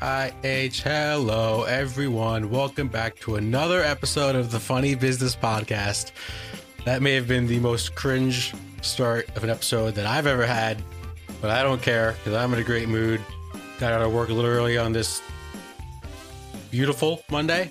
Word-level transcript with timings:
I, 0.00 0.32
H. 0.44 0.82
Hello, 0.82 1.64
everyone. 1.64 2.50
Welcome 2.50 2.88
back 2.88 3.18
to 3.20 3.36
another 3.36 3.82
episode 3.82 4.34
of 4.34 4.50
the 4.50 4.60
Funny 4.60 4.94
Business 4.94 5.36
Podcast. 5.36 6.12
That 6.84 7.02
may 7.02 7.14
have 7.14 7.28
been 7.28 7.46
the 7.46 7.58
most 7.58 7.94
cringe 7.94 8.54
start 8.82 9.28
of 9.36 9.44
an 9.44 9.50
episode 9.50 9.94
that 9.96 10.06
I've 10.06 10.26
ever 10.26 10.46
had, 10.46 10.82
but 11.40 11.50
I 11.50 11.62
don't 11.62 11.82
care 11.82 12.12
because 12.12 12.34
I'm 12.34 12.52
in 12.54 12.60
a 12.60 12.64
great 12.64 12.88
mood. 12.88 13.20
Got 13.78 13.92
out 13.92 14.02
of 14.02 14.12
work 14.12 14.30
a 14.30 14.32
little 14.32 14.50
early 14.50 14.78
on 14.78 14.92
this 14.92 15.22
beautiful 16.70 17.22
Monday. 17.30 17.70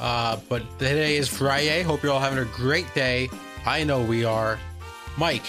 Uh, 0.00 0.38
but 0.48 0.62
today 0.78 1.16
is 1.16 1.28
Friday. 1.28 1.82
Hope 1.82 2.02
you're 2.02 2.12
all 2.12 2.20
having 2.20 2.38
a 2.38 2.44
great 2.44 2.92
day. 2.94 3.28
I 3.66 3.84
know 3.84 4.02
we 4.02 4.24
are. 4.24 4.58
Mike, 5.16 5.46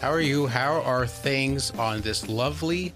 how 0.00 0.10
are 0.10 0.20
you? 0.20 0.46
How 0.46 0.80
are 0.82 1.06
things 1.06 1.70
on 1.72 2.00
this 2.00 2.28
lovely 2.28 2.92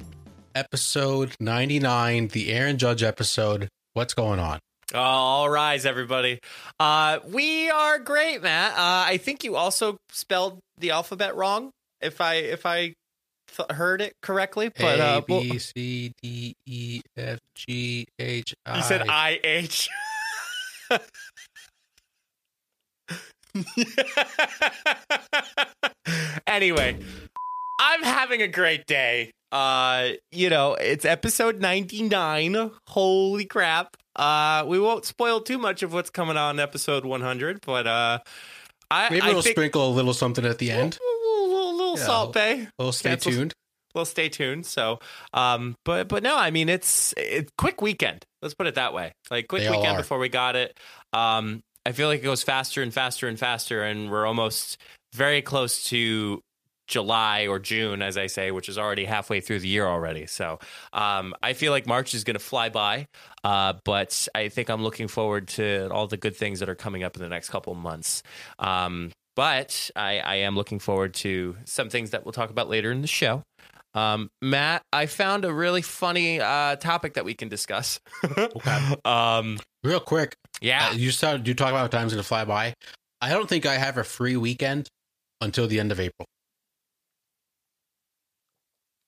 episode 0.54 1.34
99, 1.40 2.28
the 2.28 2.52
Aaron 2.52 2.78
Judge 2.78 3.02
episode? 3.02 3.68
What's 3.92 4.14
going 4.14 4.40
on? 4.40 4.58
Oh, 4.92 4.98
all 5.00 5.50
rise, 5.50 5.86
everybody. 5.86 6.40
Uh, 6.78 7.18
we 7.26 7.70
are 7.70 7.98
great, 7.98 8.42
Matt. 8.42 8.72
Uh, 8.72 8.76
I 9.08 9.16
think 9.16 9.42
you 9.44 9.56
also 9.56 9.96
spelled 10.10 10.58
the 10.78 10.90
alphabet 10.92 11.36
wrong. 11.36 11.70
If 12.00 12.20
I 12.20 12.34
if 12.34 12.66
I 12.66 12.92
th- 13.56 13.70
heard 13.70 14.00
it 14.02 14.12
correctly, 14.22 14.70
but 14.76 15.00
A 15.00 15.04
uh, 15.04 15.22
well- 15.28 15.40
B 15.40 15.58
C 15.58 16.12
D 16.22 16.54
E 16.66 17.00
F 17.16 17.38
G 17.54 18.04
H 18.18 18.54
I. 18.66 18.76
you 18.76 18.82
said 18.82 19.08
I 19.08 19.40
H. 19.42 19.88
anyway, 26.46 26.98
I'm 27.86 28.02
having 28.02 28.40
a 28.40 28.48
great 28.48 28.86
day. 28.86 29.30
Uh, 29.52 30.12
you 30.32 30.48
know, 30.48 30.72
it's 30.74 31.04
episode 31.04 31.60
99. 31.60 32.70
Holy 32.88 33.44
crap. 33.44 33.96
Uh, 34.16 34.64
we 34.66 34.80
won't 34.80 35.04
spoil 35.04 35.40
too 35.40 35.58
much 35.58 35.82
of 35.82 35.92
what's 35.92 36.08
coming 36.10 36.36
on 36.38 36.58
episode 36.58 37.04
100, 37.04 37.58
but 37.64 37.86
uh, 37.86 38.18
I 38.90 39.10
Maybe 39.10 39.20
I 39.22 39.32
we'll 39.32 39.42
think 39.42 39.54
sprinkle 39.54 39.88
a 39.88 39.92
little 39.92 40.14
something 40.14 40.44
at 40.46 40.58
the 40.58 40.70
end. 40.70 40.98
little, 41.00 41.48
little, 41.50 41.76
little 41.76 41.98
Yeah. 41.98 42.04
salt 42.06 42.32
bay. 42.32 42.52
A 42.62 42.68
little 42.78 42.92
stay 42.92 43.10
Cancel- 43.10 43.32
tuned. 43.32 43.52
Well, 43.94 44.04
stay 44.06 44.28
tuned. 44.28 44.66
So, 44.66 44.98
um, 45.34 45.76
but 45.84 46.08
but 46.08 46.22
no, 46.24 46.36
I 46.36 46.50
mean 46.50 46.68
it's 46.68 47.14
it's 47.16 47.52
quick 47.58 47.80
weekend. 47.80 48.24
Let's 48.42 48.54
put 48.54 48.66
it 48.66 48.74
that 48.74 48.92
way. 48.92 49.12
Like 49.30 49.46
quick 49.46 49.62
They 49.62 49.70
weekend 49.70 49.98
before 49.98 50.18
we 50.18 50.28
got 50.28 50.56
it. 50.56 50.76
Um, 51.12 51.60
I 51.86 51.92
feel 51.92 52.08
like 52.08 52.20
it 52.20 52.24
goes 52.24 52.42
faster 52.42 52.82
and 52.82 52.92
faster 52.92 53.28
and 53.28 53.38
faster, 53.38 53.84
and 53.84 54.10
we're 54.10 54.26
almost 54.26 54.78
very 55.12 55.42
close 55.42 55.84
to 55.84 56.40
July 56.86 57.46
or 57.46 57.58
June, 57.58 58.02
as 58.02 58.16
I 58.16 58.26
say, 58.26 58.50
which 58.50 58.68
is 58.68 58.78
already 58.78 59.04
halfway 59.04 59.40
through 59.40 59.60
the 59.60 59.68
year 59.68 59.86
already. 59.86 60.26
So, 60.26 60.58
um, 60.92 61.34
I 61.42 61.52
feel 61.52 61.72
like 61.72 61.86
March 61.86 62.14
is 62.14 62.24
going 62.24 62.34
to 62.34 62.40
fly 62.40 62.68
by. 62.68 63.08
Uh, 63.42 63.74
but 63.84 64.28
I 64.34 64.48
think 64.48 64.70
I'm 64.70 64.82
looking 64.82 65.08
forward 65.08 65.48
to 65.48 65.88
all 65.90 66.06
the 66.06 66.16
good 66.16 66.36
things 66.36 66.60
that 66.60 66.68
are 66.68 66.74
coming 66.74 67.02
up 67.02 67.16
in 67.16 67.22
the 67.22 67.28
next 67.28 67.50
couple 67.50 67.74
months. 67.74 68.22
Um, 68.58 69.12
but 69.36 69.90
I, 69.96 70.18
I 70.20 70.34
am 70.36 70.54
looking 70.54 70.78
forward 70.78 71.14
to 71.14 71.56
some 71.64 71.90
things 71.90 72.10
that 72.10 72.24
we'll 72.24 72.32
talk 72.32 72.50
about 72.50 72.68
later 72.68 72.90
in 72.92 73.02
the 73.02 73.08
show. 73.08 73.42
Um, 73.94 74.28
Matt, 74.42 74.82
I 74.92 75.06
found 75.06 75.44
a 75.44 75.52
really 75.52 75.82
funny 75.82 76.40
uh, 76.40 76.76
topic 76.76 77.14
that 77.14 77.24
we 77.24 77.34
can 77.34 77.48
discuss. 77.48 78.00
Okay. 78.38 78.94
um, 79.04 79.58
Real 79.82 80.00
quick, 80.00 80.34
yeah. 80.60 80.88
uh, 80.88 80.94
you 80.94 81.10
started, 81.10 81.46
you 81.46 81.54
talk 81.54 81.70
about 81.70 81.90
time's 81.90 82.12
going 82.12 82.22
to 82.22 82.26
fly 82.26 82.44
by. 82.44 82.74
I 83.20 83.30
don't 83.30 83.48
think 83.48 83.66
I 83.66 83.74
have 83.74 83.98
a 83.98 84.04
free 84.04 84.36
weekend 84.36 84.88
until 85.40 85.66
the 85.66 85.78
end 85.78 85.92
of 85.92 86.00
April. 86.00 86.26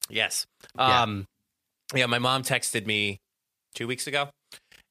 Yes. 0.08 0.46
Yeah. 0.76 1.02
Um, 1.02 1.26
yeah. 1.94 2.06
My 2.06 2.18
mom 2.18 2.42
texted 2.42 2.86
me 2.86 3.18
two 3.74 3.86
weeks 3.86 4.06
ago, 4.06 4.28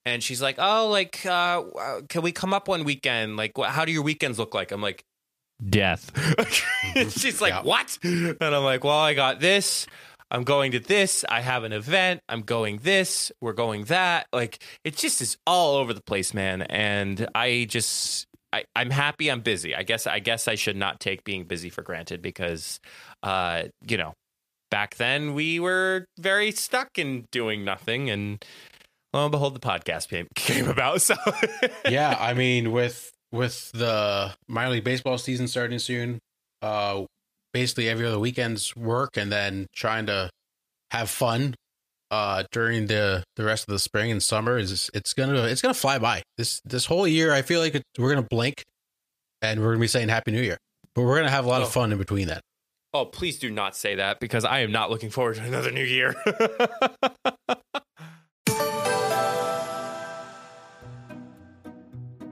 and 0.06 0.24
she's 0.24 0.42
like, 0.42 0.56
"Oh, 0.59 0.90
like, 0.90 1.26
uh, 1.26 1.62
uh, 1.62 2.02
can 2.09 2.22
we 2.22 2.31
come 2.31 2.53
up 2.53 2.68
one 2.68 2.84
weekend? 2.84 3.38
Like, 3.38 3.52
wh- 3.58 3.66
how 3.68 3.86
do 3.86 3.92
your 3.92 4.04
weekends 4.04 4.38
look 4.40 4.54
like?" 4.54 4.72
I'm 4.72 4.81
like, 4.81 5.04
"Death." 5.70 6.12
she's 7.18 7.42
like, 7.42 7.54
Yeah. 7.54 7.64
"What?" 7.64 7.98
And 8.04 8.38
I'm 8.42 8.64
like, 8.64 8.84
"Well, 8.84 8.98
I 8.98 9.14
got 9.14 9.40
this." 9.40 9.88
I'm 10.31 10.44
going 10.44 10.72
to 10.72 10.80
this. 10.80 11.24
I 11.30 11.42
have 11.42 11.64
an 11.64 11.72
event. 11.72 12.20
I'm 12.28 12.42
going 12.42 12.80
this. 12.81 13.31
We're 13.42 13.54
going 13.54 13.86
that. 13.86 14.25
Like 14.34 14.62
it 14.84 14.98
just 14.98 15.22
is 15.22 15.38
all 15.46 15.75
over 15.75 15.94
the 15.94 16.02
place, 16.02 16.34
man. 16.34 16.64
And 16.64 17.28
I 17.36 17.68
just 17.70 18.25
I, 18.52 18.64
I'm 18.75 18.90
happy 18.90 19.30
I'm 19.30 19.42
busy. 19.42 19.75
I 19.75 19.84
guess 19.84 20.08
I 20.08 20.18
guess 20.20 20.48
I 20.48 20.56
should 20.56 20.78
not 20.78 21.00
take 21.00 21.24
being 21.24 21.44
busy 21.44 21.70
for 21.70 21.84
granted 21.84 22.24
because 22.24 22.80
uh, 23.22 23.66
you 23.88 23.98
know, 23.98 24.14
back 24.75 24.96
then 24.96 25.34
we 25.34 25.58
were 25.58 26.06
very 26.19 26.52
stuck 26.52 26.90
in 26.97 27.24
doing 27.31 27.63
nothing 27.63 28.09
and 28.09 28.44
lo 29.13 29.24
and 29.24 29.31
behold 29.31 29.56
the 29.56 29.59
podcast 29.62 30.09
came, 30.09 30.28
came 30.36 30.68
about. 30.68 31.02
So 31.02 31.16
yeah, 31.90 32.18
I 32.19 32.34
mean, 32.34 32.74
with 32.74 33.09
with 33.31 33.72
the 33.72 34.34
minor 34.50 34.72
league 34.72 34.84
baseball 34.84 35.18
season 35.18 35.47
starting 35.47 35.80
soon, 35.80 36.19
uh, 36.62 37.06
basically 37.53 37.88
every 37.88 38.06
other 38.06 38.19
weekend's 38.19 38.75
work, 38.75 39.16
and 39.16 39.31
then 39.31 39.68
trying 39.74 40.08
to 40.08 40.30
have 40.92 41.09
fun 41.09 41.56
uh 42.12 42.44
during 42.52 42.88
the 42.88 43.24
the 43.38 43.46
rest 43.46 43.63
of 43.68 43.72
the 43.72 43.80
spring 43.80 44.12
and 44.12 44.22
summer 44.22 44.57
is 44.57 44.92
it's 44.94 45.13
gonna 45.13 45.44
it's 45.46 45.62
gonna 45.62 45.74
fly 45.74 45.97
by 45.97 46.22
this 46.38 46.62
this 46.63 46.86
whole 46.86 47.07
year 47.07 47.34
i 47.34 47.42
feel 47.42 47.59
like 47.59 47.74
it, 47.74 47.81
we're 47.97 48.13
gonna 48.13 48.28
blink 48.30 48.63
and 49.42 49.59
we're 49.59 49.72
gonna 49.74 49.80
be 49.81 49.88
saying 49.88 50.07
happy 50.07 50.31
new 50.31 50.42
year 50.42 50.57
but 50.94 51.02
we're 51.02 51.18
gonna 51.18 51.31
have 51.31 51.46
a 51.46 51.50
lot 51.50 51.62
Oh. 51.62 51.66
of 51.66 51.72
fun 51.72 51.92
in 51.92 51.97
between 51.97 52.28
that 52.28 52.42
Oh, 52.97 53.03
please 53.03 53.38
do 53.38 53.51
not 53.51 53.75
say 53.75 53.95
that 53.95 54.22
because 54.22 54.45
I 54.45 54.59
am 54.59 54.72
not 54.72 54.89
looking 54.89 55.09
forward 55.09 55.35
to 55.35 55.44
another 55.44 55.69
new 55.69 55.83
year. 55.83 56.16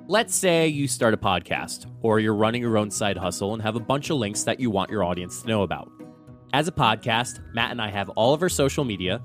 Let's 0.07 0.33
say 0.33 0.69
you 0.69 0.87
start 0.87 1.13
a 1.13 1.17
podcast, 1.17 1.87
or 2.01 2.21
you're 2.21 2.33
running 2.33 2.61
your 2.61 2.77
own 2.77 2.91
side 2.91 3.17
hustle 3.17 3.53
and 3.53 3.61
have 3.61 3.75
a 3.75 3.81
bunch 3.81 4.09
of 4.09 4.15
links 4.15 4.43
that 4.43 4.61
you 4.61 4.69
want 4.69 4.89
your 4.89 5.03
audience 5.03 5.41
to 5.41 5.49
know 5.49 5.63
about. 5.63 5.91
As 6.53 6.69
a 6.69 6.71
podcast, 6.71 7.43
Matt 7.53 7.71
and 7.71 7.81
I 7.81 7.89
have 7.89 8.07
all 8.11 8.33
of 8.33 8.41
our 8.41 8.47
social 8.47 8.85
media, 8.85 9.21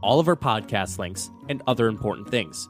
all 0.00 0.20
of 0.20 0.28
our 0.28 0.36
podcast 0.36 1.00
links, 1.00 1.28
and 1.48 1.60
other 1.66 1.88
important 1.88 2.30
things. 2.30 2.68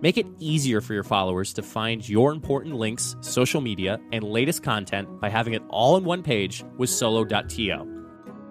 Make 0.00 0.18
it 0.18 0.26
easier 0.38 0.80
for 0.80 0.92
your 0.94 1.02
followers 1.02 1.52
to 1.54 1.62
find 1.62 2.06
your 2.06 2.32
important 2.32 2.74
links, 2.74 3.16
social 3.20 3.60
media, 3.60 3.98
and 4.12 4.24
latest 4.24 4.62
content 4.62 5.20
by 5.20 5.28
having 5.28 5.54
it 5.54 5.62
all 5.68 5.96
in 5.96 6.04
one 6.04 6.22
page 6.22 6.64
with 6.76 6.90
solo.to. 6.90 8.04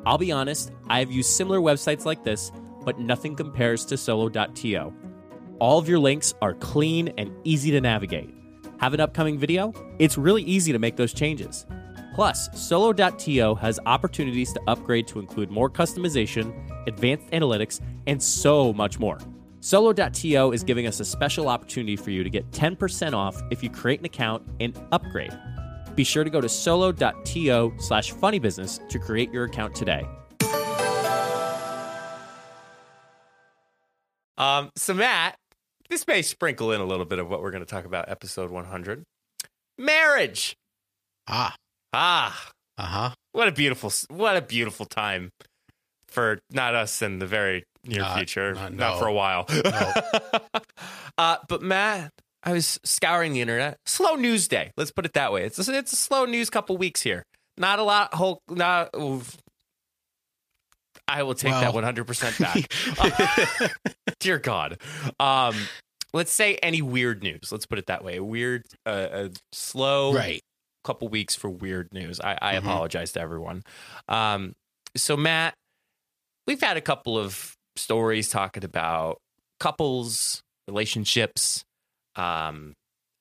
I'll 0.06 0.18
be 0.18 0.32
honest, 0.32 0.72
I 0.90 1.00
have 1.00 1.12
used 1.12 1.30
similar 1.30 1.60
websites 1.60 2.06
like 2.06 2.24
this, 2.24 2.52
but 2.84 3.00
nothing 3.00 3.36
compares 3.36 3.86
to 3.86 3.98
solo.to. 3.98 4.94
All 5.60 5.78
of 5.78 5.88
your 5.88 6.00
links 6.00 6.34
are 6.42 6.54
clean 6.54 7.14
and 7.18 7.32
easy 7.44 7.72
to 7.72 7.82
navigate. 7.82 8.34
Have 8.80 8.94
an 8.94 9.00
upcoming 9.00 9.38
video? 9.38 9.74
It's 10.00 10.18
really 10.18 10.44
easy 10.44 10.72
to 10.74 10.80
make 10.80 10.98
those 10.98 11.14
changes. 11.14 11.66
Plus, 12.14 12.50
Solo.to 12.54 13.56
has 13.56 13.80
opportunities 13.86 14.54
to 14.54 14.62
upgrade 14.68 15.08
to 15.08 15.20
include 15.20 15.50
more 15.50 15.70
customization, 15.70 16.54
advanced 16.88 17.28
analytics, 17.32 17.80
and 18.08 18.22
so 18.22 18.74
much 18.74 19.00
more. 19.00 19.18
Solo.to 19.64 20.52
is 20.52 20.62
giving 20.62 20.88
us 20.88 21.00
a 21.00 21.06
special 21.06 21.48
opportunity 21.48 21.96
for 21.96 22.12
you 22.12 22.22
to 22.22 22.30
get 22.30 22.52
10% 22.52 23.14
off 23.14 23.42
if 23.50 23.64
you 23.64 23.70
create 23.70 24.02
an 24.02 24.06
account 24.06 24.46
and 24.60 24.78
upgrade. 24.92 25.32
Be 25.96 26.04
sure 26.04 26.26
to 26.26 26.30
go 26.30 26.42
to 26.42 26.50
solo.to 26.50 27.74
slash 27.78 28.14
funnybusiness 28.14 28.86
to 28.90 29.00
create 29.00 29.32
your 29.32 29.46
account 29.46 29.74
today. 29.74 30.06
um, 34.38 34.70
so 34.76 34.94
Matt, 34.94 35.38
this 35.90 36.06
may 36.08 36.22
sprinkle 36.22 36.74
in 36.74 36.82
a 36.82 36.86
little 36.86 37.06
bit 37.06 37.20
of 37.20 37.30
what 37.30 37.42
we're 37.42 37.52
going 37.52 37.64
to 37.64 37.70
talk 37.70 37.86
about 37.86 38.10
episode 38.10 38.52
100. 38.52 39.04
Marriage. 39.78 40.58
ah 41.30 41.56
Ah, 41.94 42.52
uh-huh 42.78 43.12
what 43.32 43.48
a 43.48 43.52
beautiful 43.52 43.92
what 44.10 44.36
a 44.36 44.42
beautiful 44.42 44.86
time 44.86 45.30
for 46.08 46.40
not 46.52 46.76
us 46.76 47.02
and 47.02 47.22
the 47.22 47.26
very 47.26 47.64
near 47.86 48.02
Not- 48.02 48.18
future, 48.18 48.54
not- 48.54 48.74
not 48.74 48.94
no. 48.96 49.00
for 49.00 49.08
a 49.08 49.14
while. 49.14 49.46
uh, 51.18 51.38
but 51.48 51.62
Matt, 51.62 52.12
I 52.44 52.52
was 52.54 52.80
scouring 52.84 53.34
the 53.34 53.42
internet. 53.42 53.78
Slow 53.86 54.16
news 54.16 54.48
day. 54.48 54.72
Let's 54.78 54.92
put 54.92 55.06
it 55.06 55.14
that 55.14 55.32
way. 55.32 55.46
It's 55.46 55.66
a, 55.68 55.74
it's 55.78 55.94
a 55.94 55.98
slow 55.98 56.26
news 56.26 56.50
couple 56.50 56.78
weeks 56.78 57.02
here. 57.02 57.24
Not 57.58 57.80
a 57.80 57.84
lot. 57.84 58.14
Whole 58.14 58.42
not. 58.50 58.90
oof. 58.96 59.38
I 61.08 61.24
will 61.24 61.36
take 61.36 61.52
that 61.52 61.74
one 61.74 61.84
hundred 61.84 62.06
percent 62.06 62.38
back. 62.40 62.72
Uh, 62.98 63.68
dear 64.20 64.40
God. 64.40 64.80
Um, 65.20 65.56
let's 66.14 66.32
say 66.32 66.56
any 66.64 66.82
weird 66.82 67.22
news. 67.24 67.52
Let's 67.52 67.66
put 67.66 67.78
it 67.78 67.88
that 67.88 68.04
way. 68.04 68.18
A 68.18 68.24
weird, 68.24 68.64
uh, 68.86 69.08
a 69.12 69.30
slow 69.52 70.14
right 70.14 70.42
couple 70.86 71.08
weeks 71.10 71.36
for 71.36 71.50
weird 71.50 71.90
news. 71.94 72.20
I, 72.20 72.38
I 72.42 72.54
Mhm. 72.56 72.60
apologize 72.60 73.12
to 73.14 73.20
everyone. 73.22 73.64
Um, 74.08 74.54
so 74.96 75.16
Matt, 75.18 75.54
we've 76.48 76.62
had 76.62 76.78
a 76.78 76.82
couple 76.82 77.18
of 77.18 77.54
stories 77.76 78.30
talking 78.30 78.64
about 78.64 79.20
couples, 79.60 80.42
relationships. 80.68 81.64
Um, 82.16 82.74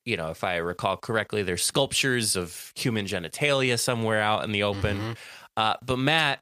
you 0.05 0.17
know, 0.17 0.31
if 0.31 0.43
I 0.45 0.57
recall 0.57 0.97
correctly, 0.97 1.43
there's 1.43 1.65
sculptures 1.65 2.35
of 2.37 2.73
human 2.75 3.07
genitalia 3.07 3.79
somewhere 3.79 4.21
out 4.21 4.45
in 4.45 4.53
the 4.53 4.65
open. 4.65 4.99
Mhm. 4.99 5.17
Uh, 5.57 5.75
but 5.83 5.99
Matt, 5.99 6.41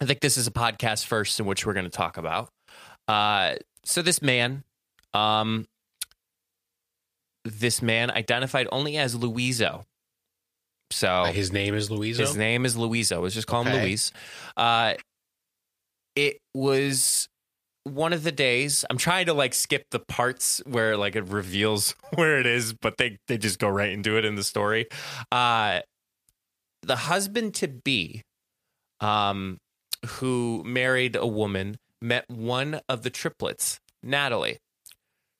I 0.00 0.06
think 0.06 0.20
this 0.20 0.36
is 0.38 0.46
a 0.46 0.50
podcast 0.50 1.04
first 1.06 1.38
in 1.40 1.46
which 1.46 1.66
we're 1.66 1.74
going 1.74 1.84
to 1.84 1.90
talk 1.90 2.16
about. 2.16 2.48
Uh, 3.06 3.56
so 3.84 4.00
this 4.02 4.22
man, 4.22 4.64
um, 5.12 5.66
this 7.44 7.82
man 7.82 8.10
identified 8.10 8.66
only 8.72 8.96
as 8.96 9.14
Luizo. 9.16 9.84
So 10.90 11.24
his 11.24 11.52
name 11.52 11.74
is 11.74 11.90
Louisa. 11.90 12.22
his 12.22 12.36
name 12.36 12.64
is 12.64 12.76
Luizo. 12.76 13.22
Let's 13.22 13.34
just 13.34 13.46
call 13.46 13.62
him 13.62 13.68
Okay. 13.68 13.82
Luis. 13.84 14.12
Uh, 14.56 14.94
it 16.16 16.38
was 16.54 17.28
one 17.84 18.12
of 18.12 18.22
the 18.22 18.32
days. 18.32 18.84
I'm 18.90 18.98
trying 18.98 19.26
to 19.26 19.34
like 19.34 19.54
skip 19.54 19.84
the 19.90 20.00
parts 20.00 20.62
where 20.66 20.96
like 20.96 21.16
it 21.16 21.28
reveals 21.28 21.94
where 22.14 22.38
it 22.38 22.46
is, 22.46 22.72
but 22.72 22.96
they 22.98 23.18
they 23.28 23.38
just 23.38 23.58
go 23.58 23.68
right 23.68 23.90
into 23.90 24.16
it 24.16 24.24
in 24.24 24.34
the 24.34 24.44
story. 24.44 24.86
Uh, 25.32 25.80
the 26.82 26.96
husband 26.96 27.54
to 27.54 27.68
be, 27.68 28.22
um, 29.00 29.58
who 30.06 30.62
married 30.64 31.16
a 31.16 31.26
woman, 31.26 31.76
met 32.00 32.24
one 32.28 32.80
of 32.88 33.02
the 33.02 33.10
triplets, 33.10 33.78
Natalie. 34.02 34.58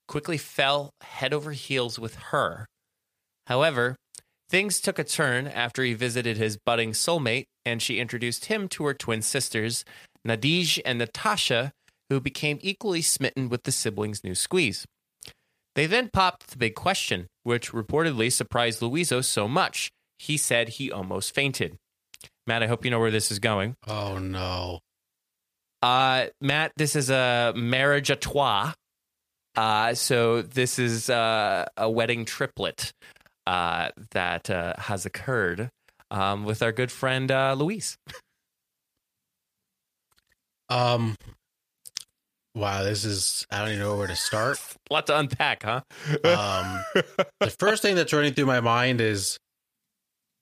Quickly 0.07 0.37
fell 0.37 0.91
head 1.01 1.33
over 1.33 1.53
heels 1.53 1.97
with 1.97 2.15
her. 2.15 2.67
However, 3.47 3.95
Things 4.51 4.81
took 4.81 4.99
a 4.99 5.05
turn 5.05 5.47
after 5.47 5.81
he 5.81 5.93
visited 5.93 6.35
his 6.35 6.57
budding 6.57 6.91
soulmate, 6.91 7.45
and 7.65 7.81
she 7.81 8.01
introduced 8.01 8.47
him 8.47 8.67
to 8.67 8.83
her 8.83 8.93
twin 8.93 9.21
sisters, 9.21 9.85
Nadij 10.27 10.79
and 10.85 10.99
Natasha, 10.99 11.71
who 12.09 12.19
became 12.19 12.59
equally 12.61 13.01
smitten 13.01 13.49
with 13.49 13.63
the 13.63 13.71
siblings' 13.71 14.23
new 14.23 14.35
squeeze. 14.35 14.85
They 15.75 15.85
then 15.85 16.09
popped 16.11 16.49
the 16.49 16.57
big 16.57 16.75
question, 16.75 17.27
which 17.43 17.71
reportedly 17.71 18.31
surprised 18.31 18.81
Luizo 18.81 19.23
so 19.23 19.47
much, 19.47 19.89
he 20.19 20.37
said 20.37 20.69
he 20.69 20.91
almost 20.91 21.33
fainted. 21.33 21.77
Matt, 22.45 22.63
I 22.63 22.67
hope 22.67 22.83
you 22.83 22.91
know 22.91 22.99
where 22.99 23.11
this 23.11 23.31
is 23.31 23.39
going. 23.39 23.75
oh 23.87 24.17
no. 24.17 24.79
Uh, 25.81 26.27
Matt, 26.39 26.73
this 26.77 26.95
is 26.95 27.09
a 27.09 27.53
marriage 27.55 28.09
à 28.09 28.19
trois. 28.19 28.73
Uh, 29.55 29.93
so 29.93 30.41
this 30.41 30.77
is 30.77 31.09
uh, 31.09 31.65
a 31.75 31.89
wedding 31.89 32.23
triplet 32.25 32.91
uh, 33.47 33.89
that 34.11 34.49
uh, 34.49 34.73
has 34.77 35.05
occurred 35.05 35.69
um, 36.11 36.45
with 36.45 36.61
our 36.61 36.71
good 36.71 36.91
friend 36.91 37.31
uh, 37.31 37.53
Luis. 37.53 37.97
Um. 40.71 41.15
Wow, 42.53 42.83
this 42.83 43.05
is 43.05 43.45
I 43.49 43.59
don't 43.59 43.69
even 43.69 43.79
know 43.79 43.95
where 43.95 44.07
to 44.07 44.15
start. 44.15 44.59
A 44.89 44.93
lot 44.93 45.07
to 45.07 45.17
unpack, 45.17 45.63
huh? 45.63 45.81
Um, 46.25 46.83
the 47.39 47.49
first 47.59 47.81
thing 47.81 47.95
that's 47.95 48.11
running 48.11 48.33
through 48.33 48.45
my 48.45 48.59
mind 48.59 48.99
is 48.99 49.37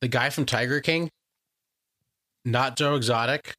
the 0.02 0.08
guy 0.08 0.30
from 0.32 0.46
Tiger 0.46 0.80
King, 0.80 1.10
not 2.46 2.78
Joe 2.78 2.96
Exotic. 2.96 3.54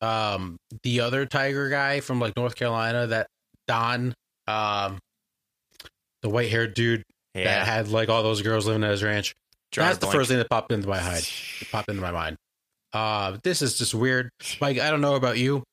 Um, 0.00 0.56
the 0.82 1.00
other 1.00 1.24
tiger 1.24 1.68
guy 1.70 2.00
from 2.00 2.20
like 2.20 2.36
North 2.36 2.56
Carolina, 2.56 3.06
that 3.06 3.28
Don, 3.66 4.12
um, 4.46 4.98
the 6.22 6.28
white 6.28 6.50
haired 6.50 6.74
dude 6.74 7.04
that 7.34 7.66
had 7.66 7.88
like 7.88 8.08
all 8.08 8.22
those 8.22 8.42
girls 8.42 8.66
living 8.66 8.84
at 8.84 8.90
his 8.90 9.02
ranch. 9.02 9.34
That's 9.74 9.96
a 9.96 10.00
the 10.00 10.06
first 10.08 10.28
thing 10.28 10.38
that 10.38 10.50
popped 10.50 10.72
into 10.72 10.88
my 10.88 10.98
head. 10.98 11.26
Popped 11.72 11.88
into 11.88 12.02
my 12.02 12.10
mind. 12.10 12.36
Uh, 12.94 13.38
this 13.42 13.60
is 13.60 13.76
just 13.76 13.94
weird. 13.94 14.30
Like, 14.60 14.78
I 14.78 14.90
don't 14.90 15.00
know 15.00 15.16
about 15.16 15.36
you. 15.36 15.64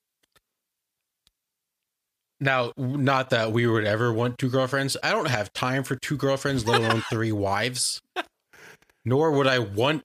Now, 2.40 2.74
not 2.76 3.30
that 3.30 3.52
we 3.52 3.68
would 3.68 3.86
ever 3.86 4.12
want 4.12 4.40
two 4.40 4.50
girlfriends. 4.50 4.98
I 5.04 5.12
don't 5.12 5.28
have 5.28 5.54
time 5.54 5.84
for 5.84 5.96
two 5.96 6.18
girlfriends, 6.18 6.66
let 6.66 6.82
alone 6.82 7.04
three 7.10 7.32
wives. 7.32 8.02
Nor 9.06 9.32
would 9.34 9.46
I 9.46 9.60
want 9.60 10.02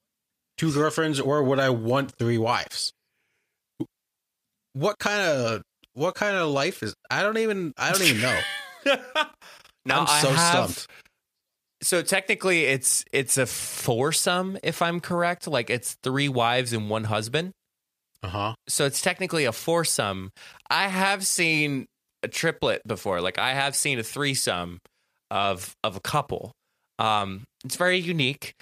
two 0.59 0.73
girlfriends, 0.73 1.19
or 1.19 1.43
would 1.43 1.59
I 1.59 1.71
want 1.71 2.13
three 2.19 2.39
wives. 2.39 2.93
What 4.75 4.99
kind 4.99 5.23
of 5.23 5.63
what 5.95 6.15
kind 6.15 6.37
of 6.37 6.51
life 6.51 6.83
is? 6.83 6.95
I 7.11 7.23
don't 7.23 7.39
even. 7.39 7.73
I 7.79 7.93
don't 7.93 8.03
even 8.03 8.21
know. 8.21 8.41
now 9.87 10.01
I'm 10.01 10.07
I 10.07 10.21
so 10.21 10.31
have, 10.31 10.71
stumped. 10.71 10.87
So 11.87 12.03
technically, 12.03 12.65
it's 12.65 13.05
it's 13.12 13.38
a 13.38 13.47
foursome, 13.47 14.59
if 14.65 14.83
I'm 14.83 14.99
correct. 14.99 15.47
Like 15.47 15.71
it's 15.71 15.94
three 16.03 16.29
wives 16.29 16.73
and 16.73 16.91
one 16.91 17.05
husband. 17.05 17.53
Uh 18.25 18.29
huh. 18.29 18.55
so 18.67 18.87
it's 18.87 19.00
technically 19.00 19.44
a 19.44 19.53
foursome. 19.53 20.31
I 20.69 20.88
have 20.88 21.25
seen 21.25 21.87
a 22.25 22.29
triplet 22.29 22.83
before. 22.88 23.21
Like 23.21 23.38
I 23.38 23.53
have 23.53 23.77
seen 23.77 24.00
a 24.00 24.03
threesome 24.03 24.81
of 25.31 25.77
of 25.85 25.94
a 25.94 26.00
couple. 26.00 26.50
Um, 26.99 27.44
it's 27.65 27.77
very 27.77 27.99
unique. 27.99 28.55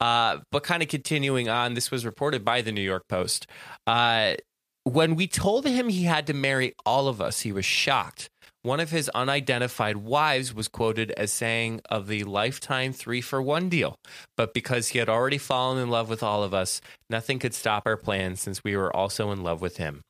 Uh, 0.00 0.38
but 0.50 0.64
kind 0.64 0.82
of 0.82 0.88
continuing 0.88 1.48
on, 1.48 1.74
this 1.74 1.92
was 1.92 2.04
reported 2.04 2.44
by 2.44 2.62
the 2.62 2.72
New 2.72 2.82
York 2.82 3.04
Post. 3.08 3.46
Uh, 3.86 4.34
when 4.82 5.14
we 5.14 5.28
told 5.28 5.64
him 5.68 5.88
he 5.88 6.02
had 6.02 6.26
to 6.26 6.34
marry 6.34 6.72
all 6.84 7.06
of 7.06 7.20
us, 7.20 7.42
he 7.42 7.52
was 7.52 7.64
shocked. 7.64 8.28
One 8.64 8.78
of 8.78 8.90
his 8.90 9.08
unidentified 9.08 9.96
wives 9.96 10.54
was 10.54 10.68
quoted 10.68 11.10
as 11.12 11.32
saying 11.32 11.80
of 11.90 12.06
the 12.06 12.22
lifetime 12.22 12.92
three 12.92 13.20
for 13.20 13.42
one 13.42 13.68
deal. 13.68 13.96
But 14.36 14.54
because 14.54 14.88
he 14.88 14.98
had 14.98 15.08
already 15.08 15.38
fallen 15.38 15.78
in 15.82 15.90
love 15.90 16.08
with 16.08 16.22
all 16.22 16.44
of 16.44 16.54
us, 16.54 16.80
nothing 17.10 17.40
could 17.40 17.54
stop 17.54 17.82
our 17.86 17.96
plans 17.96 18.40
since 18.40 18.62
we 18.62 18.76
were 18.76 18.94
also 18.94 19.32
in 19.32 19.42
love 19.42 19.60
with 19.60 19.78
him. 19.78 20.02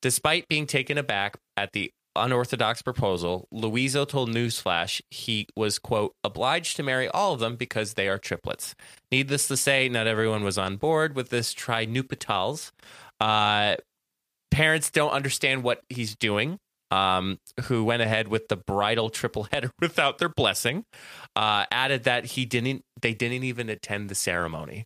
Despite 0.00 0.48
being 0.48 0.66
taken 0.66 0.96
aback 0.96 1.36
at 1.56 1.72
the 1.72 1.92
unorthodox 2.16 2.80
proposal, 2.80 3.46
Luizo 3.52 4.08
told 4.08 4.30
Newsflash 4.30 5.02
he 5.10 5.46
was, 5.54 5.78
quote, 5.78 6.14
obliged 6.24 6.76
to 6.76 6.82
marry 6.82 7.08
all 7.08 7.34
of 7.34 7.40
them 7.40 7.56
because 7.56 7.94
they 7.94 8.08
are 8.08 8.18
triplets. 8.18 8.74
Needless 9.10 9.48
to 9.48 9.56
say, 9.56 9.90
not 9.90 10.06
everyone 10.06 10.44
was 10.44 10.56
on 10.56 10.76
board 10.76 11.14
with 11.14 11.28
this 11.28 11.54
trinupitals. 11.54 12.72
Uh, 13.20 13.76
parents 14.50 14.90
don't 14.90 15.12
understand 15.12 15.62
what 15.62 15.82
he's 15.88 16.16
doing. 16.16 16.58
Um, 16.92 17.38
who 17.62 17.84
went 17.84 18.02
ahead 18.02 18.28
with 18.28 18.48
the 18.48 18.56
bridal 18.56 19.08
triple 19.08 19.44
header 19.50 19.70
without 19.80 20.18
their 20.18 20.28
blessing? 20.28 20.84
Uh, 21.34 21.64
added 21.70 22.04
that 22.04 22.26
he 22.26 22.44
didn't. 22.44 22.82
They 23.00 23.14
didn't 23.14 23.44
even 23.44 23.70
attend 23.70 24.10
the 24.10 24.14
ceremony. 24.14 24.84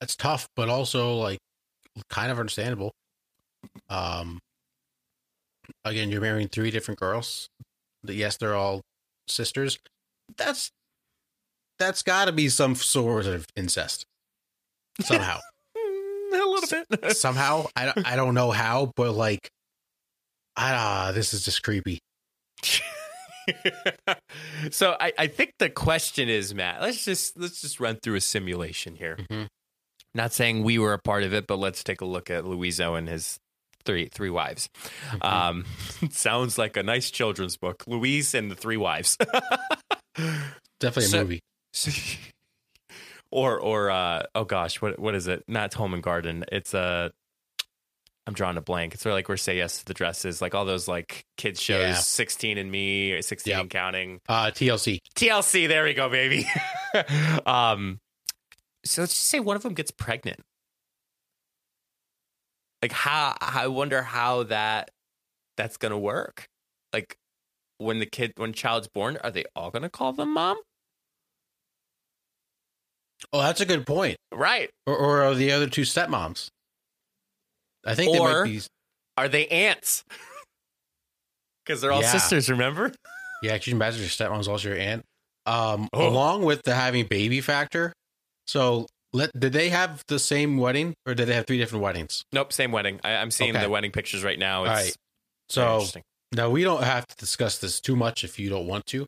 That's 0.00 0.16
tough, 0.16 0.48
but 0.56 0.70
also 0.70 1.16
like 1.16 1.38
kind 2.08 2.32
of 2.32 2.38
understandable. 2.38 2.92
Um, 3.90 4.38
again, 5.84 6.10
you're 6.10 6.22
marrying 6.22 6.48
three 6.48 6.70
different 6.70 6.98
girls. 6.98 7.50
Yes, 8.04 8.38
they're 8.38 8.54
all 8.54 8.80
sisters. 9.28 9.78
That's 10.38 10.70
that's 11.78 12.02
got 12.02 12.26
to 12.26 12.32
be 12.32 12.48
some 12.48 12.74
sort 12.74 13.26
of 13.26 13.46
incest 13.54 14.06
somehow. 15.00 15.40
Little 16.60 16.84
bit. 16.90 17.16
somehow, 17.16 17.66
I 17.76 17.86
don't, 17.86 18.06
I 18.06 18.16
don't 18.16 18.34
know 18.34 18.50
how, 18.50 18.92
but 18.96 19.12
like, 19.12 19.50
ah, 20.56 21.12
this 21.14 21.32
is 21.34 21.44
just 21.44 21.62
creepy. 21.62 21.98
so 24.70 24.96
I, 25.00 25.12
I 25.18 25.26
think 25.26 25.52
the 25.58 25.70
question 25.70 26.28
is, 26.28 26.54
Matt. 26.54 26.80
Let's 26.82 27.04
just 27.04 27.38
let's 27.38 27.60
just 27.60 27.80
run 27.80 27.98
through 28.02 28.16
a 28.16 28.20
simulation 28.20 28.96
here. 28.96 29.16
Mhm. 29.30 29.46
Not 30.14 30.32
saying 30.32 30.62
we 30.64 30.78
were 30.78 30.92
a 30.92 30.98
part 30.98 31.22
of 31.22 31.32
it, 31.32 31.46
but 31.46 31.56
let's 31.58 31.82
take 31.84 32.00
a 32.00 32.04
look 32.04 32.30
at 32.30 32.44
Luizo 32.44 32.98
and 32.98 33.08
his 33.08 33.38
three 33.84 34.08
three 34.12 34.30
wives. 34.30 34.68
Um, 35.22 35.64
sounds 36.10 36.58
like 36.58 36.76
a 36.76 36.82
nice 36.82 37.10
children's 37.10 37.56
book. 37.56 37.84
Louise 37.86 38.34
and 38.34 38.50
the 38.50 38.56
three 38.56 38.76
wives. 38.76 39.16
Definitely 40.80 41.04
a 41.04 41.08
So- 41.08 41.18
movie. 41.22 41.40
Or 43.30 43.58
or 43.58 43.90
uh, 43.90 44.24
oh 44.34 44.44
gosh, 44.44 44.80
what 44.82 44.98
what 44.98 45.14
is 45.14 45.26
it? 45.28 45.44
Not 45.48 45.74
Home 45.74 45.94
and 45.94 46.02
Garden. 46.02 46.44
It's 46.50 46.74
a. 46.74 47.12
I'm 48.26 48.34
drawing 48.34 48.56
a 48.58 48.60
blank. 48.60 48.94
It's 48.94 49.02
sort 49.02 49.12
of 49.12 49.16
like 49.16 49.28
where 49.28 49.36
Say 49.36 49.56
Yes 49.56 49.78
to 49.78 49.84
the 49.86 49.94
Dresses, 49.94 50.40
like 50.42 50.54
all 50.54 50.64
those 50.64 50.86
like 50.86 51.24
kids 51.36 51.60
shows, 51.60 51.80
Yeah. 51.80 51.94
16 51.94 52.58
and 52.58 52.70
Me, 52.70 53.12
or 53.12 53.22
16 53.22 53.50
Yep. 53.50 53.60
and 53.60 53.70
Counting. 53.70 54.20
Uh, 54.28 54.46
TLC. 54.52 54.98
TLC. 55.16 55.66
There 55.66 55.82
we 55.84 55.94
go, 55.94 56.08
baby. 56.08 56.46
um, 57.46 57.98
so 58.84 59.02
let's 59.02 59.14
just 59.14 59.26
say 59.26 59.40
one 59.40 59.56
of 59.56 59.62
them 59.62 59.74
gets 59.74 59.90
pregnant. 59.90 60.38
Like 62.82 62.92
how 62.92 63.34
I 63.40 63.66
wonder 63.68 64.02
how 64.02 64.44
that 64.44 64.90
that's 65.56 65.76
gonna 65.76 65.98
work. 65.98 66.46
Like 66.92 67.16
when 67.78 67.98
the 67.98 68.06
kid 68.06 68.32
when 68.36 68.52
child's 68.52 68.86
born, 68.88 69.18
are 69.24 69.30
they 69.30 69.44
all 69.56 69.70
gonna 69.70 69.90
call 69.90 70.12
them 70.12 70.34
mom? 70.34 70.58
Oh, 73.32 73.40
that's 73.40 73.60
a 73.60 73.66
good 73.66 73.86
point. 73.86 74.16
Right. 74.32 74.70
Or, 74.86 74.96
or 74.96 75.22
are 75.22 75.34
the 75.34 75.52
other 75.52 75.68
two 75.68 75.82
stepmoms? 75.82 76.48
I 77.84 77.94
think 77.94 78.12
they 78.12 78.18
Or- 78.18 78.44
might 78.44 78.50
be. 78.50 78.60
Are 79.16 79.28
they 79.28 79.46
aunts? 79.48 80.04
Because 81.64 81.80
they're 81.82 81.92
all 81.92 82.00
Yeah. 82.02 82.10
sisters, 82.12 82.50
remember? 82.50 82.92
Yeah, 83.42 83.56
could 83.56 83.68
you 83.68 83.74
imagine 83.74 84.00
your 84.00 84.10
stepmom's 84.10 84.48
also 84.48 84.68
your 84.68 84.76
aunt? 84.78 85.02
Um, 85.46 85.88
Oh. 85.94 86.08
along 86.08 86.44
with 86.44 86.62
the 86.64 86.74
having 86.74 87.06
baby 87.06 87.40
factor. 87.40 87.94
So, 88.46 88.86
let 89.14 89.30
did 89.38 89.54
they 89.54 89.70
have 89.70 90.02
the 90.08 90.18
same 90.18 90.58
wedding, 90.58 90.92
or 91.06 91.14
did 91.14 91.26
they 91.26 91.34
have 91.34 91.46
three 91.46 91.56
different 91.56 91.82
weddings? 91.82 92.22
Nope, 92.32 92.52
same 92.52 92.70
wedding. 92.70 93.00
I, 93.02 93.12
I'm 93.12 93.30
seeing 93.30 93.56
Okay. 93.56 93.64
the 93.64 93.70
wedding 93.70 93.92
pictures 93.92 94.22
right 94.22 94.38
now. 94.38 94.64
It's 94.64 94.70
All 95.56 95.64
right. 95.74 95.86
So 95.92 96.00
now 96.32 96.50
we 96.50 96.64
don't 96.64 96.82
have 96.82 97.06
to 97.06 97.16
discuss 97.16 97.56
this 97.58 97.80
too 97.80 97.96
much 97.96 98.24
if 98.24 98.38
you 98.38 98.50
don't 98.50 98.66
want 98.66 98.84
to. 98.88 99.06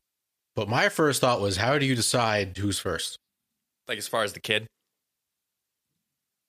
But 0.55 0.67
my 0.67 0.89
first 0.89 1.21
thought 1.21 1.39
was, 1.39 1.57
how 1.57 1.77
do 1.77 1.85
you 1.85 1.93
decide 1.95 2.57
who's 2.57 2.79
first? 2.79 3.17
Like 3.87 3.97
as 3.97 4.07
far 4.07 4.23
as 4.23 4.33
the 4.33 4.39
kid. 4.39 4.67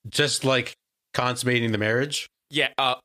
Just 0.09 0.45
like 0.45 0.75
consummating 1.15 1.73
the 1.73 1.79
marriage. 1.79 2.27
Yeah. 2.51 2.69
Uh, 2.79 2.97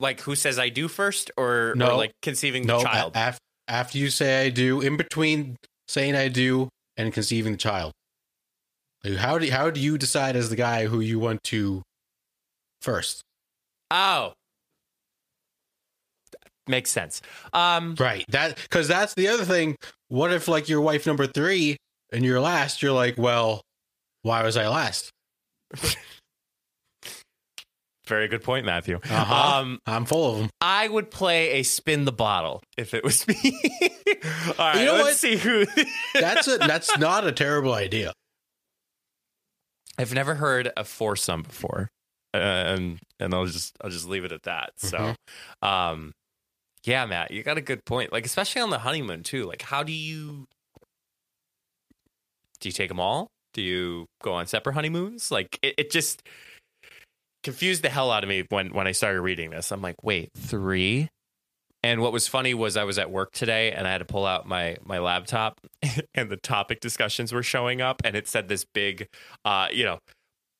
like 0.00 0.20
who 0.20 0.34
says 0.34 0.58
I 0.58 0.68
do 0.68 0.88
first, 0.88 1.30
or, 1.36 1.74
No. 1.76 1.92
or 1.92 1.96
like 1.96 2.12
conceiving 2.22 2.66
No, 2.66 2.78
the 2.78 2.84
child? 2.84 3.12
af- 3.14 3.38
after 3.68 3.98
you 3.98 4.10
say 4.10 4.44
I 4.44 4.50
do, 4.50 4.80
in 4.80 4.96
between 4.96 5.56
saying 5.88 6.14
I 6.16 6.28
do 6.28 6.68
and 6.96 7.12
conceiving 7.12 7.52
the 7.52 7.58
child. 7.58 7.92
Like, 9.04 9.14
how 9.14 9.38
do 9.38 9.50
how 9.50 9.70
do 9.70 9.80
you 9.80 9.96
decide 9.98 10.36
as 10.36 10.50
the 10.50 10.56
guy 10.56 10.86
who 10.86 11.00
you 11.00 11.18
want 11.18 11.42
to 11.44 11.82
first? 12.82 13.22
oh, 13.90 14.32
makes 16.68 16.90
sense. 16.90 17.20
Um, 17.52 17.94
Right. 17.98 18.24
That 18.28 18.56
because 18.56 18.88
that's 18.88 19.14
the 19.14 19.28
other 19.28 19.44
thing. 19.44 19.76
What 20.08 20.32
if 20.32 20.46
like 20.48 20.68
your 20.68 20.80
wife 20.80 21.06
number 21.06 21.26
three 21.26 21.76
and 22.12 22.24
you're 22.24 22.40
last? 22.40 22.82
You're 22.82 22.92
like, 22.92 23.16
well, 23.18 23.62
why 24.22 24.42
was 24.42 24.56
I 24.56 24.68
last? 24.68 25.10
very 28.06 28.28
good 28.28 28.42
point, 28.42 28.66
Matthew. 28.66 28.96
Uh-huh. 29.08 29.58
Um, 29.60 29.78
I'm 29.86 30.04
full 30.04 30.32
of 30.32 30.38
them. 30.40 30.50
I 30.60 30.88
would 30.88 31.10
play 31.10 31.52
a 31.60 31.62
spin 31.62 32.04
the 32.04 32.12
bottle 32.12 32.62
if 32.76 32.94
it 32.94 33.04
was 33.04 33.26
me. 33.28 33.36
All 33.44 34.54
right, 34.58 34.80
You 34.80 34.84
know 34.86 34.92
let's 34.94 35.04
what? 35.04 35.16
see 35.16 35.36
who. 35.36 35.64
That's 36.14 36.46
a 36.48 36.58
that's 36.58 36.98
not 36.98 37.26
a 37.26 37.32
terrible 37.32 37.72
idea. 37.72 38.12
I've 39.98 40.12
never 40.14 40.34
heard 40.34 40.70
a 40.76 40.84
foursome 40.84 41.42
before, 41.42 41.88
uh, 42.34 42.38
and 42.38 42.98
and 43.20 43.34
I'll 43.34 43.46
just 43.46 43.76
I'll 43.82 43.90
just 43.90 44.08
leave 44.08 44.24
it 44.24 44.32
at 44.32 44.42
that. 44.44 44.70
So, 44.76 44.98
Mm-hmm. 45.62 45.68
um, 45.68 46.12
yeah, 46.84 47.06
Matt, 47.06 47.30
you 47.30 47.42
got 47.42 47.58
a 47.58 47.62
good 47.62 47.84
point. 47.84 48.12
Like 48.12 48.26
especially 48.26 48.62
on 48.62 48.70
the 48.70 48.78
honeymoon 48.80 49.22
too. 49.22 49.44
Like, 49.44 49.62
how 49.62 49.82
do 49.82 49.92
you 49.92 50.46
do? 52.62 52.68
You 52.68 52.72
take 52.72 52.88
them 52.88 53.00
all? 53.00 53.28
Do 53.54 53.62
you 53.62 54.06
go 54.22 54.32
on 54.32 54.46
separate 54.46 54.72
honeymoons? 54.72 55.30
Like, 55.30 55.58
it, 55.62 55.74
it 55.76 55.90
just 55.90 56.22
confused 57.42 57.82
the 57.82 57.88
hell 57.88 58.10
out 58.10 58.22
of 58.22 58.28
me 58.28 58.44
when 58.48 58.72
when 58.72 58.86
I 58.86 58.92
started 58.92 59.20
reading 59.20 59.50
this. 59.50 59.72
I'm 59.72 59.82
like, 59.82 60.02
wait, 60.02 60.30
three. 60.36 61.08
And 61.84 62.00
what 62.00 62.12
was 62.12 62.28
funny 62.28 62.54
was 62.54 62.76
I 62.76 62.84
was 62.84 62.96
at 62.96 63.10
work 63.10 63.32
today 63.32 63.72
and 63.72 63.88
I 63.88 63.90
had 63.90 63.98
to 63.98 64.04
pull 64.04 64.24
out 64.24 64.46
my 64.46 64.76
my 64.84 64.98
laptop 64.98 65.60
and 66.14 66.30
the 66.30 66.36
topic 66.36 66.80
discussions 66.80 67.32
were 67.32 67.42
showing 67.42 67.80
up 67.80 68.00
and 68.04 68.16
it 68.16 68.28
said 68.28 68.48
this 68.48 68.64
big 68.64 69.08
uh 69.44 69.66
you 69.72 69.84
know 69.84 69.98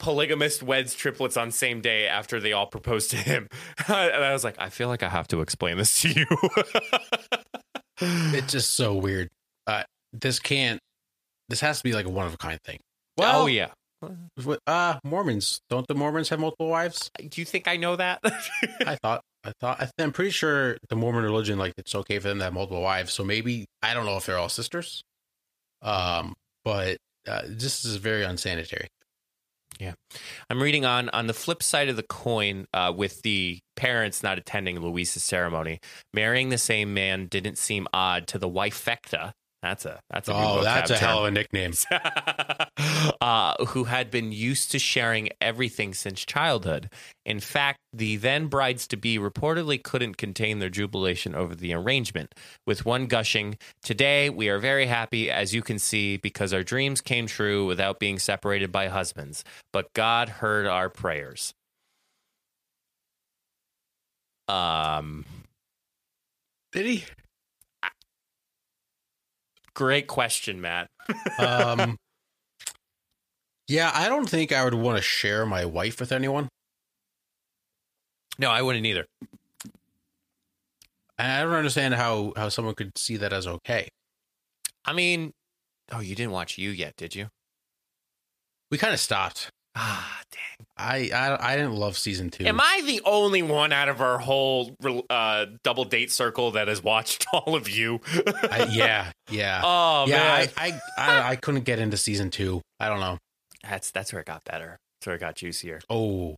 polygamist 0.01 0.65
weds 0.65 0.95
triplets 0.95 1.37
on 1.37 1.53
same 1.53 1.81
day 1.81 2.09
after 2.09 2.41
they 2.41 2.53
all 2.53 2.67
proposed 2.67 3.11
to 3.13 3.17
him. 3.17 3.47
and 3.89 4.25
I 4.25 4.33
was 4.33 4.43
like, 4.43 4.57
I 4.59 4.69
feel 4.69 4.89
like 4.89 5.05
I 5.05 5.09
have 5.09 5.29
to 5.29 5.41
explain 5.41 5.79
this 5.79 6.03
to 6.03 6.11
you. 6.11 6.27
It's 8.05 8.51
just 8.51 8.75
so 8.75 8.95
weird. 8.95 9.29
Uh, 9.67 9.85
this 10.13 10.41
can't. 10.41 10.81
This 11.53 11.61
has 11.61 11.77
to 11.77 11.85
be 11.85 11.93
like 11.93 12.07
a 12.07 12.09
one 12.09 12.25
of 12.27 12.33
a 12.33 12.39
kind 12.39 12.59
thing. 12.65 12.79
oh 13.19 13.45
yeah. 13.47 13.69
What- 14.43 14.59
Uh, 14.67 14.99
Mormons 15.05 15.61
don't 15.69 15.87
the 15.87 15.95
Mormons 15.95 16.31
have 16.31 16.41
multiple 16.41 16.69
wives? 16.69 17.11
Do 17.29 17.43
you 17.43 17.45
think 17.45 17.69
I 17.69 17.77
know 17.77 17.95
that? 17.97 18.21
I 18.87 18.97
thought. 18.97 19.21
I 19.45 19.53
thought. 19.61 19.83
I, 19.83 19.91
I'm 20.03 20.13
pretty 20.13 20.31
sure 20.31 20.79
the 20.89 20.97
Mormon 20.97 21.23
religion, 21.25 21.59
like, 21.59 21.75
it's 21.77 21.95
okay 21.95 22.19
for 22.19 22.29
them 22.29 22.39
to 22.39 22.45
have 22.45 22.55
multiple 22.55 22.81
wives. 22.81 23.13
So 23.13 23.23
maybe 23.23 23.67
I 23.83 23.93
don't 23.93 24.07
know 24.07 24.17
if 24.17 24.25
they're 24.25 24.39
all 24.39 24.49
sisters. 24.49 25.03
Um, 25.83 26.33
but 26.65 26.97
uh, 27.29 27.43
this 27.47 27.85
is 27.85 27.97
very 27.97 28.25
unsanitary. 28.25 28.89
Yeah, 29.79 29.93
I'm 30.51 30.63
reading 30.63 30.85
on 30.85 31.09
on 31.11 31.27
the 31.27 31.35
flip 31.35 31.63
side 31.63 31.89
of 31.89 31.97
the 31.97 32.03
coin 32.05 32.67
uh, 32.73 32.93
with 32.97 33.21
the 33.23 33.59
parents 33.77 34.23
not 34.23 34.39
attending 34.39 34.81
Luis's 34.81 35.23
ceremony. 35.23 35.81
Marrying 36.15 36.49
the 36.51 36.59
same 36.59 36.93
man 36.95 37.27
didn't 37.27 37.59
seem 37.59 37.87
odd 37.93 38.27
to 38.29 38.39
the 38.39 38.49
wifecta. 38.49 39.33
That's 39.63 39.85
a 39.87 40.01
that's 40.11 40.29
a 40.29 40.33
Oh, 40.35 40.63
that's 40.65 40.91
a 40.91 40.99
term. 40.99 41.09
hell 41.09 41.19
of 41.21 41.27
a 41.27 41.31
nickname. 41.31 41.73
uh, 43.21 43.65
who 43.67 43.85
had 43.85 44.11
been 44.11 44.33
used 44.33 44.73
to 44.73 44.81
sharing 44.81 45.29
everything 45.41 45.95
since 45.95 46.25
childhood. 46.25 46.91
In 47.25 47.39
fact, 47.39 47.79
the 47.93 48.17
then 48.17 48.49
brides 48.49 48.89
to 48.89 48.97
be 48.97 49.19
reportedly 49.21 49.81
couldn't 49.81 50.17
contain 50.17 50.59
their 50.59 50.69
jubilation 50.69 51.37
over 51.37 51.55
the 51.55 51.73
arrangement, 51.75 52.35
with 52.67 52.85
one 52.85 53.07
gushing, 53.07 53.57
Today 53.85 54.31
we 54.31 54.49
are 54.49 54.59
very 54.59 54.87
happy, 54.87 55.31
as 55.31 55.55
you 55.55 55.63
can 55.63 55.79
see, 55.79 56.17
because 56.17 56.53
our 56.53 56.65
dreams 56.65 57.01
came 57.01 57.27
true 57.29 57.65
without 57.67 58.01
being 58.01 58.19
separated 58.19 58.73
by 58.73 58.89
husbands. 58.89 59.45
But 59.73 59.93
God 59.95 60.29
heard 60.29 60.67
our 60.67 60.89
prayers. 60.89 61.53
Um, 64.49 65.25
Did 66.73 66.87
he? 66.87 67.05
Great 69.75 70.07
question, 70.07 70.61
Matt. 70.61 70.89
Um, 71.39 71.99
yeah, 73.69 73.91
I 73.95 74.09
don't 74.09 74.29
think 74.29 74.53
I 74.53 74.65
would 74.65 74.75
want 74.75 74.97
to 74.99 75.03
share 75.03 75.47
my 75.47 75.65
wife 75.65 76.01
with 76.01 76.13
anyone. 76.13 76.49
No, 78.39 78.51
I 78.51 78.63
wouldn't 78.63 78.87
either. 78.87 79.07
I 81.19 81.43
don't 81.43 81.53
understand 81.53 81.95
how 81.95 82.33
how 82.37 82.49
someone 82.49 82.75
could 82.75 82.97
see 82.99 83.17
that 83.17 83.33
as 83.33 83.47
okay. 83.47 83.89
I 84.85 84.93
mean, 84.93 85.33
oh, 85.93 86.01
you 86.01 86.15
didn't 86.15 86.33
watch 86.33 86.59
you 86.59 86.71
yet, 86.71 86.97
did 86.97 87.15
you? 87.15 87.29
We 88.71 88.79
kind 88.79 88.95
of 88.95 89.01
stopped. 89.01 89.51
Ah, 89.75 90.21
dang. 90.31 90.67
I, 90.77 91.11
I 91.15 91.53
I 91.53 91.57
didn't 91.57 91.77
love 91.77 91.97
season 91.97 92.31
two. 92.31 92.45
Am 92.45 92.61
I 92.61 92.83
the 92.85 93.01
only 93.05 93.43
one 93.43 93.73
out 93.73 93.89
of 93.89 94.01
our 94.01 94.19
whole 94.19 94.75
uh, 95.09 95.47
double 95.65 95.85
date 95.85 96.11
circle 96.11 96.51
that 96.53 96.69
has 96.69 96.83
watched 96.83 97.27
all 97.33 97.55
of 97.55 97.69
you? 97.71 98.01
I, 98.51 98.69
yeah, 98.71 99.13
yeah, 99.31 99.63
oh 99.65 100.07
yeah. 100.09 100.17
man, 100.17 100.49
I, 100.57 100.67
I 100.67 100.81
I 100.99 101.29
I 101.31 101.37
couldn't 101.37 101.65
get 101.65 101.79
into 101.79 101.97
season 101.97 102.31
two. 102.31 102.61
I 102.81 102.89
don't 102.89 103.01
know. 103.01 103.19
that's 103.63 103.91
that's 103.91 104.13
where 104.13 104.21
it 104.21 104.27
got 104.27 104.45
better. 104.45 104.77
That's 105.01 105.07
where 105.07 105.17
it 105.17 105.21
got 105.21 105.37
juicier. 105.37 105.81
Oh, 105.89 106.37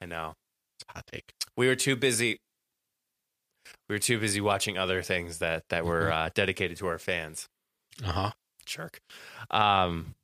I 0.00 0.06
know. 0.06 0.34
it's 0.76 0.84
a 0.88 0.92
hot 0.92 1.04
take. 1.10 1.32
We 1.56 1.66
were 1.68 1.76
too 1.76 1.96
busy. 1.96 2.38
We 3.88 3.94
were 3.94 4.00
too 4.00 4.18
busy 4.18 4.40
watching 4.40 4.76
other 4.76 5.02
things 5.02 5.38
that 5.38 5.62
that 5.70 5.84
were 5.86 6.12
uh, 6.12 6.30
dedicated 6.34 6.76
to 6.78 6.86
our 6.88 6.98
fans. 6.98 7.46
Uh 8.04 8.12
huh. 8.12 8.30
Jerk. 8.66 8.98
Um, 9.50 10.14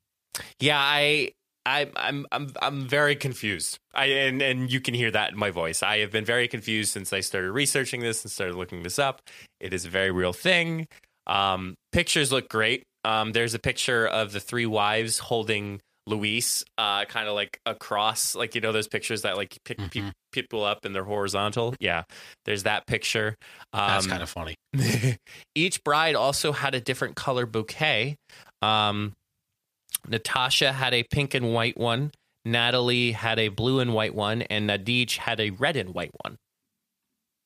yeah, 0.59 0.79
I. 0.79 1.33
I, 1.67 1.91
I'm 1.97 2.27
I'm 2.33 2.53
I'm 2.63 2.89
very 2.89 3.15
confused. 3.17 3.79
I 3.95 4.07
and 4.07 4.41
and 4.41 4.73
you 4.73 4.81
can 4.81 4.95
hear 4.95 5.11
that 5.11 5.33
in 5.33 5.39
my 5.39 5.51
voice. 5.51 5.83
I 5.83 5.99
have 5.99 6.11
been 6.11 6.25
very 6.25 6.49
confused 6.49 6.93
since 6.93 7.13
I 7.13 7.21
started 7.21 7.53
researching 7.53 8.01
this 8.01 8.25
and 8.25 8.31
started 8.31 8.57
looking 8.57 8.83
this 8.83 8.99
up. 8.99 9.21
It 9.61 9.73
is 9.75 9.85
a 9.85 9.91
very 9.91 10.11
real 10.11 10.33
thing. 10.33 10.87
Um, 11.27 11.75
pictures 11.93 12.33
look 12.33 12.49
great. 12.49 12.83
Um, 13.05 13.33
there's 13.33 13.55
a 13.55 13.59
picture 13.59 14.07
of 14.07 14.33
the 14.33 14.41
three 14.41 14.67
wives 14.67 15.19
holding 15.19 15.81
Luis, 16.07 16.65
uh, 16.79 17.05
kind 17.05 17.29
of 17.29 17.35
like 17.35 17.61
across, 17.67 18.35
like 18.35 18.55
you 18.55 18.61
know 18.61 18.73
those 18.73 18.89
pictures 18.89 19.23
that 19.23 19.37
like 19.37 19.57
pick 19.65 19.77
pe- 19.79 20.01
Mhm. 20.01 20.13
people 20.33 20.65
up 20.65 20.85
and 20.85 20.95
they're 20.95 21.05
horizontal. 21.05 21.75
Yeah, 21.79 22.03
there's 22.47 22.63
that 22.65 22.87
picture. 22.87 23.37
Um, 23.73 23.87
That's 23.89 24.07
kind 24.07 24.23
of 24.23 24.31
funny. 24.31 24.57
each 25.55 25.85
bride 25.85 26.15
also 26.17 26.53
had 26.53 26.75
a 26.75 26.81
different 26.81 27.17
color 27.17 27.47
bouquet. 27.47 28.17
Um, 28.63 29.13
Natasha 30.09 30.73
had 30.73 30.95
a 30.95 31.03
pink 31.05 31.35
and 31.35 31.53
white 31.53 31.77
one. 31.77 32.13
Natalie 32.45 33.13
had 33.13 33.39
a 33.39 33.49
blue 33.49 33.81
and 33.81 33.93
white 33.93 34.15
one, 34.15 34.43
and 34.43 34.69
Nadij 34.69 35.19
had 35.19 35.41
a 35.41 35.51
red 35.51 35.77
and 35.77 35.95
white 35.95 36.13
one. 36.23 36.37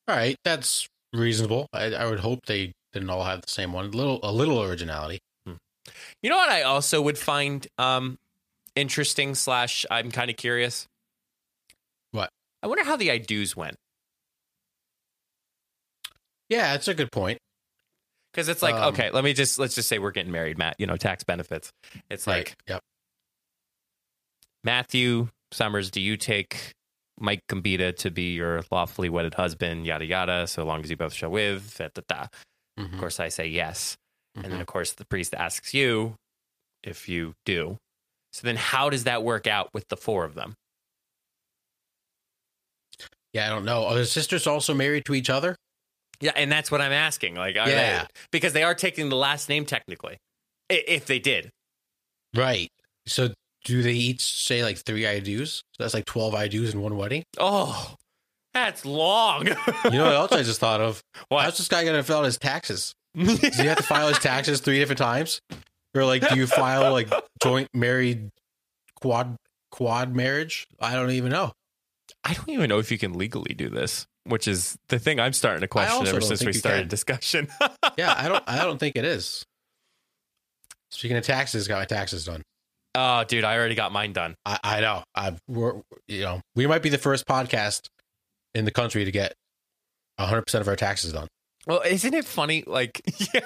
All 0.07 0.15
right, 0.15 0.35
that's 0.43 0.87
reasonable. 1.13 1.67
I, 1.73 1.93
I 1.93 2.05
would 2.05 2.19
hope 2.19 2.45
they 2.45 2.73
didn't 2.93 3.09
all 3.09 3.23
have 3.23 3.41
the 3.41 3.49
same 3.49 3.73
one. 3.73 3.91
little 3.91 4.19
a 4.23 4.31
little 4.31 4.63
originality. 4.63 5.19
You 6.21 6.29
know 6.29 6.37
what? 6.37 6.49
I 6.49 6.63
also 6.63 7.01
would 7.01 7.17
find 7.17 7.67
um, 7.77 8.17
interesting. 8.75 9.35
Slash, 9.35 9.85
I'm 9.91 10.11
kind 10.11 10.29
of 10.29 10.37
curious. 10.37 10.87
What? 12.11 12.29
I 12.63 12.67
wonder 12.67 12.83
how 12.83 12.95
the 12.95 13.11
I 13.11 13.17
do's 13.17 13.55
went 13.55 13.75
Yeah, 16.49 16.71
that's 16.71 16.87
a 16.87 16.93
good 16.93 17.11
point. 17.11 17.37
Because 18.35 18.49
it's 18.49 18.61
like, 18.61 18.75
Um, 18.75 18.93
okay, 18.93 19.09
let 19.11 19.23
me 19.23 19.31
just 19.31 19.57
let's 19.57 19.75
just 19.75 19.87
say 19.87 19.97
we're 19.97 20.11
getting 20.11 20.31
married, 20.31 20.57
Matt. 20.57 20.75
You 20.77 20.87
know, 20.87 20.97
tax 20.97 21.23
benefits. 21.23 21.71
It's 22.09 22.27
like 22.27 22.55
Yep. 22.67 22.81
Matthew 24.63 25.29
Summers, 25.51 25.89
do 25.89 26.01
you 26.01 26.17
take 26.17 26.73
Mike 27.17 27.39
Gambita 27.49 27.95
to 27.97 28.11
be 28.11 28.33
your 28.33 28.63
lawfully 28.71 29.07
wedded 29.07 29.35
husband, 29.35 29.85
yada 29.85 30.05
yada, 30.05 30.47
so 30.47 30.65
long 30.65 30.83
as 30.83 30.89
you 30.89 30.97
both 30.97 31.13
shall 31.13 31.29
live, 31.29 31.73
da, 31.77 31.87
da, 31.93 32.01
da. 32.09 32.27
Of 32.77 32.91
Mhm, 32.91 32.99
course, 32.99 33.21
I 33.21 33.29
say 33.29 33.47
yes. 33.47 33.95
And 34.35 34.43
then, 34.43 34.57
mhm. 34.57 34.61
of 34.61 34.67
course, 34.67 34.91
the 34.91 35.05
priest 35.05 35.33
asks 35.33 35.73
you 35.73 36.15
if 36.83 37.07
you 37.07 37.35
do. 37.45 37.77
So 38.33 38.41
then, 38.45 38.57
how 38.57 38.89
does 38.89 39.05
that 39.05 39.23
work 39.23 39.47
out 39.47 39.69
with 39.73 39.87
the 39.87 39.95
four 39.95 40.25
of 40.25 40.33
them? 40.33 40.55
Yeah, 43.31 43.45
I 43.45 43.49
don't 43.49 43.63
know. 43.63 43.85
Are 43.85 43.95
the 43.95 44.05
sisters 44.05 44.45
also 44.45 44.73
married 44.73 45.05
to 45.05 45.13
each 45.13 45.29
other? 45.29 45.55
Yeah, 46.21 46.31
and 46.35 46.51
that's 46.51 46.71
what 46.71 46.81
I'm 46.81 46.91
asking. 46.91 47.35
Like, 47.35 47.55
are 47.57 47.69
Yeah. 47.69 48.01
they, 48.03 48.07
because 48.31 48.53
they 48.53 48.63
are 48.63 48.75
taking 48.75 49.09
the 49.09 49.15
last 49.15 49.49
name 49.49 49.65
technically, 49.65 50.17
if 50.69 51.05
they 51.05 51.19
did. 51.19 51.49
Right. 52.35 52.69
So 53.07 53.29
do 53.63 53.81
they 53.81 53.93
each 53.93 54.21
say 54.21 54.63
like 54.63 54.77
three 54.77 55.07
I 55.07 55.19
do's? 55.19 55.63
So 55.73 55.83
that's 55.83 55.93
like 55.93 56.05
twelve 56.05 56.35
I 56.35 56.47
do's 56.47 56.73
in 56.73 56.81
one 56.81 56.97
wedding. 56.97 57.23
Oh, 57.37 57.95
that's 58.53 58.85
long. 58.85 59.47
You 59.47 59.53
know 59.91 60.05
what 60.05 60.13
else 60.13 60.31
I 60.31 60.43
just 60.43 60.59
thought 60.59 60.81
of? 60.81 61.01
What? 61.29 61.43
How's 61.43 61.57
this 61.57 61.67
guy 61.67 61.83
gonna 61.85 62.03
fill 62.03 62.19
out 62.19 62.25
his 62.25 62.37
taxes? 62.37 62.93
Does 63.15 63.57
he 63.57 63.65
have 63.67 63.77
to 63.77 63.83
file 63.83 64.07
his 64.09 64.19
taxes 64.19 64.59
three 64.61 64.79
different 64.79 64.99
times? 64.99 65.39
Or 65.95 66.03
like 66.05 66.27
do 66.27 66.35
you 66.35 66.45
file 66.47 66.91
like 66.91 67.09
joint 67.41 67.69
married 67.73 68.29
quad 69.01 69.37
quad 69.71 70.13
marriage? 70.15 70.67
I 70.79 70.93
don't 70.95 71.11
even 71.11 71.31
know. 71.31 71.53
I 72.23 72.33
don't 72.33 72.49
even 72.49 72.69
know 72.69 72.79
if 72.79 72.91
you 72.91 72.97
can 72.97 73.13
legally 73.13 73.53
do 73.53 73.69
this, 73.69 74.05
which 74.25 74.47
is 74.47 74.77
the 74.89 74.99
thing 74.99 75.19
I'm 75.19 75.33
starting 75.33 75.61
to 75.61 75.67
question 75.67 76.07
ever 76.07 76.21
since 76.21 76.43
we 76.43 76.53
started 76.53 76.81
can. 76.81 76.87
discussion. 76.89 77.47
Yeah, 77.97 78.13
I 78.17 78.27
don't. 78.27 78.43
I 78.47 78.63
don't 78.63 78.77
think 78.77 78.95
it 78.97 79.05
is. 79.05 79.45
Speaking 80.91 81.17
of 81.17 81.23
taxes, 81.23 81.67
got 81.67 81.79
my 81.79 81.85
taxes 81.85 82.25
done. 82.25 82.41
oh, 82.95 83.23
dude, 83.23 83.43
I 83.43 83.55
already 83.57 83.75
got 83.75 83.91
mine 83.91 84.13
done. 84.13 84.35
I, 84.45 84.59
I 84.63 84.81
know. 84.81 85.03
I 85.15 85.35
we're 85.47 85.81
you 86.07 86.21
know 86.21 86.41
we 86.55 86.67
might 86.67 86.81
be 86.81 86.89
the 86.89 86.97
first 86.97 87.25
podcast 87.25 87.87
in 88.53 88.65
the 88.65 88.71
country 88.71 89.05
to 89.05 89.11
get 89.11 89.33
100 90.17 90.41
percent 90.43 90.61
of 90.61 90.67
our 90.67 90.75
taxes 90.75 91.13
done. 91.13 91.27
Well, 91.67 91.81
isn't 91.85 92.13
it 92.13 92.25
funny? 92.25 92.63
Like, 92.67 93.01
yeah, 93.33 93.39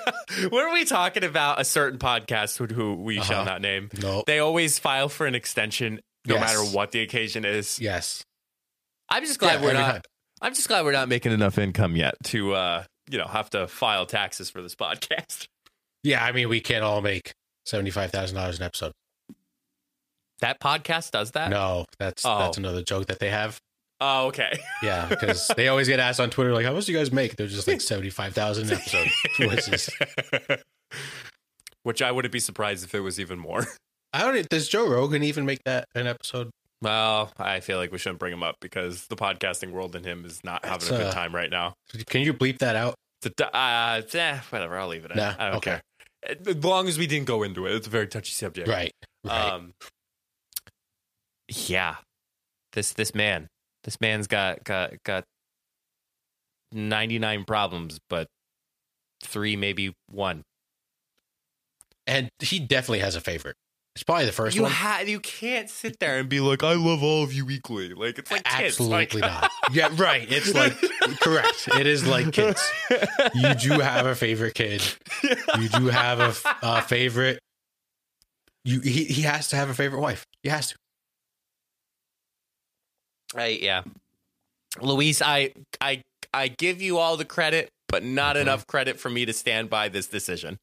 when 0.50 0.66
are 0.66 0.74
we 0.74 0.84
talking 0.84 1.24
about 1.24 1.62
a 1.62 1.64
certain 1.64 2.00
podcast 2.00 2.58
who, 2.58 2.66
who 2.74 2.96
we 2.96 3.22
shall 3.22 3.42
Uh-huh. 3.42 3.52
not 3.52 3.62
name? 3.62 3.90
No. 4.02 4.24
They 4.28 4.40
always 4.40 4.78
file 4.78 5.08
for 5.10 5.26
an 5.26 5.36
extension, 5.36 6.02
no 6.28 6.36
Yes. 6.36 6.42
matter 6.42 6.76
what 6.76 6.92
the 6.92 7.00
occasion 7.02 7.46
is. 7.46 7.80
Yes. 7.80 8.24
I'm 9.10 9.24
just 9.24 9.40
glad 9.40 9.62
Yeah, 9.62 9.66
we're 9.68 9.74
not. 9.74 9.92
time. 9.94 10.02
I'm 10.42 10.54
just 10.54 10.68
glad 10.68 10.86
we're 10.86 10.92
not 10.94 11.10
making 11.10 11.32
enough 11.32 11.58
income 11.58 11.96
yet 11.96 12.16
to, 12.26 12.54
uh, 12.54 12.84
you 13.10 13.18
know, 13.18 13.28
have 13.28 13.50
to 13.52 13.68
file 13.68 14.06
taxes 14.06 14.50
for 14.50 14.62
this 14.62 14.76
podcast. 14.76 15.48
Yeah, 16.04 16.24
I 16.24 16.32
mean 16.32 16.48
we 16.50 16.62
can't 16.62 16.84
all 16.84 17.02
make 17.02 17.34
seventy 17.66 17.92
five 17.92 18.12
thousand 18.12 18.36
dollars 18.38 18.58
an 18.60 18.66
episode. 18.66 18.92
That 20.42 20.60
podcast 20.62 21.12
does 21.12 21.32
that. 21.32 21.50
No, 21.50 21.86
that's 22.00 22.26
Oh. 22.26 22.40
that's 22.40 22.58
another 22.58 22.82
joke 22.82 23.08
that 23.08 23.20
they 23.20 23.30
have. 23.30 23.58
Oh, 24.00 24.28
okay. 24.28 24.58
Yeah, 24.82 25.08
because 25.10 25.52
they 25.58 25.68
always 25.68 25.90
get 25.90 26.00
asked 26.00 26.22
on 26.22 26.30
Twitter 26.30 26.54
like, 26.54 26.66
"How 26.66 26.72
much 26.74 26.86
do 26.86 26.94
you 26.94 26.98
guys 26.98 27.12
make?" 27.12 27.36
They're 27.36 27.48
just 27.48 27.68
like 27.68 27.82
seventy 27.82 28.10
five 28.10 28.34
thousand 28.34 28.72
an 28.72 28.78
episode. 28.78 29.08
Which 29.40 29.68
is- 29.68 29.90
Which 31.84 32.02
I 32.02 32.12
wouldn't 32.12 32.32
be 32.32 32.40
surprised 32.40 32.84
if 32.86 32.96
it 32.96 33.02
was 33.02 33.20
even 33.20 33.40
more. 33.40 33.66
I 34.14 34.22
don't. 34.24 34.48
Does 34.50 34.70
Joe 34.70 34.88
Rogan 34.88 35.24
even 35.24 35.46
make 35.46 35.60
that 35.66 35.86
an 35.96 36.08
episode? 36.08 36.50
Well, 36.82 37.32
I 37.38 37.60
feel 37.60 37.78
like 37.78 37.92
we 37.92 37.98
shouldn't 37.98 38.20
bring 38.20 38.32
him 38.32 38.44
up 38.44 38.56
because 38.62 39.08
the 39.08 39.16
podcasting 39.16 39.72
world 39.72 39.96
and 39.96 40.06
him 40.06 40.24
is 40.24 40.44
not 40.44 40.64
having 40.64 40.80
That's, 40.80 40.92
a 40.92 40.98
good 40.98 41.08
uh, 41.08 41.12
time 41.12 41.36
right 41.36 41.50
now. 41.50 41.74
Can 42.08 42.22
you 42.22 42.34
bleep 42.34 42.60
that 42.60 42.76
out? 42.76 42.96
It's 43.22 43.42
a- 43.42 43.56
uh, 43.56 44.02
eh, 44.14 44.40
whatever. 44.50 44.78
I'll 44.78 44.88
leave 44.88 45.04
it. 45.04 45.12
At. 45.12 45.18
Nah, 45.18 45.36
I 45.38 45.48
don't 45.50 45.58
okay. 45.58 45.82
care. 46.24 46.36
As 46.48 46.64
long 46.64 46.88
as 46.88 46.98
we 46.98 47.06
didn't 47.08 47.28
go 47.28 47.44
into 47.44 47.66
it, 47.66 47.76
it's 47.76 47.88
a 47.88 47.90
very 47.90 48.08
touchy 48.08 48.32
subject. 48.32 48.68
Right. 48.68 48.94
Right. 49.26 49.52
Um. 49.52 49.74
Yeah, 51.68 51.96
this 52.74 52.94
this 52.94 53.14
man, 53.16 53.48
this 53.84 54.00
man's 54.00 54.28
got 54.28 54.64
got 54.64 54.94
got 55.04 55.24
ninety 56.72 57.20
nine 57.20 57.44
problems, 57.44 58.00
but 58.10 58.28
three 59.24 59.56
maybe 59.56 59.94
one. 60.08 60.44
and 62.08 62.30
he 62.40 62.60
definitely 62.60 63.00
has 63.00 63.16
a 63.16 63.22
favorite. 63.22 63.56
It's 64.00 64.04
probably 64.06 64.28
the 64.28 64.32
first 64.32 64.56
you 64.56 64.62
one. 64.62 64.72
ha- 64.72 65.04
you 65.06 65.20
can't 65.20 65.70
sit 65.70 66.00
there 66.00 66.20
and 66.20 66.30
be 66.30 66.40
like, 66.40 66.64
I 66.64 66.76
love 66.76 67.04
all 67.04 67.22
of 67.22 67.34
you 67.34 67.50
equally. 67.50 67.94
Like 67.94 68.18
it's 68.18 68.32
like 68.32 68.46
kids. 68.46 68.80
Absolutely 68.80 69.20
Like- 69.20 69.30
not. 69.42 69.52
Yeah, 69.74 69.90
right. 69.98 70.26
It's 70.32 70.54
like 70.54 70.72
correct. 71.20 71.68
It 71.78 71.86
is 71.86 72.08
like 72.08 72.32
kids. 72.32 72.66
You 73.36 73.54
do 73.56 73.72
have 73.82 74.06
a 74.06 74.16
favorite 74.16 74.56
kid. 74.56 74.82
You 75.60 75.68
do 75.68 75.88
have 75.88 76.22
a, 76.22 76.28
f- 76.30 76.46
a 76.62 76.82
favorite. 76.82 77.40
You 78.64 78.80
he, 78.80 79.04
he 79.04 79.24
has 79.24 79.50
to 79.50 79.58
have 79.58 79.70
a 79.70 79.74
favorite 79.74 80.00
wife. 80.00 80.24
He 80.44 80.50
has 80.50 80.70
to. 80.70 80.76
Right, 83.36 83.62
yeah. 83.62 83.84
Louise, 84.82 85.22
I 85.22 85.52
I 85.82 86.04
I 86.34 86.48
give 86.48 86.82
you 86.82 86.98
all 87.00 87.18
the 87.18 87.26
credit, 87.26 87.70
but 87.90 88.04
not 88.04 88.38
Mhm. 88.38 88.42
enough 88.42 88.66
credit 88.66 88.98
for 89.00 89.10
me 89.10 89.26
to 89.26 89.34
stand 89.34 89.70
by 89.70 89.90
this 89.90 90.08
decision. 90.08 90.58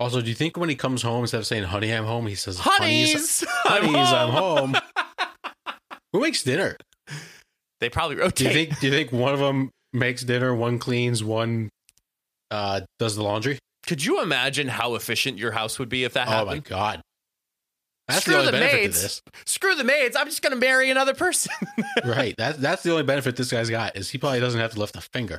Also, 0.00 0.20
do 0.20 0.28
you 0.28 0.34
think 0.34 0.56
when 0.56 0.68
he 0.68 0.74
comes 0.74 1.02
home 1.02 1.22
instead 1.22 1.38
of 1.38 1.46
saying 1.46 1.64
"honey, 1.64 1.92
I'm 1.92 2.04
home," 2.04 2.26
he 2.26 2.34
says 2.34 2.58
"honeys, 2.58 3.44
Honeys, 3.48 3.94
I'm 3.94 4.30
home." 4.30 4.74
Who 6.12 6.20
makes 6.20 6.42
dinner? 6.42 6.76
They 7.80 7.88
probably 7.88 8.16
Do 8.16 8.22
rotate. 8.22 8.46
you 8.48 8.52
think? 8.52 8.80
Do 8.80 8.86
you 8.86 8.92
think 8.92 9.12
one 9.12 9.32
of 9.32 9.40
them 9.40 9.70
makes 9.92 10.22
dinner, 10.24 10.54
one 10.54 10.78
cleans, 10.78 11.22
one 11.24 11.68
uh, 12.50 12.82
does 12.98 13.16
the 13.16 13.22
laundry? 13.22 13.58
Could 13.86 14.04
you 14.04 14.22
imagine 14.22 14.68
how 14.68 14.94
efficient 14.94 15.38
your 15.38 15.52
house 15.52 15.78
would 15.78 15.88
be 15.88 16.04
if 16.04 16.12
that 16.14 16.28
Oh 16.28 16.44
my 16.46 16.58
god. 16.58 17.00
That's 18.08 18.22
Screw 18.22 18.34
the 18.34 18.38
only 18.40 18.52
the 18.52 18.58
benefit 18.58 18.80
maids. 18.82 18.96
to 18.96 19.02
this. 19.02 19.22
Screw 19.46 19.74
the 19.74 19.84
maids. 19.84 20.16
I'm 20.16 20.26
just 20.26 20.42
going 20.42 20.52
to 20.52 20.58
marry 20.58 20.90
another 20.90 21.14
person. 21.14 21.52
right. 22.04 22.34
That 22.36 22.60
that's 22.60 22.82
the 22.82 22.90
only 22.90 23.04
benefit 23.04 23.36
this 23.36 23.50
guy's 23.50 23.70
got 23.70 23.96
is 23.96 24.10
he 24.10 24.18
probably 24.18 24.40
doesn't 24.40 24.60
have 24.60 24.72
to 24.72 24.78
lift 24.80 24.96
a 24.96 25.00
finger. 25.00 25.38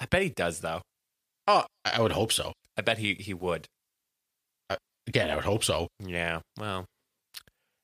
I 0.00 0.06
bet 0.06 0.22
he 0.22 0.28
does, 0.30 0.60
though. 0.60 0.80
Oh, 1.46 1.64
I 1.84 2.00
would 2.00 2.12
hope 2.12 2.32
so. 2.32 2.52
I 2.80 2.82
bet 2.82 2.96
he 2.96 3.12
he 3.14 3.34
would. 3.34 3.66
Uh, 4.70 4.76
again, 5.06 5.30
I 5.30 5.34
would 5.34 5.44
hope 5.44 5.62
so. 5.64 5.88
Yeah. 6.02 6.40
Well, 6.58 6.86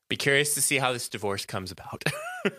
be 0.09 0.15
curious 0.15 0.55
to 0.55 0.61
see 0.61 0.77
how 0.79 0.91
this 0.91 1.07
divorce 1.07 1.45
comes 1.45 1.71
about. 1.71 2.03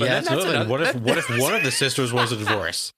Yeah, 0.00 0.20
that's 0.20 0.28
another. 0.28 0.68
What 0.70 0.80
if 0.80 0.94
what 1.00 1.18
if 1.18 1.28
one 1.28 1.54
of 1.54 1.64
the 1.64 1.72
sisters 1.72 2.12
was 2.12 2.30
a 2.30 2.36
divorce? 2.36 2.92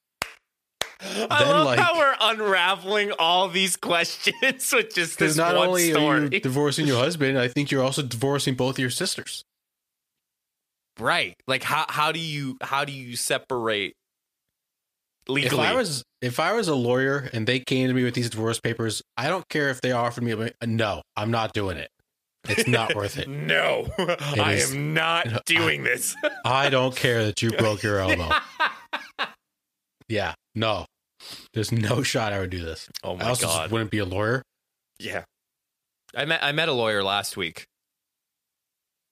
I 1.02 1.06
Then, 1.38 1.48
love 1.48 1.64
like- 1.66 1.78
how 1.78 1.96
we're 1.96 2.14
unraveling 2.20 3.12
all 3.18 3.48
these 3.48 3.74
questions 3.76 4.70
with 4.72 4.94
just 4.94 5.18
this 5.18 5.34
not 5.34 5.56
one 5.56 5.68
only 5.68 5.92
story. 5.92 6.04
are 6.18 6.22
you 6.24 6.40
divorcing 6.40 6.86
your 6.86 6.98
husband, 6.98 7.38
I 7.38 7.48
think 7.48 7.70
you're 7.70 7.82
also 7.82 8.02
divorcing 8.02 8.54
both 8.54 8.78
your 8.78 8.90
sisters. 8.90 9.44
right. 10.98 11.34
Like 11.48 11.62
how 11.62 11.86
how 11.88 12.12
do 12.12 12.20
you 12.20 12.58
how 12.60 12.84
do 12.84 12.92
you 12.92 13.16
separate 13.16 13.94
legally? 15.28 15.62
If 15.64 15.70
I 15.70 15.74
was 15.74 16.04
if 16.22 16.40
I 16.40 16.52
was 16.52 16.68
a 16.68 16.74
lawyer 16.74 17.28
and 17.32 17.46
they 17.46 17.60
came 17.60 17.88
to 17.88 17.94
me 17.94 18.04
with 18.04 18.14
these 18.14 18.30
divorce 18.30 18.60
papers, 18.60 19.02
I 19.16 19.28
don't 19.28 19.48
care 19.48 19.68
if 19.70 19.80
they 19.80 19.92
offered 19.92 20.24
me. 20.24 20.32
a- 20.32 20.66
No, 20.66 21.02
I'm 21.16 21.30
not 21.30 21.52
doing 21.52 21.76
it. 21.78 21.88
It's 22.48 22.66
not 22.68 22.94
worth 22.96 23.18
it. 23.18 23.28
no, 23.28 23.88
I 23.98 24.54
is- 24.54 24.72
am 24.72 24.94
not 24.94 25.44
doing 25.46 25.82
this. 25.84 26.14
I 26.44 26.70
don't 26.70 26.94
care 26.96 27.24
that 27.24 27.40
you 27.42 27.50
broke 27.50 27.82
your 27.82 27.98
elbow. 28.00 28.30
Yeah, 30.08 30.34
no, 30.54 30.86
there's 31.54 31.70
no 31.70 32.02
shot 32.02 32.32
I 32.32 32.40
would 32.40 32.50
do 32.50 32.64
this. 32.64 32.88
oh 33.04 33.14
I 33.14 33.18
my 33.18 33.28
also 33.28 33.46
just 33.46 33.56
god. 33.56 33.70
wouldn't 33.70 33.90
be 33.90 33.98
a 33.98 34.04
lawyer. 34.04 34.42
Yeah. 34.98 35.24
I 36.16 36.24
met 36.24 36.42
I 36.42 36.50
met 36.52 36.68
a 36.68 36.72
lawyer 36.72 37.04
last 37.04 37.36
week. 37.36 37.66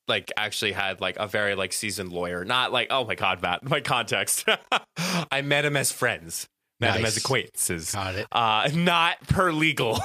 Like 0.09 0.33
actually 0.37 0.73
had 0.73 1.01
like 1.01 1.17
a 1.19 1.27
very 1.27 1.55
like 1.55 1.73
seasoned 1.73 2.13
lawyer. 2.13 2.45
Not 2.45 2.73
like 2.73 2.89
oh 2.91 3.05
my 3.05 3.15
god, 3.15 3.43
Matt, 3.43 3.63
my 3.69 3.81
context. 3.81 4.45
I 5.31 5.43
met 5.43 5.65
him 5.65 5.77
as 5.77 5.93
friends. 5.93 6.49
Met 6.81 6.97
him 6.97 7.05
as 7.05 7.17
acquaintances. 7.17 7.93
Got 7.93 8.15
it. 8.15 8.27
Uh 8.33 8.71
not 8.75 9.21
per 9.29 9.53
legal. 9.53 9.99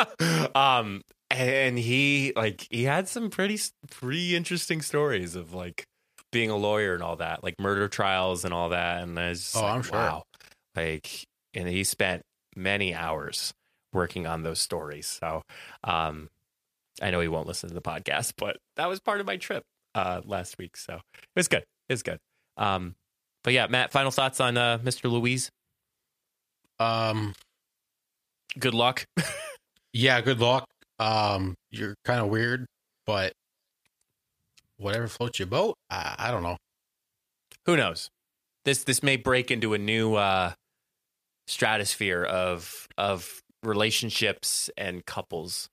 um 0.54 1.02
and 1.30 1.78
he 1.78 2.32
like 2.36 2.66
he 2.70 2.84
had 2.84 3.08
some 3.08 3.30
pretty 3.30 3.58
pretty 3.90 4.34
interesting 4.36 4.82
stories 4.82 5.36
of 5.36 5.54
like 5.54 5.84
being 6.32 6.50
a 6.50 6.56
lawyer 6.56 6.94
and 6.94 7.02
all 7.02 7.16
that, 7.16 7.44
like 7.44 7.54
murder 7.60 7.88
trials 7.88 8.44
and 8.44 8.52
all 8.52 8.70
that. 8.70 9.02
And 9.02 9.18
I 9.18 9.28
was 9.30 9.52
Oh, 9.54 9.62
like, 9.62 9.74
I'm 9.74 9.82
sure. 9.82 9.92
wow. 9.96 10.22
Like 10.74 11.24
and 11.54 11.68
he 11.68 11.84
spent 11.84 12.22
many 12.56 12.94
hours 12.94 13.52
working 13.92 14.26
on 14.26 14.42
those 14.42 14.60
stories. 14.60 15.06
So 15.06 15.42
um 15.84 16.28
I 17.02 17.10
know 17.10 17.20
he 17.20 17.28
won't 17.28 17.46
listen 17.46 17.68
to 17.68 17.74
the 17.74 17.82
podcast, 17.82 18.34
but 18.36 18.56
that 18.76 18.88
was 18.88 19.00
part 19.00 19.20
of 19.20 19.26
my 19.26 19.36
trip 19.36 19.64
uh 19.94 20.20
last 20.24 20.58
week. 20.58 20.76
So 20.76 20.94
it 20.94 21.00
was 21.36 21.48
good. 21.48 21.64
It 21.88 21.92
was 21.92 22.02
good. 22.02 22.18
Um 22.56 22.94
but 23.42 23.52
yeah, 23.52 23.66
Matt, 23.66 23.92
final 23.92 24.10
thoughts 24.10 24.40
on 24.40 24.56
uh 24.56 24.78
Mr. 24.78 25.10
Louise. 25.10 25.50
Um, 26.80 27.34
Good 28.58 28.74
luck. 28.74 29.06
yeah, 29.92 30.20
good 30.20 30.40
luck. 30.40 30.66
Um, 31.00 31.56
you're 31.70 31.96
kind 32.04 32.20
of 32.20 32.28
weird, 32.28 32.66
but 33.04 33.32
whatever 34.76 35.08
floats 35.08 35.38
your 35.38 35.46
boat. 35.46 35.74
I, 35.90 36.14
I 36.18 36.30
don't 36.30 36.42
know. 36.42 36.56
Who 37.66 37.76
knows? 37.76 38.10
This 38.64 38.84
this 38.84 39.02
may 39.02 39.16
break 39.16 39.50
into 39.50 39.74
a 39.74 39.78
new 39.78 40.14
uh 40.14 40.52
stratosphere 41.46 42.22
of 42.24 42.86
of 42.96 43.42
relationships 43.62 44.70
and 44.76 45.04
couples. 45.04 45.68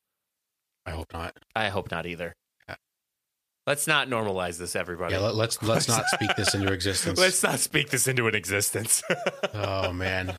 I 0.86 0.92
hope 0.92 1.14
not. 1.14 1.38
I 1.56 1.70
hope 1.70 1.92
not 1.92 2.06
either. 2.06 2.34
Yeah. 2.68 2.76
Let's 3.68 3.86
not 3.88 4.08
normalize 4.08 4.58
this, 4.58 4.76
everybody. 4.76 5.14
Yeah, 5.14 5.20
let, 5.22 5.36
let's 5.36 5.62
let's 5.62 5.88
not 5.88 6.06
speak 6.08 6.36
this 6.36 6.54
into 6.56 6.72
existence. 6.74 7.20
Let's 7.26 7.44
not 7.44 7.60
speak 7.60 7.90
this 7.90 8.08
into 8.08 8.28
an 8.28 8.36
existence. 8.36 9.04
Oh 9.54 9.92
man. 9.94 10.38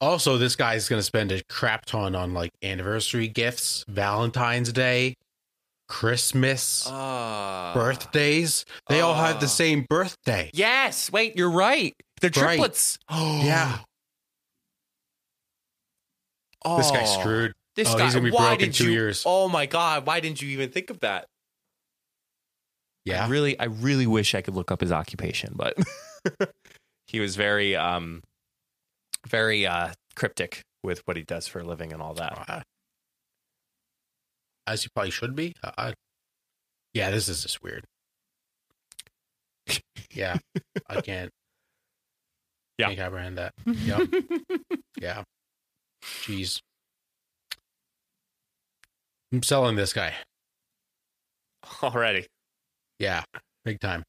Also, 0.00 0.36
this 0.36 0.56
guy's 0.56 0.88
gonna 0.88 1.02
spend 1.02 1.32
a 1.32 1.42
crap 1.48 1.86
ton 1.86 2.14
on 2.14 2.34
like 2.34 2.50
anniversary 2.62 3.28
gifts, 3.28 3.82
Valentine's 3.88 4.70
Day, 4.72 5.14
Christmas, 5.88 6.86
uh, 6.86 7.72
birthdays. 7.74 8.66
They 8.90 9.00
all 9.00 9.14
have 9.14 9.40
the 9.40 9.46
Ah. 9.46 9.48
same 9.48 9.86
birthday. 9.88 10.50
Yes. 10.52 11.10
Wait, 11.10 11.34
you're 11.36 11.50
right. 11.50 11.94
They're 12.20 12.30
Right. 12.36 12.56
triplets. 12.56 12.98
Oh 13.08 13.42
Yeah. 13.44 13.78
This 16.76 16.90
guy's 16.90 17.08
Oh. 17.16 17.20
screwed. 17.20 17.52
This 17.76 17.88
Oh, 17.92 17.98
guy. 17.98 18.04
he's 18.06 18.14
gonna 18.14 18.24
be 18.24 18.30
why 18.30 18.48
broke 18.48 18.60
in 18.62 18.66
did 18.70 18.74
two 18.74 18.84
you, 18.86 18.90
years. 18.92 19.22
Oh 19.26 19.48
my 19.48 19.66
god! 19.66 20.06
Why 20.06 20.20
didn't 20.20 20.40
you 20.42 20.48
even 20.48 20.70
think 20.70 20.90
of 20.90 21.00
that? 21.00 21.24
I 21.24 23.10
Yeah. 23.12 23.28
really, 23.28 23.58
I 23.60 23.64
really 23.64 24.06
wish 24.06 24.34
I 24.34 24.40
could 24.40 24.54
look 24.54 24.70
up 24.72 24.80
his 24.80 24.90
occupation, 24.92 25.52
but 25.54 25.76
he 27.06 27.20
was 27.20 27.36
very, 27.36 27.76
um, 27.76 28.22
very 29.28 29.66
uh, 29.66 29.92
cryptic 30.16 30.62
with 30.82 31.02
what 31.06 31.16
he 31.16 31.22
does 31.22 31.46
for 31.46 31.60
a 31.60 31.64
living 31.64 31.92
and 31.92 32.00
all 32.02 32.14
that. 32.14 32.64
As 34.66 34.82
you 34.84 34.90
probably 34.94 35.10
should 35.12 35.36
be. 35.36 35.52
Uh, 35.62 35.92
Yeah, 36.94 37.10
this 37.10 37.28
is 37.28 37.42
just 37.42 37.62
weird. 37.62 37.84
Yeah, 40.12 40.38
I 40.88 41.00
can't. 41.02 41.30
Yeah. 42.78 42.86
can't 42.88 42.98
comprehend 42.98 43.38
that. 43.38 43.52
Yep. 43.66 44.08
yeah. 45.00 45.22
Jeez. 46.02 46.60
I'm 49.32 49.42
selling 49.42 49.76
this 49.76 49.92
guy. 49.92 50.14
Already. 51.82 52.26
Yeah, 52.98 53.24
big 53.64 53.80
time. 53.80 54.04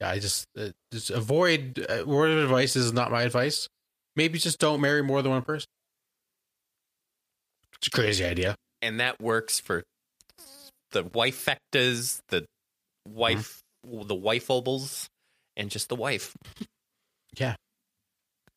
Yeah, 0.00 0.10
I 0.10 0.18
just 0.18 0.46
uh, 0.58 0.68
just 0.92 1.10
avoid 1.10 1.84
uh, 1.88 2.04
word 2.06 2.30
of 2.30 2.44
advice 2.44 2.76
is 2.76 2.92
not 2.92 3.10
my 3.10 3.22
advice. 3.22 3.68
Maybe 4.14 4.38
just 4.38 4.58
don't 4.58 4.80
marry 4.80 5.02
more 5.02 5.22
than 5.22 5.32
one 5.32 5.42
person. 5.42 5.66
It's 7.78 7.88
a 7.88 7.90
crazy 7.90 8.24
idea. 8.24 8.56
And 8.82 9.00
that 9.00 9.20
works 9.20 9.60
for 9.60 9.82
the 10.92 11.04
wifectas, 11.04 12.20
the 12.28 12.46
wife, 13.06 13.62
the 13.84 14.14
wife 14.14 14.48
wifeables, 14.48 15.06
and 15.56 15.70
just 15.70 15.88
the 15.88 15.96
wife. 15.96 16.34
Yeah. 17.38 17.54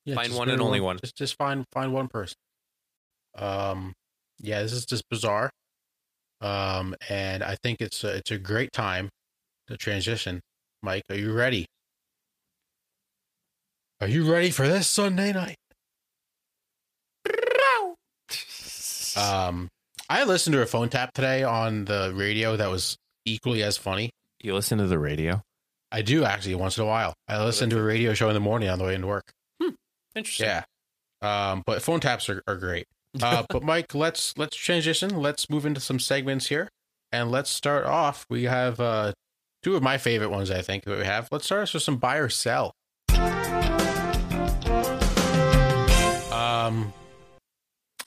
yeah 0.05 0.15
Find 0.15 0.33
one 0.35 0.49
and 0.49 0.61
only 0.61 0.79
one. 0.79 0.99
Just 0.99 1.17
just 1.17 1.35
find 1.37 1.65
find 1.73 1.91
one 1.91 2.07
person. 2.07 2.37
Um, 3.35 3.93
yeah, 4.39 4.61
this 4.61 4.73
is 4.73 4.85
just 4.85 5.03
bizarre. 5.09 5.49
Um, 6.41 6.95
and 7.09 7.43
I 7.43 7.55
think 7.61 7.81
it's 7.81 8.03
a, 8.03 8.17
it's 8.17 8.31
a 8.31 8.37
great 8.37 8.71
time 8.71 9.09
to 9.67 9.77
transition. 9.77 10.41
Mike, 10.81 11.03
are 11.09 11.17
you 11.17 11.33
ready? 11.33 11.65
Are 14.01 14.07
you 14.07 14.31
ready 14.31 14.49
for 14.49 14.67
this 14.67 14.87
Sunday 14.87 15.33
night? 15.33 15.57
Um, 19.17 19.67
I 20.09 20.23
listened 20.23 20.53
to 20.53 20.61
a 20.61 20.65
phone 20.65 20.89
tap 20.89 21.13
today 21.13 21.43
on 21.43 21.85
the 21.85 22.13
radio 22.15 22.55
that 22.55 22.69
was 22.69 22.95
equally 23.25 23.63
as 23.63 23.77
funny. 23.77 24.11
you 24.41 24.53
listen 24.53 24.77
to 24.77 24.87
the 24.87 24.99
radio. 24.99 25.41
I 25.91 26.01
do 26.01 26.23
actually 26.23 26.55
once 26.55 26.77
in 26.77 26.83
a 26.83 26.87
while. 26.87 27.13
I 27.27 27.43
listen 27.43 27.69
to 27.71 27.79
a 27.79 27.83
radio 27.83 28.13
show 28.13 28.29
in 28.29 28.35
the 28.35 28.39
morning 28.39 28.69
on 28.69 28.79
the 28.79 28.85
way 28.85 28.95
into 28.95 29.07
work. 29.07 29.31
Hmm. 29.61 29.71
Interesting. 30.15 30.45
Yeah. 30.45 30.63
Um, 31.21 31.63
but 31.65 31.81
phone 31.81 31.99
taps 31.99 32.29
are, 32.29 32.41
are 32.47 32.55
great. 32.55 32.85
Uh, 33.21 33.43
but 33.49 33.63
Mike, 33.63 33.93
let's 33.93 34.37
let's 34.37 34.55
transition. 34.55 35.21
Let's 35.21 35.49
move 35.49 35.65
into 35.65 35.79
some 35.79 35.99
segments 35.99 36.47
here, 36.47 36.69
and 37.11 37.31
let's 37.31 37.49
start 37.49 37.85
off. 37.85 38.25
We 38.29 38.43
have 38.43 38.79
uh, 38.79 39.13
two 39.63 39.75
of 39.75 39.83
my 39.83 39.97
favorite 39.97 40.29
ones. 40.29 40.51
I 40.51 40.61
think 40.61 40.83
that 40.83 40.97
we 40.97 41.05
have. 41.05 41.27
Let's 41.31 41.45
start 41.45 41.63
us 41.63 41.73
with 41.73 41.83
some 41.83 41.97
buy 41.97 42.17
or 42.17 42.29
sell. 42.29 42.73
Um, 46.31 46.93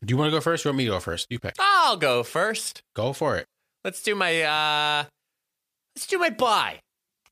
do 0.04 0.12
you 0.12 0.16
want 0.16 0.28
to 0.28 0.36
go 0.36 0.40
first? 0.40 0.64
Or 0.64 0.68
you 0.68 0.72
want 0.72 0.78
me 0.78 0.84
to 0.86 0.90
go 0.90 1.00
first? 1.00 1.26
You 1.30 1.38
pick. 1.38 1.54
I'll 1.58 1.96
go 1.96 2.22
first. 2.22 2.82
Go 2.94 3.12
for 3.12 3.36
it. 3.36 3.46
Let's 3.84 4.02
do 4.02 4.14
my 4.14 4.42
uh 4.42 5.04
let's 5.96 6.06
do 6.06 6.18
my 6.18 6.30
buy. 6.30 6.80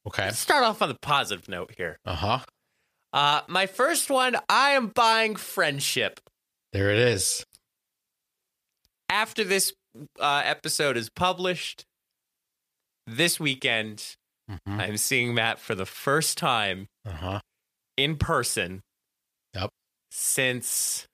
Okay. 0.07 0.25
Let's 0.25 0.39
start 0.39 0.65
off 0.65 0.83
on 0.83 0.89
the 0.89 0.97
positive 1.01 1.49
note 1.49 1.73
here. 1.77 1.99
Uh 2.05 2.15
huh. 2.15 2.39
Uh 3.13 3.43
my 3.49 3.67
first 3.67 4.11
one, 4.11 4.37
I 4.49 4.71
am 4.71 4.89
buying 4.89 5.37
friendship. 5.37 6.21
There 6.73 6.91
it 6.91 6.99
is. 6.99 7.45
After 9.11 9.43
this 9.45 9.73
uh 10.21 10.43
episode 10.45 10.97
is 10.97 11.11
published 11.11 11.85
this 13.07 13.39
weekend, 13.41 14.17
Mm-hmm. 14.51 14.81
I'm 14.81 14.97
seeing 14.97 15.33
Matt 15.33 15.61
for 15.61 15.75
the 15.77 15.87
first 15.87 16.37
time 16.37 16.87
Uh 17.07 17.13
huh. 17.13 17.41
in 17.97 18.17
person. 18.17 18.81
Yep. 19.55 19.71
Since 20.11 21.07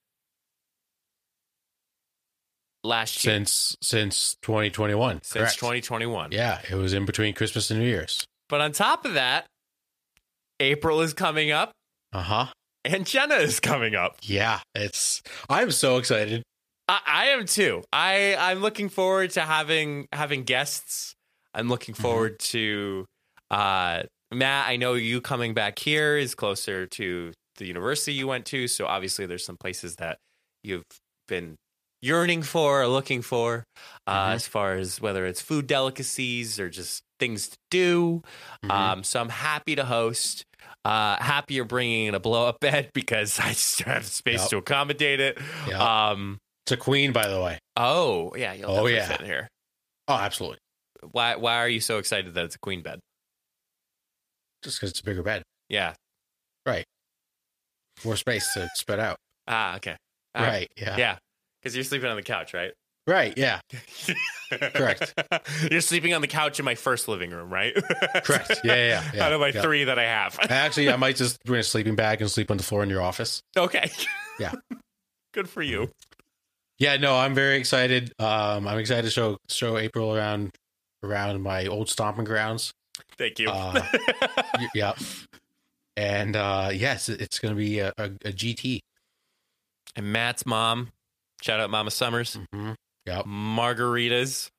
last 2.82 3.24
year. 3.24 3.34
Since 3.34 3.76
since 3.82 4.36
2021. 4.42 5.20
Since 5.22 5.32
correct. 5.34 5.54
2021. 5.58 6.32
Yeah, 6.32 6.60
it 6.70 6.74
was 6.76 6.94
in 6.94 7.04
between 7.04 7.34
Christmas 7.34 7.70
and 7.70 7.80
New 7.80 7.86
Year's. 7.86 8.24
But 8.48 8.60
on 8.62 8.72
top 8.72 9.04
of 9.04 9.14
that, 9.14 9.44
April 10.60 11.00
is 11.02 11.12
coming 11.12 11.50
up 11.50 11.72
Uh 12.12 12.22
huh. 12.22 12.46
and 12.86 13.04
Jenna 13.06 13.34
is 13.34 13.60
coming 13.60 13.94
up. 13.94 14.16
Yeah, 14.22 14.60
it's. 14.74 15.20
I'm 15.50 15.70
so 15.72 15.98
excited. 15.98 16.42
I, 16.88 17.00
I 17.06 17.24
am 17.26 17.46
too. 17.46 17.82
I 17.92 18.36
I'm 18.38 18.60
looking 18.60 18.88
forward 18.88 19.30
to 19.32 19.40
having 19.42 20.06
having 20.12 20.44
guests. 20.44 21.14
I'm 21.54 21.68
looking 21.68 21.94
Mm-hmm. 21.94 22.02
forward 22.02 22.38
to 22.40 23.06
uh 23.50 24.02
Matt. 24.32 24.68
I 24.68 24.76
know 24.76 24.94
you 24.94 25.20
coming 25.20 25.54
back 25.54 25.78
here 25.78 26.16
is 26.16 26.34
closer 26.34 26.86
to 26.86 27.32
the 27.56 27.66
university 27.66 28.12
you 28.12 28.26
went 28.26 28.44
to, 28.46 28.68
so 28.68 28.86
obviously 28.86 29.24
there's 29.26 29.44
some 29.44 29.56
places 29.56 29.96
that 29.96 30.18
you've 30.62 30.84
been 31.28 31.56
yearning 32.02 32.42
for 32.42 32.82
or 32.82 32.86
looking 32.88 33.22
for, 33.22 33.64
uh, 34.06 34.28
Mhm. 34.30 34.34
as 34.34 34.46
far 34.46 34.74
as 34.74 35.00
whether 35.00 35.24
it's 35.24 35.40
food 35.40 35.66
delicacies 35.66 36.60
or 36.60 36.68
just 36.68 37.02
things 37.18 37.48
to 37.48 37.56
do. 37.70 38.22
Mhm. 38.64 38.70
Um, 38.70 39.04
so 39.04 39.20
I'm 39.20 39.30
happy 39.30 39.74
to 39.76 39.84
host. 39.86 40.44
Uh, 40.84 41.16
happy 41.16 41.54
you're 41.54 41.64
bringing 41.64 42.06
in 42.06 42.14
a 42.14 42.20
blow 42.20 42.46
up 42.46 42.60
bed 42.60 42.90
because 42.94 43.40
I 43.40 43.48
just 43.50 43.78
don't 43.78 43.94
have 43.94 44.06
space 44.06 44.40
Yep. 44.42 44.50
to 44.50 44.56
accommodate 44.58 45.20
it. 45.20 45.38
Yep. 45.66 45.80
Um, 45.80 46.38
it's 46.66 46.72
a 46.72 46.76
queen, 46.76 47.12
by 47.12 47.28
the 47.28 47.40
way. 47.40 47.58
oh 47.76 48.32
yeah, 48.36 48.52
you'll 48.52 48.70
Oh, 48.70 48.86
yeah. 48.86 49.06
fit 49.06 49.20
in 49.20 49.26
here. 49.26 49.48
Oh, 50.08 50.14
absolutely. 50.14 50.58
Why 51.12 51.36
why 51.36 51.56
are 51.58 51.68
you 51.68 51.80
so 51.80 51.98
excited 51.98 52.34
that 52.34 52.44
it's 52.44 52.56
a 52.56 52.58
queen 52.58 52.82
bed? 52.82 52.98
Just 54.62 54.78
because 54.78 54.90
it's 54.90 55.00
a 55.00 55.04
bigger 55.04 55.22
bed, 55.22 55.42
Yeah. 55.68 55.94
Right. 56.64 56.84
More 58.04 58.16
space 58.16 58.52
to 58.54 58.68
spread 58.74 58.98
out. 58.98 59.16
Ah, 59.46 59.76
okay. 59.76 59.96
All 60.34 60.44
right. 60.44 60.66
Yeah. 60.76 60.96
Yeah. 60.96 61.18
Because 61.62 61.74
you're 61.76 61.84
sleeping 61.84 62.08
on 62.10 62.16
the 62.16 62.22
couch, 62.22 62.52
right? 62.52 62.72
Right. 63.06 63.32
Yeah. 63.36 63.60
Correct. 64.74 65.14
you're 65.70 65.80
sleeping 65.80 66.12
on 66.14 66.20
the 66.20 66.26
couch 66.26 66.58
in 66.58 66.64
my 66.64 66.74
first 66.74 67.06
living 67.06 67.30
room, 67.30 67.52
right? 67.52 67.72
Correct. 68.24 68.60
Yeah. 68.64 68.74
Yeah. 68.74 68.86
yeah, 68.88 69.10
yeah 69.14 69.24
Out 69.26 69.32
of 69.32 69.40
my 69.40 69.48
yeah. 69.48 69.62
three 69.62 69.84
that 69.84 69.98
I 69.98 70.04
have. 70.04 70.36
Actually, 70.50 70.90
I 70.90 70.96
might 70.96 71.14
just 71.16 71.38
bring 71.44 71.60
a 71.60 71.62
sleeping 71.62 71.94
bag 71.94 72.20
and 72.20 72.28
sleep 72.30 72.50
on 72.50 72.56
the 72.56 72.64
floor 72.64 72.82
in 72.82 72.90
your 72.90 73.02
office. 73.02 73.40
okay. 73.56 73.90
Yeah. 74.40 74.52
Good 75.32 75.48
for 75.48 75.62
you. 75.62 75.90
Yeah. 76.78 76.96
No, 76.96 77.16
I'm 77.16 77.34
very 77.34 77.56
excited. 77.56 78.12
Um, 78.18 78.66
I'm 78.68 78.78
excited 78.78 79.02
to 79.02 79.10
show 79.10 79.38
show 79.48 79.78
April 79.78 80.14
around 80.14 80.52
around 81.02 81.42
my 81.42 81.66
old 81.66 81.88
stomping 81.88 82.24
grounds. 82.24 82.72
Thank 83.18 83.38
you. 83.38 83.48
Uh, 83.50 83.82
Y- 84.58 84.68
yeah. 84.74 84.92
And 85.96 86.36
uh, 86.36 86.70
yes, 86.72 87.08
it's 87.08 87.38
going 87.38 87.54
to 87.54 87.58
be 87.58 87.78
a, 87.78 87.92
a, 87.96 88.04
a 88.04 88.32
GT. 88.32 88.80
and 89.94 90.12
Matt's 90.12 90.44
mom, 90.44 90.88
shout 91.42 91.58
out 91.60 91.70
Mama 91.70 91.90
Summers, 91.90 92.38
hmm 92.52 92.72
Yep. 93.06 93.24
margaritas 93.26 94.50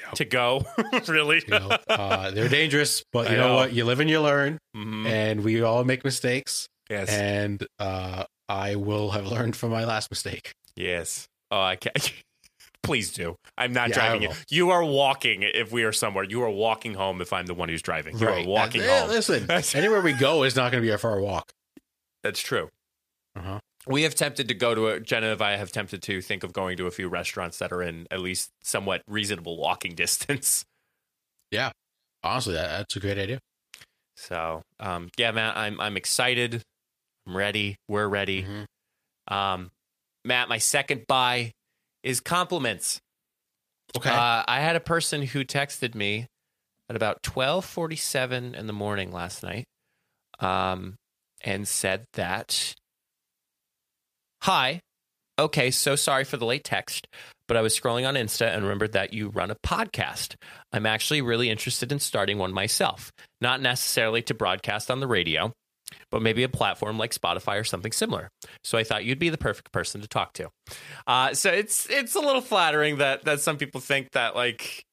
Yep. 0.00 0.12
to 0.16 0.24
go. 0.26 0.66
really? 1.08 1.42
You 1.46 1.58
know, 1.58 1.70
uh, 1.88 2.30
they're 2.32 2.50
dangerous, 2.50 3.02
but 3.12 3.30
you 3.30 3.36
know, 3.38 3.48
know. 3.48 3.54
what? 3.54 3.72
You 3.72 3.86
live 3.86 4.00
and 4.00 4.10
you 4.10 4.20
learn, 4.20 4.58
Mhm. 4.76 5.06
and 5.06 5.42
we 5.44 5.62
all 5.62 5.84
make 5.84 6.04
mistakes. 6.04 6.68
Yes. 6.90 7.08
And 7.08 7.66
uh, 7.78 8.24
I 8.48 8.74
will 8.76 9.10
have 9.12 9.26
learned 9.26 9.56
from 9.56 9.70
my 9.70 9.84
last 9.86 10.10
mistake. 10.10 10.52
yes. 10.74 11.26
Oh, 11.50 11.60
I 11.60 11.76
can't. 11.76 12.12
Please 12.82 13.12
do. 13.12 13.36
I'm 13.58 13.72
not 13.72 13.88
Yeah, 13.88 13.94
driving 13.94 14.22
you. 14.22 14.30
You 14.48 14.70
are 14.70 14.84
walking 14.84 15.42
if 15.42 15.72
we 15.72 15.82
are 15.82 15.92
somewhere. 15.92 16.22
You 16.24 16.42
are 16.42 16.50
walking 16.50 16.94
home 16.94 17.20
if 17.20 17.32
I'm 17.32 17.46
the 17.46 17.54
one 17.54 17.68
who's 17.68 17.82
driving. 17.82 18.16
You 18.18 18.28
are 18.28 18.44
walking 18.44 18.82
Uh, 18.82 19.00
home. 19.00 19.08
Listen, 19.08 19.50
anywhere 19.74 20.00
we 20.00 20.12
go 20.12 20.44
is 20.44 20.54
not 20.54 20.70
going 20.70 20.82
to 20.82 20.86
be 20.86 20.92
a 20.92 20.98
far 20.98 21.20
walk. 21.20 21.52
That's 22.22 22.40
true. 22.40 22.68
Uh-huh. 23.34 23.58
We 23.88 24.02
have 24.02 24.14
tempted 24.14 24.46
to 24.48 24.54
go 24.54 24.74
to 24.74 24.88
a, 24.88 25.00
Jenna 25.00 25.32
and 25.32 25.42
I 25.42 25.56
have 25.56 25.72
tempted 25.72 26.00
to 26.02 26.20
think 26.22 26.44
of 26.44 26.52
going 26.52 26.76
to 26.76 26.86
a 26.86 26.90
few 26.90 27.08
restaurants 27.08 27.58
that 27.58 27.72
are 27.72 27.82
in 27.82 28.06
at 28.10 28.20
least 28.20 28.50
somewhat 28.62 29.02
reasonable 29.08 29.56
walking 29.56 29.94
distance. 29.96 30.64
Yeah. 31.50 31.70
Honestly, 32.22 32.54
that, 32.54 32.68
that's 32.68 32.96
a 32.96 33.00
great 33.00 33.18
idea. 33.18 33.40
So, 34.16 34.62
um, 34.80 35.10
yeah, 35.18 35.30
man, 35.32 35.52
I'm 35.54 35.80
I'm 35.80 35.96
excited. 35.96 36.62
I'm 37.26 37.36
ready. 37.36 37.76
We're 37.88 38.08
ready. 38.08 38.44
Mhm. 38.44 39.32
Um, 39.32 39.70
Matt, 40.26 40.48
my 40.48 40.58
second 40.58 41.06
buy 41.06 41.52
is 42.02 42.20
compliments. 42.20 42.98
Okay. 43.96 44.10
Uh, 44.10 44.42
I 44.46 44.60
had 44.60 44.76
a 44.76 44.80
person 44.80 45.22
who 45.22 45.44
texted 45.44 45.94
me 45.94 46.26
at 46.90 46.96
about 46.96 47.22
twelve 47.22 47.64
forty 47.64 47.96
seven 47.96 48.54
in 48.54 48.66
the 48.66 48.72
morning 48.72 49.12
last 49.12 49.42
night, 49.42 49.64
um, 50.40 50.96
and 51.42 51.66
said 51.66 52.04
that, 52.14 52.74
"Hi, 54.42 54.80
okay, 55.38 55.70
so 55.70 55.96
sorry 55.96 56.24
for 56.24 56.36
the 56.36 56.44
late 56.44 56.64
text, 56.64 57.06
but 57.48 57.56
I 57.56 57.62
was 57.62 57.78
scrolling 57.78 58.06
on 58.06 58.14
Insta 58.14 58.52
and 58.52 58.64
remembered 58.64 58.92
that 58.92 59.12
you 59.12 59.28
run 59.28 59.50
a 59.50 59.56
podcast. 59.64 60.34
I'm 60.72 60.86
actually 60.86 61.22
really 61.22 61.48
interested 61.48 61.92
in 61.92 62.00
starting 62.00 62.38
one 62.38 62.52
myself, 62.52 63.12
not 63.40 63.60
necessarily 63.60 64.22
to 64.22 64.34
broadcast 64.34 64.90
on 64.90 65.00
the 65.00 65.06
radio." 65.06 65.52
But 66.10 66.22
maybe 66.22 66.42
a 66.42 66.48
platform 66.48 66.98
like 66.98 67.12
Spotify 67.12 67.60
or 67.60 67.64
something 67.64 67.92
similar. 67.92 68.28
So 68.64 68.76
I 68.76 68.84
thought 68.84 69.04
you'd 69.04 69.18
be 69.18 69.28
the 69.28 69.38
perfect 69.38 69.72
person 69.72 70.00
to 70.00 70.08
talk 70.08 70.32
to. 70.34 70.50
Uh, 71.06 71.34
so 71.34 71.50
it's 71.50 71.88
it's 71.88 72.14
a 72.14 72.20
little 72.20 72.40
flattering 72.40 72.98
that 72.98 73.24
that 73.24 73.40
some 73.40 73.56
people 73.56 73.80
think 73.80 74.12
that 74.12 74.34
like 74.34 74.84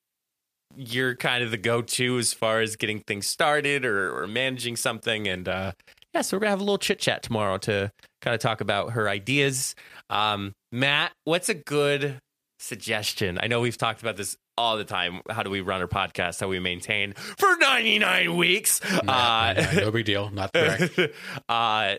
you're 0.76 1.16
kind 1.16 1.44
of 1.44 1.52
the 1.52 1.58
go-to 1.58 2.18
as 2.18 2.34
far 2.34 2.60
as 2.62 2.76
getting 2.76 3.00
things 3.00 3.28
started 3.28 3.86
or, 3.86 4.24
or 4.24 4.28
managing 4.28 4.76
something. 4.76 5.28
And 5.28 5.48
uh, 5.48 5.72
yeah, 6.14 6.22
so 6.22 6.38
we're 6.38 6.42
gonna 6.42 6.52
have 6.52 6.62
a 6.62 6.64
little 6.64 6.78
chit 6.78 7.00
chat 7.00 7.24
tomorrow 7.24 7.58
to 7.60 7.92
kind 8.22 8.34
of 8.34 8.42
talk 8.42 8.62
about 8.62 8.92
her 8.92 9.10
ideas. 9.10 9.76
Um, 10.10 10.54
Matt, 10.72 11.12
what's 11.26 11.50
a 11.50 11.54
good 11.54 12.20
suggestion. 12.60 13.38
I 13.42 13.48
know 13.48 13.62
we've 13.62 13.78
talked 13.78 14.02
about 14.02 14.18
this 14.18 14.36
all 14.58 14.78
the 14.78 14.84
time. 14.84 15.22
How 15.30 15.44
do 15.44 15.50
we 15.50 15.62
run 15.62 15.82
our 15.82 15.88
podcast? 15.88 16.40
How 16.40 16.48
we 16.48 16.60
maintain 16.60 17.14
for 17.14 17.56
99 17.58 18.38
weeks? 18.38 18.82
Nah, 19.04 19.54
nah, 19.54 19.72
no 19.74 19.92
big 19.92 20.06
deal. 20.06 20.30
Not 20.30 20.54
correct. 20.54 21.00
uh, 21.50 21.96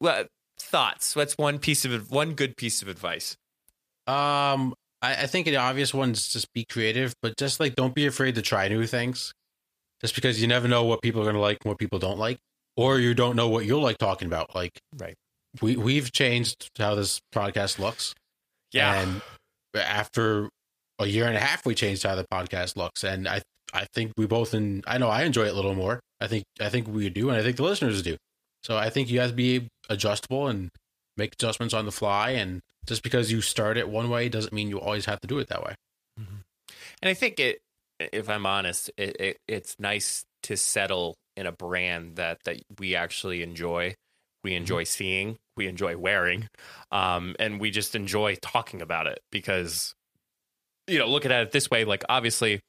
well, 0.00 0.24
thoughts. 0.58 1.14
What's 1.16 1.38
one 1.38 1.58
piece 1.58 1.84
of 1.84 2.10
one 2.10 2.34
good 2.34 2.56
piece 2.56 2.82
of 2.82 2.88
advice? 2.88 3.36
Um, 4.06 4.74
I, 5.00 5.14
I 5.22 5.26
think 5.26 5.46
the 5.46 5.56
obvious 5.56 5.94
one 5.94 6.10
is 6.10 6.28
just 6.28 6.52
be 6.52 6.64
creative, 6.64 7.14
but 7.22 7.36
just 7.36 7.60
like 7.60 7.74
don't 7.74 7.94
be 7.94 8.06
afraid 8.06 8.34
to 8.36 8.42
try 8.42 8.68
new 8.68 8.86
things. 8.86 9.32
Just 10.00 10.14
because 10.16 10.40
you 10.40 10.48
never 10.48 10.66
know 10.66 10.82
what 10.84 11.00
people 11.00 11.20
are 11.20 11.24
going 11.24 11.36
to 11.36 11.40
like 11.40 11.58
and 11.62 11.70
what 11.70 11.78
people 11.78 12.00
don't 12.00 12.18
like, 12.18 12.38
or 12.76 12.98
you 12.98 13.14
don't 13.14 13.36
know 13.36 13.48
what 13.48 13.64
you'll 13.64 13.82
like 13.82 13.98
talking 13.98 14.26
about. 14.26 14.54
Like, 14.54 14.80
Right. 14.98 15.14
We 15.60 15.76
we've 15.76 16.10
changed 16.10 16.70
how 16.78 16.94
this 16.94 17.20
podcast 17.32 17.78
looks. 17.78 18.14
Yeah. 18.72 19.00
And 19.00 19.22
after 19.74 20.48
a 21.02 21.06
year 21.06 21.26
and 21.26 21.36
a 21.36 21.40
half, 21.40 21.66
we 21.66 21.74
changed 21.74 22.04
how 22.04 22.14
the 22.14 22.26
podcast 22.32 22.76
looks, 22.76 23.04
and 23.04 23.28
I 23.28 23.42
I 23.72 23.86
think 23.94 24.12
we 24.16 24.26
both 24.26 24.54
and 24.54 24.84
I 24.86 24.98
know 24.98 25.08
I 25.08 25.22
enjoy 25.22 25.44
it 25.44 25.52
a 25.52 25.56
little 25.56 25.74
more. 25.74 26.00
I 26.20 26.26
think 26.26 26.44
I 26.60 26.68
think 26.68 26.88
we 26.88 27.08
do, 27.10 27.28
and 27.30 27.38
I 27.38 27.42
think 27.42 27.56
the 27.56 27.62
listeners 27.64 28.02
do. 28.02 28.16
So 28.62 28.76
I 28.76 28.90
think 28.90 29.10
you 29.10 29.20
have 29.20 29.30
to 29.30 29.36
be 29.36 29.68
adjustable 29.88 30.46
and 30.46 30.70
make 31.16 31.32
adjustments 31.34 31.74
on 31.74 31.84
the 31.84 31.92
fly. 31.92 32.30
And 32.30 32.60
just 32.86 33.02
because 33.02 33.32
you 33.32 33.40
start 33.40 33.76
it 33.76 33.88
one 33.88 34.08
way 34.08 34.28
doesn't 34.28 34.52
mean 34.52 34.68
you 34.68 34.80
always 34.80 35.06
have 35.06 35.20
to 35.20 35.26
do 35.26 35.38
it 35.38 35.48
that 35.48 35.64
way. 35.64 35.74
And 37.02 37.08
I 37.08 37.14
think 37.14 37.40
it, 37.40 37.58
if 37.98 38.28
I'm 38.28 38.46
honest, 38.46 38.90
it, 38.96 39.16
it 39.20 39.36
it's 39.48 39.76
nice 39.78 40.24
to 40.44 40.56
settle 40.56 41.16
in 41.36 41.46
a 41.46 41.52
brand 41.52 42.16
that 42.16 42.38
that 42.44 42.58
we 42.78 42.94
actually 42.94 43.42
enjoy, 43.42 43.94
we 44.44 44.54
enjoy 44.54 44.84
seeing, 44.84 45.36
we 45.56 45.66
enjoy 45.66 45.96
wearing, 45.96 46.48
um, 46.92 47.34
and 47.40 47.60
we 47.60 47.70
just 47.70 47.94
enjoy 47.94 48.36
talking 48.40 48.80
about 48.80 49.06
it 49.08 49.18
because, 49.32 49.94
you 50.86 50.98
know, 50.98 51.06
looking 51.06 51.32
at 51.32 51.42
it 51.42 51.52
this 51.52 51.70
way, 51.70 51.84
like 51.84 52.04
obviously. 52.08 52.60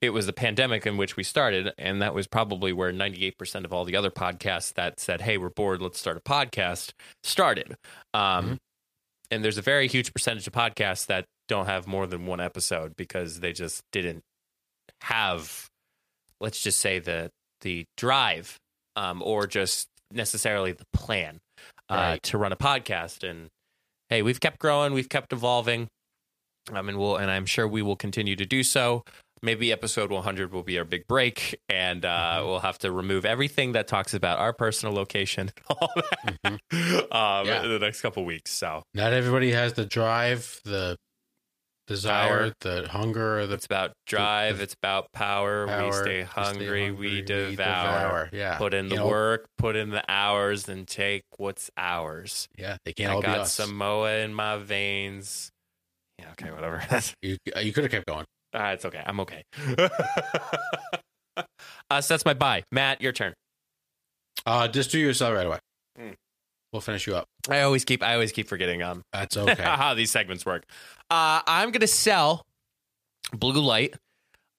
It 0.00 0.10
was 0.12 0.26
the 0.26 0.32
pandemic 0.32 0.84
in 0.84 0.96
which 0.96 1.16
we 1.16 1.22
started, 1.22 1.72
and 1.78 2.02
that 2.02 2.12
was 2.12 2.26
probably 2.26 2.72
where 2.72 2.92
98% 2.92 3.64
of 3.64 3.72
all 3.72 3.84
the 3.84 3.94
other 3.94 4.10
podcasts 4.10 4.74
that 4.74 4.98
said, 4.98 5.20
Hey, 5.20 5.38
we're 5.38 5.48
bored, 5.48 5.80
let's 5.80 6.00
start 6.00 6.16
a 6.16 6.20
podcast, 6.20 6.90
started. 7.22 7.76
Um, 8.12 8.44
Mhm. 8.54 8.58
And 9.30 9.44
there's 9.44 9.58
a 9.58 9.62
very 9.62 9.86
huge 9.86 10.12
percentage 10.12 10.44
of 10.48 10.54
podcasts 10.54 11.06
that 11.06 11.24
don't 11.46 11.66
have 11.66 11.86
more 11.86 12.08
than 12.08 12.26
one 12.26 12.40
episode 12.40 12.96
because 12.96 13.38
they 13.38 13.52
just 13.52 13.80
didn't 13.92 14.22
have 15.02 15.68
let's 16.40 16.60
just 16.60 16.80
say 16.80 16.98
the 16.98 17.30
the 17.60 17.84
drive 17.96 18.56
um, 18.96 19.22
or 19.22 19.46
just 19.46 19.86
necessarily 20.10 20.72
the 20.72 20.86
plan 20.92 21.38
uh, 21.88 21.94
Right. 21.94 22.22
to 22.24 22.38
run 22.38 22.50
a 22.52 22.56
podcast 22.56 23.22
and 23.28 23.48
hey 24.08 24.22
we've 24.22 24.40
kept 24.40 24.58
growing 24.58 24.92
we've 24.92 25.08
kept 25.08 25.32
evolving 25.32 25.86
um, 26.72 26.88
and 26.88 26.98
we'll 26.98 27.16
and 27.16 27.30
i'm 27.30 27.46
sure 27.46 27.66
we 27.66 27.82
will 27.82 27.96
continue 27.96 28.36
to 28.36 28.46
do 28.46 28.62
so 28.62 29.04
maybe 29.42 29.72
episode 29.72 30.10
100 30.12 30.52
will 30.52 30.62
be 30.62 30.78
our 30.78 30.84
big 30.84 31.06
break 31.08 31.58
and 31.68 32.04
uh, 32.04 32.36
Mhm. 32.40 32.46
we'll 32.46 32.60
have 32.60 32.78
to 32.78 32.92
remove 32.92 33.24
everything 33.24 33.72
that 33.72 33.88
talks 33.88 34.14
about 34.14 34.38
our 34.38 34.52
personal 34.52 34.94
location 34.94 35.50
and 35.68 35.80
all 35.80 35.92
that 35.96 37.12
um, 37.12 37.46
Yeah. 37.46 37.64
in 37.64 37.70
the 37.70 37.78
next 37.80 38.00
couple 38.02 38.24
weeks 38.24 38.52
so 38.52 38.82
Not 38.94 39.12
everybody 39.12 39.50
has 39.52 39.72
the 39.72 39.84
drive, 39.84 40.60
the 40.64 40.96
desire, 41.88 42.52
Power. 42.52 42.54
the 42.82 42.88
hunger, 42.88 43.46
the 43.48 43.54
it's 43.54 43.66
about 43.66 43.92
drive 44.06 44.58
the 44.58 44.62
it's 44.62 44.74
about 44.74 45.10
power, 45.12 45.66
power. 45.66 45.84
we 45.86 45.90
to 45.90 45.96
stay 45.98 46.22
hungry, 46.22 46.92
we 46.92 47.22
devour. 47.22 48.30
Yeah, 48.32 48.56
put 48.56 48.72
in 48.72 48.88
the 48.88 48.96
know, 48.96 49.08
work, 49.08 49.46
put 49.58 49.74
in 49.74 49.90
the 49.90 50.04
hours, 50.08 50.68
and 50.68 50.86
take 50.86 51.24
what's 51.38 51.70
ours. 51.76 52.48
Yeah, 52.56 52.76
they 52.84 52.92
can't 52.92 53.10
I 53.10 53.14
all 53.16 53.20
be 53.20 53.26
got 53.26 53.40
us. 53.40 53.52
Samoa 53.54 54.18
in 54.18 54.32
my 54.32 54.56
veins. 54.58 55.50
Yeah, 56.22 56.30
okay, 56.32 56.50
whatever. 56.52 56.82
You 57.22 57.36
you 57.60 57.72
could 57.72 57.84
have 57.84 57.90
kept 57.90 58.06
going. 58.06 58.24
Ah, 58.54 58.70
it's 58.70 58.84
okay. 58.84 59.02
I'm 59.04 59.20
okay. 59.20 59.42
uh, 61.90 62.00
so 62.00 62.14
that's 62.14 62.24
my 62.24 62.34
buy. 62.34 62.64
Matt, 62.70 63.00
your 63.00 63.12
turn. 63.12 63.34
Uh, 64.44 64.68
just 64.68 64.90
do 64.90 64.98
yourself 64.98 65.34
right 65.34 65.46
away. 65.46 65.58
Mm. 65.98 66.14
We'll 66.72 66.80
finish 66.80 67.06
you 67.06 67.16
up. 67.16 67.26
I 67.48 67.62
always 67.62 67.84
keep 67.84 68.02
I 68.02 68.14
always 68.14 68.32
keep 68.32 68.48
forgetting 68.48 68.82
um 68.82 69.02
That's 69.12 69.36
okay. 69.42 69.62
how 69.62 69.94
these 69.94 70.10
segments 70.10 70.46
work. 70.46 70.64
Uh, 71.10 71.40
I'm 71.46 71.70
gonna 71.70 71.86
sell 71.86 72.44
blue 73.32 73.60
light. 73.60 73.94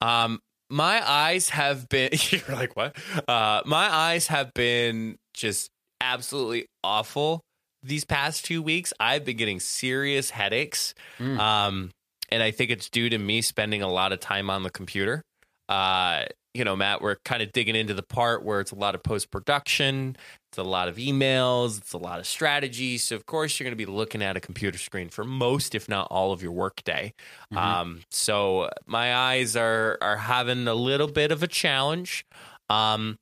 Um, 0.00 0.40
my 0.70 1.00
eyes 1.08 1.48
have 1.50 1.88
been. 1.88 2.10
You're 2.30 2.42
like 2.56 2.76
what? 2.76 2.96
Uh, 3.28 3.62
my 3.64 3.92
eyes 3.92 4.26
have 4.26 4.52
been 4.54 5.16
just 5.34 5.70
absolutely 6.00 6.66
awful 6.82 7.40
these 7.84 8.04
past 8.04 8.44
two 8.44 8.62
weeks. 8.62 8.92
I've 8.98 9.24
been 9.24 9.36
getting 9.36 9.60
serious 9.60 10.30
headaches. 10.30 10.94
Mm. 11.18 11.38
Um, 11.38 11.90
and 12.30 12.42
I 12.42 12.50
think 12.50 12.70
it's 12.70 12.88
due 12.88 13.10
to 13.10 13.18
me 13.18 13.42
spending 13.42 13.82
a 13.82 13.88
lot 13.88 14.12
of 14.12 14.20
time 14.20 14.50
on 14.50 14.62
the 14.62 14.70
computer. 14.70 15.22
Uh, 15.68 16.24
you 16.54 16.64
know, 16.64 16.76
Matt, 16.76 17.02
we're 17.02 17.16
kind 17.24 17.42
of 17.42 17.52
digging 17.52 17.74
into 17.74 17.94
the 17.94 18.02
part 18.02 18.44
where 18.44 18.60
it's 18.60 18.70
a 18.70 18.76
lot 18.76 18.94
of 18.94 19.02
post 19.02 19.30
production, 19.30 20.16
it's 20.50 20.58
a 20.58 20.62
lot 20.62 20.88
of 20.88 20.96
emails, 20.96 21.78
it's 21.78 21.92
a 21.92 21.98
lot 21.98 22.20
of 22.20 22.26
strategy. 22.26 22.96
So, 22.96 23.16
of 23.16 23.26
course, 23.26 23.58
you're 23.58 23.64
going 23.64 23.76
to 23.76 23.86
be 23.86 23.90
looking 23.90 24.22
at 24.22 24.36
a 24.36 24.40
computer 24.40 24.78
screen 24.78 25.08
for 25.08 25.24
most, 25.24 25.74
if 25.74 25.88
not 25.88 26.06
all, 26.10 26.32
of 26.32 26.42
your 26.42 26.52
workday. 26.52 27.12
Mhm. 27.52 27.56
Um, 27.58 28.00
so, 28.10 28.70
my 28.86 29.14
eyes 29.14 29.56
are 29.56 29.98
are 30.00 30.16
having 30.16 30.68
a 30.68 30.74
little 30.74 31.08
bit 31.08 31.32
of 31.32 31.42
a 31.42 31.48
challenge. 31.48 32.24
Um, 32.70 33.18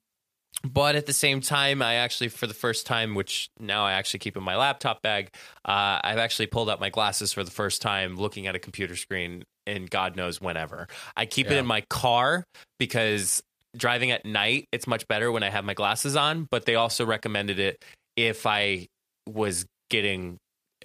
but 0.63 0.95
at 0.95 1.07
the 1.07 1.13
same 1.13 1.41
time, 1.41 1.83
I 1.83 1.95
actually, 1.95 2.29
for 2.29 2.47
the 2.47 2.55
first 2.55 2.87
time, 2.87 3.15
which 3.15 3.51
now 3.59 3.85
I 3.85 3.93
actually 3.93 4.21
keep 4.21 4.37
in 4.37 4.43
my 4.43 4.57
laptop 4.57 5.03
bag, 5.03 5.31
uh, 5.65 5.99
I've 6.03 6.19
actually 6.19 6.47
pulled 6.47 6.71
out 6.71 6.81
my 6.81 6.91
glasses 6.91 7.33
for 7.33 7.43
the 7.45 7.51
first 7.51 7.83
time, 7.83 8.17
looking 8.17 8.47
at 8.47 8.55
a 8.55 8.59
computer 8.59 8.97
screen 8.97 9.45
in 9.67 9.87
God 9.87 10.17
knows 10.17 10.41
whenever. 10.41 10.89
I 11.17 11.27
keep 11.27 11.51
it 11.51 11.57
in 11.57 11.67
my 11.67 11.83
car 11.83 12.45
because 12.79 13.43
driving 13.77 14.11
at 14.11 14.25
night, 14.25 14.69
it's 14.73 14.87
much 14.87 15.07
better 15.09 15.33
when 15.33 15.43
I 15.43 15.51
have 15.51 15.65
my 15.65 15.75
glasses 15.75 16.17
on. 16.17 16.47
But 16.51 16.67
they 16.67 16.75
also 16.75 17.05
recommended 17.05 17.59
it 17.59 17.85
if 18.17 18.47
I 18.47 18.89
was 19.27 19.67
getting 19.91 20.39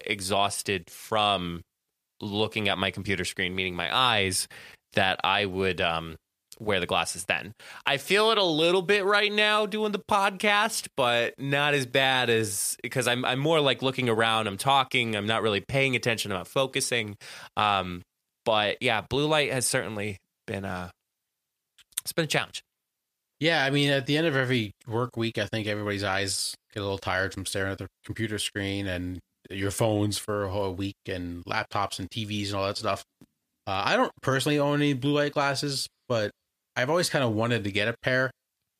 exhausted 0.05 0.89
from 0.89 1.61
looking 2.21 2.69
at 2.69 2.77
my 2.77 2.91
computer 2.91 3.25
screen, 3.25 3.55
meaning 3.55 3.75
my 3.75 3.95
eyes, 3.95 4.47
that 4.93 5.19
I 5.23 5.45
would 5.45 5.81
um, 5.81 6.15
wear 6.59 6.79
the 6.79 6.85
glasses 6.85 7.25
then. 7.25 7.53
I 7.85 7.97
feel 7.97 8.31
it 8.31 8.37
a 8.37 8.43
little 8.43 8.81
bit 8.81 9.05
right 9.05 9.31
now 9.31 9.65
doing 9.65 9.91
the 9.91 9.99
podcast, 9.99 10.87
but 10.95 11.33
not 11.37 11.73
as 11.73 11.85
bad 11.85 12.29
as 12.29 12.77
because 12.81 13.07
I'm 13.07 13.25
I'm 13.25 13.39
more 13.39 13.59
like 13.59 13.81
looking 13.81 14.09
around, 14.09 14.47
I'm 14.47 14.57
talking, 14.57 15.15
I'm 15.15 15.27
not 15.27 15.41
really 15.41 15.61
paying 15.61 15.95
attention, 15.95 16.31
I'm 16.31 16.39
not 16.39 16.47
focusing. 16.47 17.17
Um, 17.55 18.01
but 18.45 18.77
yeah, 18.81 19.01
blue 19.01 19.27
light 19.27 19.51
has 19.51 19.67
certainly 19.67 20.17
been 20.45 20.65
a 20.65 20.91
it's 22.03 22.13
been 22.13 22.25
a 22.25 22.27
challenge. 22.27 22.63
Yeah, 23.39 23.63
I 23.63 23.69
mean, 23.69 23.89
at 23.89 24.07
the 24.07 24.17
end 24.17 24.25
of 24.25 24.35
every 24.35 24.71
work 24.87 25.15
week, 25.15 25.37
I 25.37 25.45
think 25.45 25.67
everybody's 25.67 26.03
eyes 26.03 26.55
get 26.73 26.79
a 26.79 26.83
little 26.83 26.97
tired 26.97 27.33
from 27.33 27.45
staring 27.45 27.71
at 27.71 27.77
the 27.77 27.87
computer 28.03 28.39
screen 28.39 28.87
and 28.87 29.19
your 29.49 29.71
phones 29.71 30.17
for 30.17 30.45
a 30.45 30.49
whole 30.49 30.73
week 30.73 30.95
and 31.07 31.43
laptops 31.45 31.99
and 31.99 32.09
TVs 32.09 32.47
and 32.47 32.55
all 32.55 32.67
that 32.67 32.77
stuff. 32.77 33.03
Uh, 33.67 33.83
I 33.85 33.97
don't 33.97 34.11
personally 34.21 34.59
own 34.59 34.81
any 34.81 34.93
blue 34.93 35.13
light 35.13 35.33
glasses, 35.33 35.87
but 36.07 36.31
I've 36.77 36.89
always 36.89 37.09
kind 37.09 37.25
of 37.25 37.33
wanted 37.33 37.63
to 37.65 37.71
get 37.71 37.87
a 37.89 37.95
pair. 38.01 38.31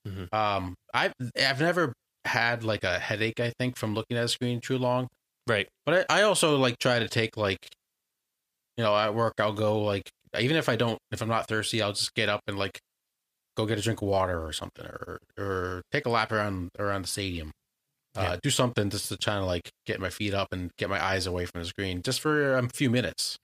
Mhm. 0.08 0.34
Um, 0.34 0.76
I've 0.94 1.14
I've 1.38 1.60
never 1.60 1.94
had 2.26 2.64
like 2.64 2.84
a 2.86 3.00
headache. 3.00 3.40
I 3.42 3.52
think 3.60 3.78
from 3.78 3.94
looking 3.94 4.18
at 4.18 4.24
a 4.26 4.30
screen 4.30 4.62
too 4.62 4.78
long. 4.78 5.08
Right. 5.48 5.68
But 5.86 6.08
I, 6.10 6.20
I 6.20 6.22
also 6.24 6.58
like 6.58 6.78
try 6.80 7.00
to 7.00 7.08
take 7.10 7.36
like, 7.38 7.68
you 8.78 8.84
know, 8.84 8.96
at 8.96 9.14
work 9.16 9.34
I'll 9.40 9.54
go 9.54 9.82
like 9.82 10.10
even 10.40 10.58
if 10.58 10.70
I 10.70 10.76
don't 10.76 10.98
if 11.12 11.22
I'm 11.22 11.30
not 11.30 11.48
thirsty, 11.48 11.82
I'll 11.82 11.94
just 11.94 12.14
get 12.16 12.30
up 12.30 12.42
and 12.48 12.58
like 12.58 12.80
go 13.56 13.66
get 13.66 13.80
a 13.80 13.82
drink 13.82 14.02
of 14.02 14.08
water 14.08 14.46
or 14.46 14.54
something, 14.54 14.86
or 14.86 15.20
or 15.38 15.82
take 15.92 16.06
a 16.06 16.10
lap 16.10 16.32
around 16.32 16.70
around 16.80 17.04
the 17.04 17.08
stadium. 17.08 17.52
Uh, 18.16 18.22
Yeah. 18.24 18.38
Do 18.44 18.50
something 18.50 18.90
just 18.90 19.10
to 19.10 19.18
try 19.18 19.36
to 19.36 19.46
like 19.46 19.70
get 19.86 20.00
my 20.00 20.10
feet 20.10 20.34
up 20.34 20.50
and 20.52 20.72
get 20.78 20.90
my 20.90 21.04
eyes 21.04 21.28
away 21.28 21.46
from 21.46 21.62
the 21.62 21.68
screen, 21.68 22.02
just 22.02 22.22
for 22.22 22.58
a 22.58 22.70
few 22.70 22.90
minutes. 22.90 23.38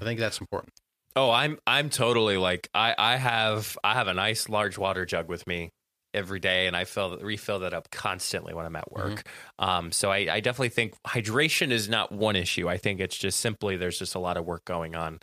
I 0.00 0.04
think 0.04 0.20
that's 0.20 0.40
important. 0.40 0.72
Oh, 1.18 1.32
I'm 1.32 1.58
I'm 1.66 1.90
totally 1.90 2.36
like 2.36 2.68
I 2.74 2.94
I 2.96 3.16
have 3.16 3.76
I 3.82 3.94
have 3.94 4.06
a 4.06 4.14
nice 4.14 4.48
large 4.48 4.78
water 4.78 5.04
jug 5.04 5.28
with 5.28 5.44
me 5.48 5.70
every 6.14 6.38
day, 6.38 6.68
and 6.68 6.76
I 6.76 6.84
fill 6.84 7.18
refill 7.18 7.58
that 7.60 7.74
up 7.74 7.90
constantly 7.90 8.54
when 8.54 8.64
I'm 8.64 8.76
at 8.76 8.92
work. 8.92 9.26
Um, 9.58 9.90
so 9.90 10.12
I, 10.12 10.18
I 10.30 10.40
definitely 10.40 10.68
think 10.68 10.94
hydration 11.04 11.72
is 11.72 11.88
not 11.88 12.12
one 12.12 12.36
issue. 12.36 12.68
I 12.68 12.78
think 12.78 13.00
it's 13.00 13.18
just 13.18 13.40
simply 13.40 13.76
there's 13.76 13.98
just 13.98 14.14
a 14.14 14.20
lot 14.20 14.36
of 14.36 14.44
work 14.44 14.64
going 14.64 14.94
on 14.94 15.18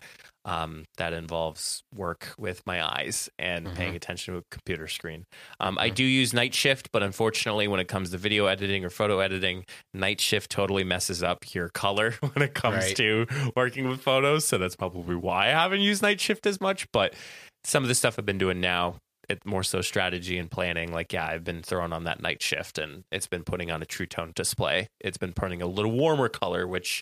um, 0.45 0.85
that 0.97 1.11
involves 1.11 1.83
work 1.93 2.33
with 2.37 2.61
my 2.65 2.81
eyes 2.85 3.29
and 3.39 3.67
Mhm. 3.67 3.75
paying 3.75 3.95
attention 3.95 4.33
to 4.35 4.39
a 4.39 4.43
computer 4.51 4.87
screen. 4.87 5.25
Um, 5.59 5.77
I 5.79 5.89
do 5.89 6.03
use 6.03 6.33
night 6.33 6.53
shift, 6.53 6.91
but 6.91 7.01
unfortunately, 7.03 7.67
when 7.67 7.79
it 7.79 7.87
comes 7.87 8.11
to 8.11 8.17
video 8.17 8.45
editing 8.45 8.85
or 8.85 8.89
photo 8.89 9.19
editing, 9.19 9.65
night 9.93 10.21
shift 10.21 10.51
totally 10.51 10.83
messes 10.83 11.23
up 11.23 11.53
your 11.55 11.69
color 11.69 12.11
when 12.33 12.41
it 12.43 12.53
comes 12.53 12.75
Right. 12.75 12.95
to 12.97 13.25
working 13.55 13.87
with 13.89 14.01
photos. 14.01 14.45
So 14.47 14.57
that's 14.57 14.75
probably 14.75 15.15
why 15.15 15.47
I 15.47 15.49
haven't 15.51 15.81
used 15.81 16.01
night 16.01 16.21
shift 16.21 16.45
as 16.45 16.61
much. 16.61 16.85
But 16.91 17.15
some 17.63 17.83
of 17.83 17.87
the 17.89 17.95
stuff 17.95 18.19
I've 18.19 18.25
been 18.25 18.37
doing 18.37 18.61
now, 18.61 18.97
it 19.27 19.43
more 19.43 19.63
so 19.63 19.81
strategy 19.81 20.37
and 20.37 20.51
planning. 20.51 20.93
Like, 20.93 21.11
yeah, 21.11 21.25
I've 21.25 21.43
been 21.43 21.63
throwing 21.63 21.91
on 21.93 22.03
that 22.03 22.21
night 22.21 22.43
shift 22.43 22.77
and 22.77 23.03
it's 23.11 23.25
been 23.25 23.43
putting 23.43 23.71
on 23.71 23.81
a 23.81 23.85
true 23.85 24.05
tone 24.05 24.31
display. 24.35 24.87
It's 24.99 25.17
been 25.17 25.33
putting 25.33 25.63
a 25.63 25.65
little 25.67 25.91
warmer 25.91 26.29
color, 26.29 26.67
which 26.67 27.01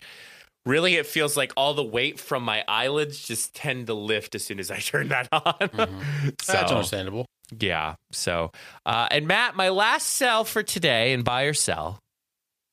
really 0.65 0.95
it 0.95 1.05
feels 1.05 1.35
like 1.35 1.51
all 1.57 1.73
the 1.73 1.83
weight 1.83 2.19
from 2.19 2.43
my 2.43 2.63
eyelids 2.67 3.19
just 3.25 3.53
tend 3.55 3.87
to 3.87 3.93
lift 3.93 4.35
as 4.35 4.43
soon 4.43 4.59
as 4.59 4.71
I 4.71 4.77
turn 4.79 5.09
that 5.09 5.27
on. 5.31 5.41
Mhm. 5.59 6.41
so, 6.41 6.53
That's 6.53 6.71
understandable. 6.71 7.25
yeah. 7.59 7.95
So, 8.11 8.51
uh, 8.85 9.07
and 9.11 9.27
Matt, 9.27 9.55
my 9.55 9.69
last 9.69 10.07
sell 10.07 10.43
for 10.45 10.63
today 10.63 11.13
and 11.13 11.23
buy 11.25 11.43
or 11.43 11.53
sell 11.53 11.99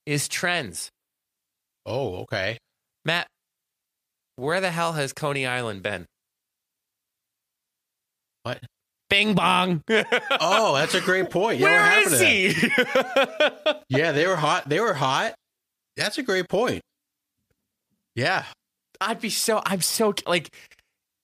is 0.06 0.28
trends. 0.28 0.88
Oh, 1.86 2.16
okay. 2.22 2.58
Matt, 3.04 3.26
where 4.36 4.60
the 4.60 4.70
hell 4.70 4.92
has 4.92 5.12
Coney 5.12 5.46
Island 5.46 5.82
been? 5.82 6.06
What? 8.42 8.62
Bing 9.08 9.34
bong. 9.34 9.82
Oh, 10.42 10.74
that's 10.76 10.94
a 10.94 11.00
great 11.00 11.30
point. 11.30 11.58
Yeah, 11.58 11.68
happened 11.90 12.14
is 12.14 12.20
he? 12.56 12.68
Yeah, 13.88 14.12
they 14.12 14.26
were 14.26 14.36
hot. 14.36 14.68
They 14.68 14.80
were 14.80 14.94
hot. 14.94 15.34
That's 15.96 16.16
a 16.18 16.22
great 16.22 16.48
point. 16.48 16.80
Yeah. 18.20 18.44
I'd 19.00 19.20
be 19.20 19.30
so. 19.30 19.62
I'm 19.64 19.80
so 19.80 20.14
like. 20.26 20.54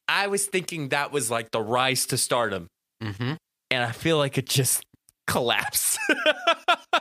I 0.08 0.28
was 0.28 0.46
thinking 0.46 0.90
that 0.90 1.10
was 1.12 1.30
like 1.30 1.50
the 1.50 1.60
rise 1.60 2.06
to 2.06 2.16
stardom, 2.16 2.68
Mm-hmm. 3.02 3.32
and 3.72 3.82
I 3.84 3.90
feel 3.92 4.18
like 4.18 4.38
it 4.38 4.46
just 4.46 4.84
collapsed. 5.26 5.98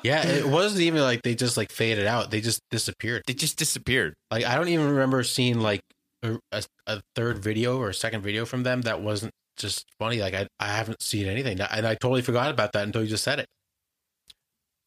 Yeah, 0.03 0.25
it 0.25 0.45
wasn't 0.58 0.81
even 0.81 1.01
like 1.01 1.21
they 1.21 1.36
just 1.36 1.55
like 1.55 1.71
faded 1.71 2.08
out. 2.08 2.31
They 2.31 2.41
just 2.41 2.60
disappeared. 2.71 3.21
they 3.27 3.34
just 3.34 3.58
disappeared. 3.58 4.15
Like 4.31 4.43
I 4.43 4.55
don't 4.55 4.67
even 4.69 4.89
remember 4.89 5.23
seeing 5.23 5.60
like 5.62 5.81
a, 6.23 6.39
a, 6.51 6.63
a 6.88 7.01
third 7.15 7.38
video 7.39 7.77
or 7.77 7.89
a 7.89 7.93
second 7.93 8.21
video 8.23 8.43
from 8.43 8.63
them 8.63 8.81
that 8.81 9.01
wasn't 9.01 9.31
just 9.55 9.86
funny. 9.99 10.19
Like 10.19 10.34
I 10.34 10.47
I 10.60 10.67
haven't 10.75 11.01
seen 11.01 11.27
anything, 11.27 11.60
and 11.62 11.86
I 11.88 11.93
totally 11.95 12.23
forgot 12.23 12.49
about 12.51 12.73
that 12.73 12.84
until 12.84 13.03
you 13.03 13.08
just 13.10 13.23
said 13.23 13.39
it. 13.39 13.45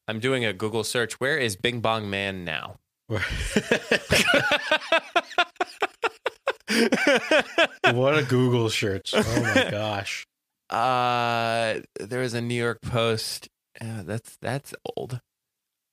I'm 0.07 0.19
doing 0.19 0.43
a 0.43 0.53
Google 0.53 0.83
search. 0.83 1.13
Where 1.21 1.37
is 1.37 1.55
Bing 1.55 1.79
Bong 1.79 2.09
Man 2.09 2.43
now? 2.43 2.75
what 7.91 8.17
a 8.17 8.23
Google 8.27 8.69
search! 8.69 9.13
Oh 9.15 9.43
my 9.43 9.67
gosh. 9.71 10.25
Uh, 10.69 11.79
there 11.99 12.19
was 12.21 12.33
a 12.35 12.41
New 12.41 12.55
York 12.55 12.79
Post. 12.81 13.47
That's 13.81 14.37
that's 14.41 14.73
old. 14.95 15.19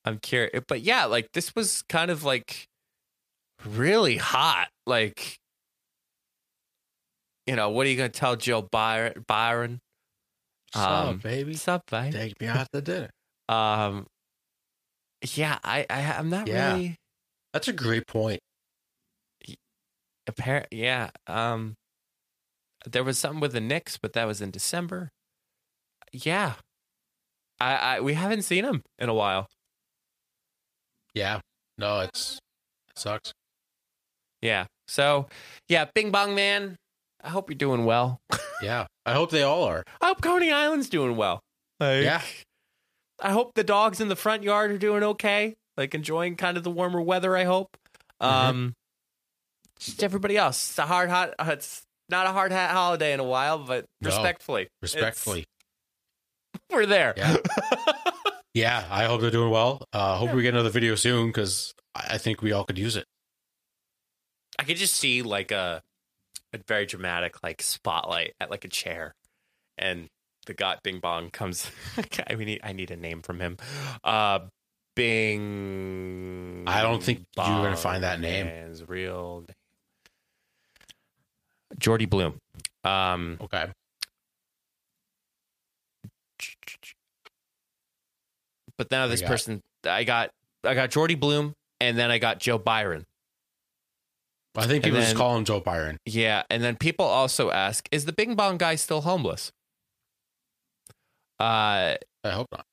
I'm 0.04 0.18
curious, 0.18 0.62
but 0.68 0.82
yeah, 0.82 1.06
like 1.06 1.28
this 1.32 1.54
was 1.54 1.82
kind 1.88 2.10
of 2.10 2.24
like 2.24 2.66
really 3.64 4.16
hot. 4.18 4.68
Like, 4.86 5.38
you 7.46 7.56
know, 7.56 7.70
what 7.70 7.86
are 7.86 7.90
you 7.90 7.96
gonna 7.96 8.08
tell 8.10 8.36
Joe 8.36 8.62
Byron? 8.70 9.24
Byron, 9.26 9.80
Sup, 10.74 11.08
Um, 11.08 11.18
baby? 11.18 11.52
what's 11.52 11.66
up, 11.68 11.82
babe? 11.90 12.12
Take 12.12 12.38
me 12.40 12.48
out 12.48 12.68
to 12.72 12.80
dinner. 12.82 13.10
Um, 13.48 14.08
yeah, 15.34 15.58
I, 15.62 15.86
I 15.88 16.14
I'm 16.18 16.28
not 16.28 16.48
Yeah. 16.48 16.72
really 16.74 16.96
That's 17.52 17.68
a 17.68 17.72
great 17.72 18.06
point. 18.06 18.40
apparent. 20.26 20.66
Yeah, 20.70 21.10
um, 21.26 21.74
there 22.84 23.04
was 23.04 23.18
something 23.18 23.40
with 23.40 23.52
the 23.52 23.60
Knicks, 23.60 23.96
but 23.96 24.12
that 24.14 24.26
was 24.26 24.40
in 24.40 24.50
December. 24.50 25.10
Yeah, 26.12 26.54
I, 27.60 27.74
I 27.74 28.00
we 28.00 28.14
haven't 28.14 28.42
seen 28.42 28.64
him 28.64 28.82
in 28.98 29.08
a 29.08 29.14
while. 29.14 29.48
Yeah. 31.14 31.40
No, 31.78 32.00
it's 32.00 32.38
it 32.90 32.98
sucks. 32.98 33.32
Yeah. 34.42 34.66
So, 34.88 35.26
yeah, 35.68 35.86
Bing 35.94 36.10
Bong 36.10 36.34
Man. 36.34 36.76
I 37.22 37.30
hope 37.30 37.50
you're 37.50 37.56
doing 37.56 37.84
well. 37.84 38.18
Yeah. 38.62 38.86
I 39.04 39.12
hope 39.12 39.30
they 39.30 39.42
all 39.42 39.64
are. 39.64 39.84
I 40.00 40.06
hope 40.06 40.22
Coney 40.22 40.50
Island's 40.50 40.88
doing 40.88 41.14
well. 41.14 41.40
Like, 41.78 42.04
Yeah. 42.04 42.22
I 43.20 43.30
hope 43.32 43.52
the 43.54 43.62
dogs 43.62 44.00
in 44.00 44.08
the 44.08 44.16
front 44.16 44.42
yard 44.44 44.70
are 44.70 44.78
doing 44.78 45.02
okay. 45.02 45.56
Like 45.76 45.94
enjoying 45.94 46.36
kind 46.36 46.56
of 46.56 46.64
the 46.64 46.70
warmer 46.70 47.00
weather. 47.00 47.36
I 47.36 47.44
hope. 47.44 47.76
Mm-hmm. 48.22 48.48
Um, 48.48 48.74
just 49.78 50.02
everybody 50.02 50.36
else. 50.36 50.70
It's 50.70 50.78
a 50.78 50.86
hard 50.86 51.10
hot. 51.10 51.34
uh, 51.38 51.50
It's 51.50 51.82
not 52.08 52.26
a 52.26 52.30
hard 52.32 52.50
hat 52.52 52.70
holiday 52.70 53.12
in 53.12 53.20
a 53.20 53.24
while, 53.24 53.58
but 53.58 53.84
respectfully, 54.00 54.68
Respectfully. 54.80 55.44
we're 56.70 56.86
there. 56.86 57.14
Yeah. 57.16 57.36
Yeah, 58.54 58.82
I 58.90 59.04
hope 59.04 59.20
they're 59.20 59.30
doing 59.30 59.50
well. 59.50 59.84
Uh, 59.92 60.16
hope 60.16 60.32
we 60.32 60.40
get 60.40 60.54
another 60.54 60.70
video 60.70 60.94
soon 60.94 61.26
because 61.26 61.74
I 61.94 62.14
I 62.14 62.18
think 62.18 62.40
we 62.40 62.52
all 62.52 62.64
could 62.64 62.78
use 62.78 62.96
it. 62.96 63.04
I 64.58 64.62
could 64.64 64.78
just 64.78 64.94
see 64.94 65.20
like 65.20 65.52
a 65.52 65.82
a 66.54 66.58
very 66.66 66.86
dramatic 66.86 67.42
like 67.42 67.60
spotlight 67.60 68.32
at 68.40 68.50
like 68.50 68.64
a 68.64 68.68
chair, 68.68 69.14
and 69.76 70.08
the 70.46 70.54
got 70.54 70.82
Bing 70.82 71.00
Bong 71.00 71.28
comes. 71.28 71.70
I 72.30 72.34
mean, 72.34 72.58
I 72.62 72.72
need 72.72 72.90
a 72.90 72.96
name 72.96 73.20
from 73.20 73.40
him. 73.40 73.58
Uh, 74.02 74.38
Bing. 74.96 76.64
I 76.66 76.82
don't 76.82 77.00
think 77.00 77.20
you're 77.36 77.46
gonna 77.46 77.76
find 77.76 78.02
that 78.02 78.18
name. 78.18 78.50
Real 78.88 79.44
name. 79.46 79.54
Jordy 81.78 82.06
Bloom. 82.06 82.40
Um, 82.84 83.38
Okay. 83.40 83.66
but 88.78 88.90
now 88.90 89.06
this 89.06 89.20
got? 89.20 89.28
person, 89.28 89.62
I 89.84 90.04
got, 90.04 90.30
I 90.64 90.74
got 90.74 90.90
Jordy 90.90 91.14
Bloom, 91.14 91.54
and 91.80 91.98
then 91.98 92.10
I 92.10 92.18
got 92.18 92.38
Joe 92.40 92.58
Byron. 92.58 93.06
I 94.54 94.66
think 94.66 94.84
people 94.84 95.00
just 95.00 95.16
call 95.16 95.36
him 95.36 95.44
Joe 95.44 95.60
Byron. 95.60 95.98
Yeah, 96.06 96.42
and 96.48 96.62
then 96.62 96.76
people 96.76 97.04
also 97.04 97.50
ask, 97.50 97.86
is 97.92 98.04
the 98.06 98.12
Bing 98.12 98.34
Bong 98.34 98.56
guy 98.56 98.74
still 98.76 99.02
homeless? 99.02 99.52
Uh, 101.38 101.96
I 102.24 102.30
hope 102.30 102.48
not. 102.52 102.64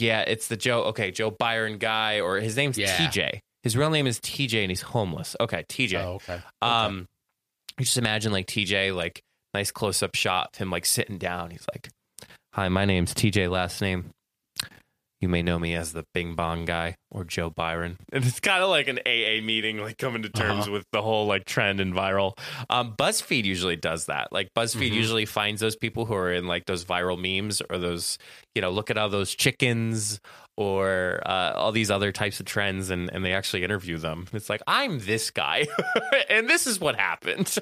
Yeah, 0.00 0.20
it's 0.22 0.48
the 0.48 0.56
Joe. 0.56 0.82
Okay, 0.84 1.10
Joe 1.10 1.30
Byron 1.30 1.78
guy, 1.78 2.20
or 2.20 2.36
his 2.40 2.56
name's 2.56 2.78
Yeah. 2.78 2.96
TJ. 2.96 3.40
His 3.62 3.76
real 3.76 3.90
name 3.90 4.06
is 4.06 4.18
TJ, 4.20 4.62
and 4.62 4.70
he's 4.70 4.82
homeless. 4.82 5.36
Okay, 5.40 5.64
TJ. 5.68 6.02
Oh, 6.02 6.14
okay. 6.14 6.40
Um, 6.60 7.06
you 7.78 7.84
just 7.84 7.98
imagine 7.98 8.32
like 8.32 8.46
TJ, 8.46 8.94
like 8.94 9.22
nice 9.54 9.70
close 9.70 10.02
up 10.02 10.14
shot 10.14 10.50
of 10.52 10.58
him 10.58 10.70
like 10.70 10.84
sitting 10.86 11.18
down. 11.18 11.50
He's 11.50 11.66
like, 11.72 11.88
"Hi, 12.54 12.68
my 12.68 12.84
name's 12.84 13.14
TJ. 13.14 13.48
Last 13.50 13.80
name. 13.80 14.10
You 15.22 15.28
may 15.28 15.40
know 15.40 15.58
me 15.58 15.74
as 15.74 15.92
the 15.92 16.04
Bing 16.12 16.34
Bong 16.34 16.64
guy 16.66 16.96
or 17.10 17.24
Joe 17.24 17.48
Byron." 17.48 17.96
And 18.12 18.24
it's 18.26 18.40
kind 18.40 18.62
of 18.62 18.68
like 18.68 18.88
an 18.88 18.98
AA 19.06 19.40
meeting, 19.40 19.78
like 19.78 19.96
coming 19.96 20.22
to 20.22 20.28
terms 20.28 20.64
Uh-huh. 20.64 20.72
with 20.72 20.84
the 20.92 21.00
whole 21.00 21.26
like 21.26 21.44
trend 21.46 21.80
and 21.80 21.94
viral. 21.94 22.36
Um, 22.68 22.94
BuzzFeed 22.96 23.44
usually 23.44 23.76
does 23.76 24.06
that. 24.06 24.32
Like 24.32 24.48
BuzzFeed 24.54 24.90
Mhm. 24.90 24.94
usually 24.94 25.24
finds 25.24 25.60
those 25.60 25.76
people 25.76 26.04
who 26.04 26.14
are 26.14 26.32
in 26.32 26.46
like 26.46 26.66
those 26.66 26.84
viral 26.84 27.16
memes 27.18 27.62
or 27.70 27.78
those, 27.78 28.18
you 28.54 28.60
know, 28.60 28.70
look 28.70 28.90
at 28.90 28.98
all 28.98 29.08
those 29.08 29.34
chickens 29.34 30.20
or 30.58 31.22
uh, 31.24 31.52
all 31.56 31.72
these 31.72 31.90
other 31.90 32.12
types 32.12 32.38
of 32.40 32.44
trends 32.44 32.90
and, 32.90 33.08
and 33.14 33.24
they 33.24 33.32
actually 33.32 33.64
interview 33.64 33.96
them. 33.96 34.26
It's 34.34 34.50
like, 34.50 34.60
I'm 34.66 34.98
this 34.98 35.30
guy 35.30 35.66
and 36.28 36.48
this 36.50 36.66
is 36.66 36.78
what 36.80 36.96
happened. 36.96 37.56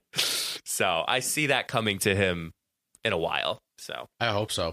so 0.14 1.04
I 1.06 1.20
see 1.20 1.46
that 1.48 1.68
coming 1.68 1.98
to 2.00 2.14
him 2.14 2.52
in 3.04 3.12
a 3.12 3.18
while. 3.18 3.58
So 3.78 4.06
I 4.20 4.28
hope 4.28 4.52
so. 4.52 4.72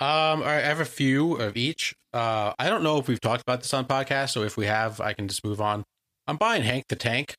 Um, 0.00 0.42
all 0.42 0.46
right, 0.46 0.62
I 0.64 0.68
have 0.68 0.80
a 0.80 0.84
few 0.84 1.34
of 1.36 1.56
each. 1.56 1.94
Uh, 2.12 2.52
I 2.58 2.68
don't 2.68 2.82
know 2.84 2.98
if 2.98 3.08
we've 3.08 3.20
talked 3.20 3.42
about 3.42 3.62
this 3.62 3.74
on 3.74 3.84
podcast, 3.86 4.30
so 4.30 4.42
if 4.42 4.56
we 4.56 4.66
have, 4.66 5.00
I 5.00 5.12
can 5.12 5.26
just 5.28 5.44
move 5.44 5.60
on. 5.60 5.84
I'm 6.26 6.36
buying 6.36 6.62
Hank 6.62 6.84
the 6.88 6.96
Tank. 6.96 7.34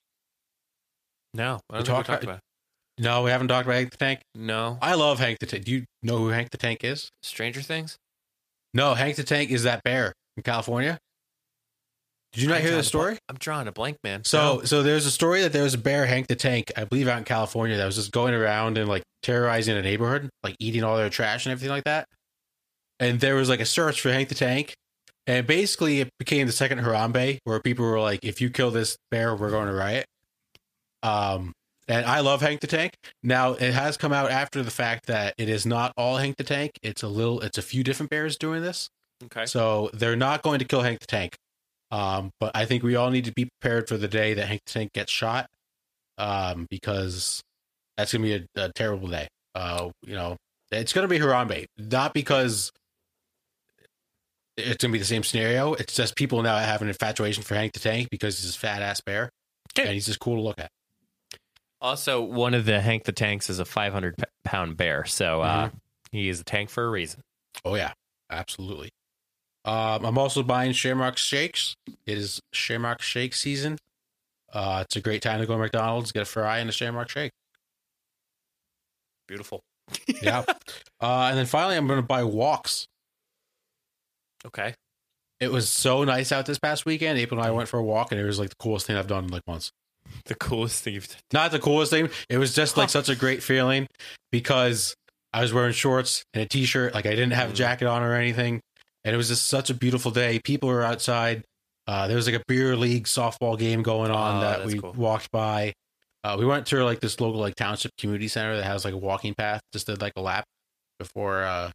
no, 1.34 1.60
I 1.70 1.78
We 1.78 1.78
don't 1.78 1.80
we 1.80 1.84
talked 1.86 2.08
talked 2.08 2.24
about- 2.24 2.40
No, 2.98 3.24
we 3.24 3.32
haven't 3.32 3.48
talked 3.48 3.66
about 3.66 3.76
Hank 3.76 3.92
the 3.92 3.98
Tank. 3.98 4.22
No. 4.36 4.78
I 4.82 4.96
love 4.96 5.20
Hank 5.20 5.40
the 5.40 5.46
Tank. 5.46 5.64
Do 5.66 5.72
you 5.72 5.86
know 6.04 6.18
who 6.18 6.30
Hank 6.30 6.50
the 6.50 6.58
Tank 6.58 6.84
is? 6.84 7.10
Stranger 7.24 7.62
Things? 7.62 7.98
No, 8.74 8.94
Hank 8.94 9.16
the 9.16 9.24
Tank 9.24 9.52
is 9.52 9.64
that 9.64 9.82
bear 9.84 10.12
in 10.36 10.44
California. 10.44 10.98
Did 12.34 12.44
you 12.44 12.50
not 12.50 12.58
I'm 12.58 12.62
hear 12.64 12.76
the 12.76 12.84
story? 12.84 13.12
blank- 13.12 13.20
I'm 13.30 13.38
drawing 13.38 13.68
a 13.68 13.72
blank, 13.72 13.98
man. 14.04 14.24
So, 14.26 14.58
No. 14.58 14.64
so 14.64 14.84
there's 14.84 15.06
a 15.06 15.12
story 15.12 15.42
that 15.42 15.54
there 15.54 15.64
was 15.64 15.74
a 15.74 15.78
bear, 15.80 16.06
Hank 16.08 16.28
the 16.28 16.36
Tank, 16.36 16.72
I 16.76 16.84
believe, 16.84 17.08
out 17.08 17.18
in 17.20 17.24
California, 17.24 17.78
that 17.78 17.86
was 17.86 17.96
just 17.96 18.12
going 18.12 18.34
around 18.34 18.78
and 18.78 18.88
like 18.90 19.04
terrorizing 19.24 19.78
a 19.78 19.82
neighborhood, 19.82 20.30
like 20.44 20.56
eating 20.60 20.84
all 20.84 20.98
their 20.98 21.10
trash 21.10 21.46
and 21.46 21.52
everything 21.54 21.72
like 21.72 21.86
that. 21.86 22.06
And 23.00 23.20
there 23.20 23.36
was 23.36 23.50
like 23.50 23.60
a 23.62 23.66
search 23.66 24.02
for 24.02 24.12
Hank 24.12 24.30
the 24.30 24.36
Tank, 24.36 24.76
and 25.26 25.48
basically 25.48 26.02
it 26.02 26.10
became 26.20 26.48
the 26.48 26.54
second 26.54 26.80
Harambe, 26.80 27.40
where 27.44 27.60
people 27.60 27.86
were 27.86 28.00
like, 28.00 28.20
"If 28.24 28.42
you 28.42 28.50
kill 28.50 28.72
this 28.72 28.98
bear, 29.12 29.36
we're 29.36 29.52
going 29.52 29.68
to 29.68 29.74
riot." 29.74 30.06
Um, 31.04 31.54
and 31.88 32.06
I 32.06 32.20
love 32.20 32.42
Hank 32.42 32.62
the 32.62 32.68
Tank. 32.68 32.94
Now 33.24 33.54
it 33.54 33.74
has 33.74 33.98
come 33.98 34.14
out 34.14 34.30
after 34.32 34.62
the 34.62 34.72
fact 34.72 35.08
that 35.08 35.34
it 35.38 35.50
is 35.50 35.66
not 35.66 35.92
all 35.98 36.18
Hank 36.18 36.38
the 36.38 36.44
Tank. 36.44 36.74
It's 36.84 37.02
a 37.04 37.08
little, 37.08 37.40
it's 37.42 37.58
a 37.58 37.64
few 37.64 37.84
different 37.84 38.12
bears 38.12 38.38
doing 38.38 38.62
this. 38.62 38.90
okay. 39.24 39.46
So 39.46 39.90
they're 39.94 40.16
not 40.16 40.44
going 40.44 40.60
to 40.60 40.66
kill 40.66 40.82
Hank 40.82 41.00
the 41.00 41.08
Tank. 41.08 41.36
Um, 41.92 42.30
but 42.40 42.52
I 42.54 42.66
think 42.66 42.84
we 42.84 42.96
all 42.96 43.10
need 43.10 43.26
to 43.26 43.34
be 43.34 43.50
prepared 43.60 43.88
for 43.88 43.98
the 43.98 44.08
day 44.08 44.36
that 44.36 44.48
Hank 44.48 44.62
the 44.66 44.72
Tank 44.72 44.94
gets 44.94 45.12
shot. 45.12 45.48
Um, 46.20 46.68
because 46.70 47.42
that's 47.98 48.12
gonna 48.12 48.24
be 48.24 48.36
a, 48.36 48.46
a 48.56 48.72
terrible 48.74 49.08
day. 49.08 49.28
Uh, 49.56 49.90
you 50.04 50.14
know, 50.14 50.36
it's 50.72 50.94
gonna 50.94 51.08
be 51.08 51.18
Harambe, 51.18 51.66
not 51.78 52.14
because 52.14 52.72
it's 54.60 54.84
gonna 54.84 54.92
be 54.92 55.00
the 55.00 55.06
same 55.06 55.24
scenario. 55.24 55.74
It's 55.74 55.94
just 55.96 56.16
people 56.16 56.42
now 56.42 56.58
have 56.58 56.82
an 56.82 56.88
infatuation 56.88 57.44
for 57.44 57.56
Hank 57.56 57.74
the 57.74 57.80
Tank 57.80 58.10
because 58.10 58.40
he's 58.40 58.56
a 58.56 58.60
fat 58.60 58.82
ass 58.82 59.02
bear, 59.02 59.30
Okay. 59.74 59.84
and 59.84 59.94
he's 59.94 60.06
just 60.06 60.20
cool 60.20 60.36
to 60.36 60.42
look 60.42 60.60
at. 60.60 60.70
Also, 61.82 62.22
one 62.22 62.54
of 62.54 62.66
the 62.66 62.82
Hank 62.82 63.06
the 63.06 63.12
Tanks 63.14 63.50
is 63.50 63.60
a 63.60 63.66
500 63.66 64.16
pound 64.44 64.76
bear. 64.78 65.06
So 65.06 65.42
uh, 65.42 65.68
Mm-hmm. 65.68 65.78
he 66.12 66.30
is 66.30 66.42
a 66.42 66.44
tank 66.44 66.70
for 66.70 66.86
a 66.86 66.90
reason. 66.90 67.22
Oh 67.64 67.76
yeah, 67.76 67.94
absolutely. 68.30 68.90
Um, 69.66 70.06
I'm 70.06 70.18
also 70.18 70.42
buying 70.44 70.72
Shamrock 70.74 71.18
Shakes. 71.18 71.76
It 72.06 72.18
is 72.18 72.42
Shamrock 72.54 73.02
Shake 73.02 73.34
season. 73.34 73.78
Uh, 74.52 74.84
it's 74.86 74.96
a 74.96 75.02
great 75.02 75.22
time 75.22 75.40
to 75.42 75.46
go 75.46 75.54
to 75.54 75.60
McDonald's, 75.60 76.12
get 76.12 76.22
a 76.24 76.26
fry 76.26 76.58
and 76.60 76.70
a 76.70 76.74
Shamrock 76.74 77.10
Shake. 77.10 77.32
Beautiful. 79.28 79.62
Yeah. 80.22 80.44
uh, 81.02 81.28
and 81.30 81.38
then 81.38 81.46
finally, 81.46 81.76
I'm 81.76 81.88
going 81.88 82.00
to 82.00 82.06
buy 82.06 82.24
walks. 82.24 82.88
Okay. 84.46 84.74
It 85.40 85.52
was 85.52 85.70
so 85.70 86.04
nice 86.04 86.32
out 86.32 86.46
this 86.46 86.60
past 86.60 86.86
weekend. 86.86 87.18
April 87.18 87.40
and 87.40 87.48
I 87.48 87.52
went 87.52 87.70
for 87.70 87.78
a 87.80 87.84
walk, 87.84 88.12
and 88.12 88.20
it 88.20 88.26
was 88.26 88.40
like 88.40 88.50
the 88.50 88.56
coolest 88.60 88.88
thing 88.88 88.96
I've 88.98 89.08
done 89.08 89.26
in 89.26 89.30
like 89.32 89.46
months. 89.48 89.72
The 90.26 90.36
coolest 90.36 90.84
thing 90.84 90.96
you've 90.96 91.08
done. 91.08 91.18
Not 91.32 91.52
the 91.52 91.60
coolest 91.60 91.92
thing. 91.92 92.10
It 92.30 92.38
was 92.38 92.54
just 92.54 92.76
like 92.78 92.90
such 92.90 93.10
a 93.10 93.16
great 93.16 93.42
feeling 93.44 93.88
because 94.32 94.96
I 95.34 95.42
was 95.42 95.54
wearing 95.54 95.74
shorts 95.74 96.24
and 96.34 96.44
a 96.44 96.48
t-shirt. 96.48 96.94
Like 96.94 97.06
I 97.06 97.12
didn't 97.12 97.32
have 97.32 97.50
a 97.52 97.54
Mhm. 97.54 97.58
jacket 97.58 97.88
on 97.88 98.02
or 98.02 98.14
anything, 98.16 98.60
and 99.06 99.14
it 99.14 99.18
was 99.18 99.28
just 99.30 99.48
such 99.48 99.70
a 99.70 99.74
beautiful 99.74 100.12
day. 100.12 100.40
People 100.44 100.68
were 100.70 100.84
outside. 100.84 101.44
Uh, 101.88 102.08
there 102.08 102.16
was 102.18 102.28
like 102.28 102.36
a 102.40 102.44
beer 102.48 102.76
league 102.76 103.06
softball 103.06 103.58
game 103.58 103.82
going 103.82 104.12
on 104.12 104.38
Oh, 104.38 104.42
that 104.42 104.66
we 104.66 104.80
cool. 104.80 104.94
walked 104.94 105.32
by. 105.32 105.74
Uh, 106.24 106.36
we 106.38 106.46
went 106.46 106.66
to 106.68 106.84
like 106.84 107.00
this 107.00 107.20
local 107.22 107.40
like 107.40 107.56
township 107.56 107.92
community 107.98 108.28
center 108.28 108.58
that 108.58 108.64
has 108.66 108.84
like 108.84 108.94
a 108.94 108.98
walking 108.98 109.34
path. 109.36 109.62
Just 109.74 109.88
did 109.88 110.02
like 110.02 110.14
a 110.18 110.22
lap 110.22 110.44
before 111.00 111.44
uh 111.44 111.72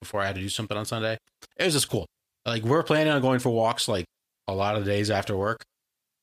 before 0.00 0.20
I 0.20 0.26
had 0.26 0.34
to 0.36 0.40
do 0.40 0.48
something 0.48 0.76
on 0.76 0.84
Sunday. 0.84 1.18
It 1.56 1.64
was 1.64 1.74
just 1.74 1.88
cool. 1.88 2.06
Like 2.46 2.62
we're 2.62 2.82
planning 2.82 3.12
on 3.12 3.20
going 3.22 3.38
for 3.38 3.50
walks 3.50 3.88
like 3.88 4.04
a 4.48 4.54
lot 4.54 4.76
of 4.76 4.84
days 4.84 5.10
after 5.10 5.36
work. 5.36 5.62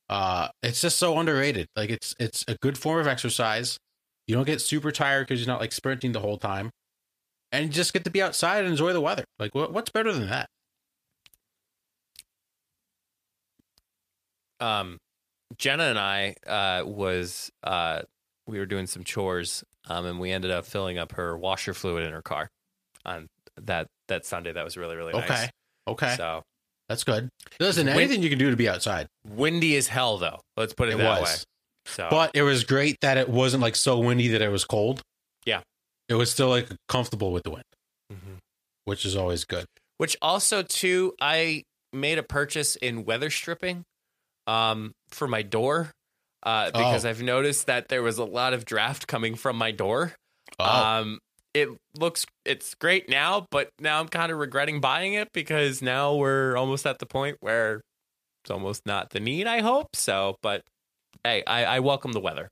Uh, 0.08 0.48
it's 0.62 0.80
just 0.80 0.98
so 0.98 1.18
underrated. 1.18 1.66
Like 1.76 1.90
it's 1.90 2.14
it's 2.18 2.44
a 2.48 2.56
good 2.60 2.76
form 2.76 3.00
of 3.00 3.06
exercise. 3.06 3.78
You 4.26 4.34
don't 4.34 4.46
get 4.46 4.60
super 4.60 4.92
tired 4.92 5.26
because 5.26 5.40
you're 5.40 5.52
not 5.52 5.60
like 5.60 5.72
sprinting 5.72 6.12
the 6.12 6.20
whole 6.20 6.36
time, 6.36 6.70
and 7.52 7.66
you 7.66 7.70
just 7.70 7.92
get 7.92 8.04
to 8.04 8.10
be 8.10 8.20
outside 8.22 8.64
and 8.64 8.68
enjoy 8.68 8.92
the 8.92 9.00
weather. 9.00 9.24
Like 9.38 9.54
what, 9.54 9.72
what's 9.72 9.90
better 9.90 10.12
than 10.12 10.28
that? 10.28 10.48
um 14.60 14.98
jenna 15.56 15.84
and 15.84 15.98
i 15.98 16.34
uh 16.46 16.84
was 16.86 17.50
uh 17.64 18.02
we 18.46 18.58
were 18.58 18.66
doing 18.66 18.86
some 18.86 19.02
chores 19.02 19.64
um 19.88 20.04
and 20.06 20.20
we 20.20 20.30
ended 20.30 20.50
up 20.50 20.64
filling 20.66 20.98
up 20.98 21.12
her 21.12 21.36
washer 21.36 21.74
fluid 21.74 22.04
in 22.04 22.12
her 22.12 22.22
car 22.22 22.48
on 23.04 23.26
that 23.56 23.86
that 24.08 24.24
sunday 24.26 24.52
that 24.52 24.64
was 24.64 24.76
really 24.76 24.96
really 24.96 25.12
nice 25.12 25.24
Okay, 25.30 25.50
okay, 25.88 26.14
so 26.16 26.42
that's 26.88 27.04
good. 27.04 27.28
Listen, 27.60 27.86
When- 27.86 27.96
anything 27.96 28.22
you 28.22 28.28
can 28.30 28.38
do 28.38 28.50
to 28.50 28.56
be 28.56 28.68
outside. 28.68 29.06
windy 29.26 29.76
as 29.76 29.86
hell 29.88 30.18
though 30.18 30.40
let's 30.56 30.72
put 30.74 30.88
it, 30.88 30.94
It 30.94 30.98
that 30.98 31.20
was. 31.20 31.28
way 31.30 31.36
so 31.86 32.08
But 32.10 32.32
it 32.34 32.42
was 32.42 32.64
great 32.64 32.96
that 33.00 33.16
it 33.16 33.28
wasn't 33.28 33.62
like 33.62 33.76
so 33.76 33.98
windy 33.98 34.28
that 34.28 34.42
it 34.42 34.48
was 34.50 34.64
cold. 34.64 35.00
Yeah. 35.46 35.62
It 36.08 36.14
was 36.14 36.30
still 36.30 36.48
like 36.48 36.68
comfortable 36.88 37.32
with 37.32 37.44
the 37.44 37.50
wind, 37.50 37.64
Mhm. 38.12 38.38
which 38.84 39.04
is 39.04 39.14
always 39.16 39.44
good. 39.44 39.66
which 39.98 40.16
also 40.22 40.62
too 40.62 41.14
i 41.20 41.62
made 41.92 42.16
a 42.18 42.22
purchase 42.22 42.74
in 42.76 43.04
weather 43.04 43.28
stripping 43.30 43.84
um 44.46 44.92
for 45.10 45.28
my 45.28 45.42
door 45.42 45.90
uh 46.44 46.70
because 46.70 47.04
Oh. 47.04 47.10
i've 47.10 47.20
noticed 47.22 47.66
that 47.66 47.88
there 47.88 48.02
was 48.02 48.16
a 48.18 48.24
lot 48.24 48.52
of 48.54 48.64
draft 48.64 49.06
coming 49.06 49.34
from 49.36 49.56
my 49.56 49.70
door 49.72 50.14
Oh, 50.58 50.64
Um, 50.64 51.18
it 51.54 51.68
looks 51.98 52.26
it's 52.44 52.74
great 52.74 53.08
now, 53.08 53.46
but 53.50 53.70
now 53.80 54.00
I'm 54.00 54.08
kind 54.08 54.30
of 54.30 54.38
regretting 54.38 54.80
buying 54.80 55.14
it 55.14 55.32
because 55.32 55.82
now 55.82 56.14
we're 56.14 56.56
almost 56.56 56.86
at 56.86 56.98
the 56.98 57.06
point 57.06 57.38
where 57.40 57.82
it's 58.42 58.50
almost 58.50 58.86
not 58.86 59.10
the 59.10 59.20
need. 59.20 59.46
I 59.46 59.60
hope 59.60 59.94
so, 59.94 60.36
but 60.42 60.62
hey, 61.24 61.42
I, 61.46 61.64
I 61.64 61.80
welcome 61.80 62.12
the 62.12 62.20
weather. 62.20 62.50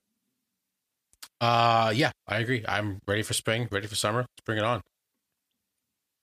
Uh, 1.40 1.92
yeah, 1.94 2.10
I 2.26 2.38
agree. 2.38 2.64
I'm 2.66 3.00
ready 3.06 3.22
for 3.22 3.34
spring, 3.34 3.68
ready 3.70 3.86
for 3.86 3.94
summer. 3.94 4.20
Let's 4.20 4.44
bring 4.44 4.58
it 4.58 4.64
on. 4.64 4.82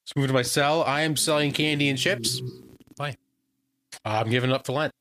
Let's 0.04 0.16
move 0.16 0.28
to 0.28 0.34
my 0.34 0.42
cell. 0.42 0.84
I 0.84 1.02
am 1.02 1.16
selling 1.16 1.52
candy 1.52 1.90
and 1.90 1.98
chips. 1.98 2.42
Why? 2.98 3.16
I'm 4.04 4.30
giving 4.30 4.52
up 4.52 4.66
for 4.66 4.74
Lent. 4.74 4.92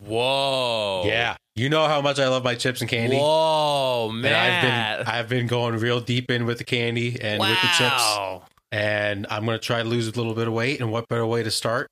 Whoa, 0.00 1.04
Yeah, 1.06 1.36
you 1.56 1.68
know 1.68 1.86
how 1.86 2.00
much 2.00 2.18
I 2.18 2.28
love 2.28 2.44
my 2.44 2.54
chips 2.54 2.80
and 2.80 2.88
candy. 2.88 3.16
Whoa, 3.16 4.08
And 4.10 4.22
man! 4.22 4.34
I've 4.34 4.62
been 5.06 5.14
I've 5.14 5.28
been 5.28 5.46
going 5.46 5.76
real 5.76 6.00
deep 6.00 6.30
in 6.30 6.46
with 6.46 6.58
the 6.58 6.64
candy 6.64 7.20
and 7.20 7.40
with 7.40 7.60
the 7.60 7.68
chips, 7.76 8.44
and 8.70 9.26
I'm 9.30 9.44
gonna 9.44 9.58
try 9.58 9.82
to 9.82 9.88
lose 9.88 10.06
a 10.06 10.12
little 10.12 10.34
bit 10.34 10.46
of 10.48 10.54
weight. 10.54 10.80
And 10.80 10.92
what 10.92 11.08
better 11.08 11.26
way 11.26 11.42
to 11.42 11.50
start 11.50 11.88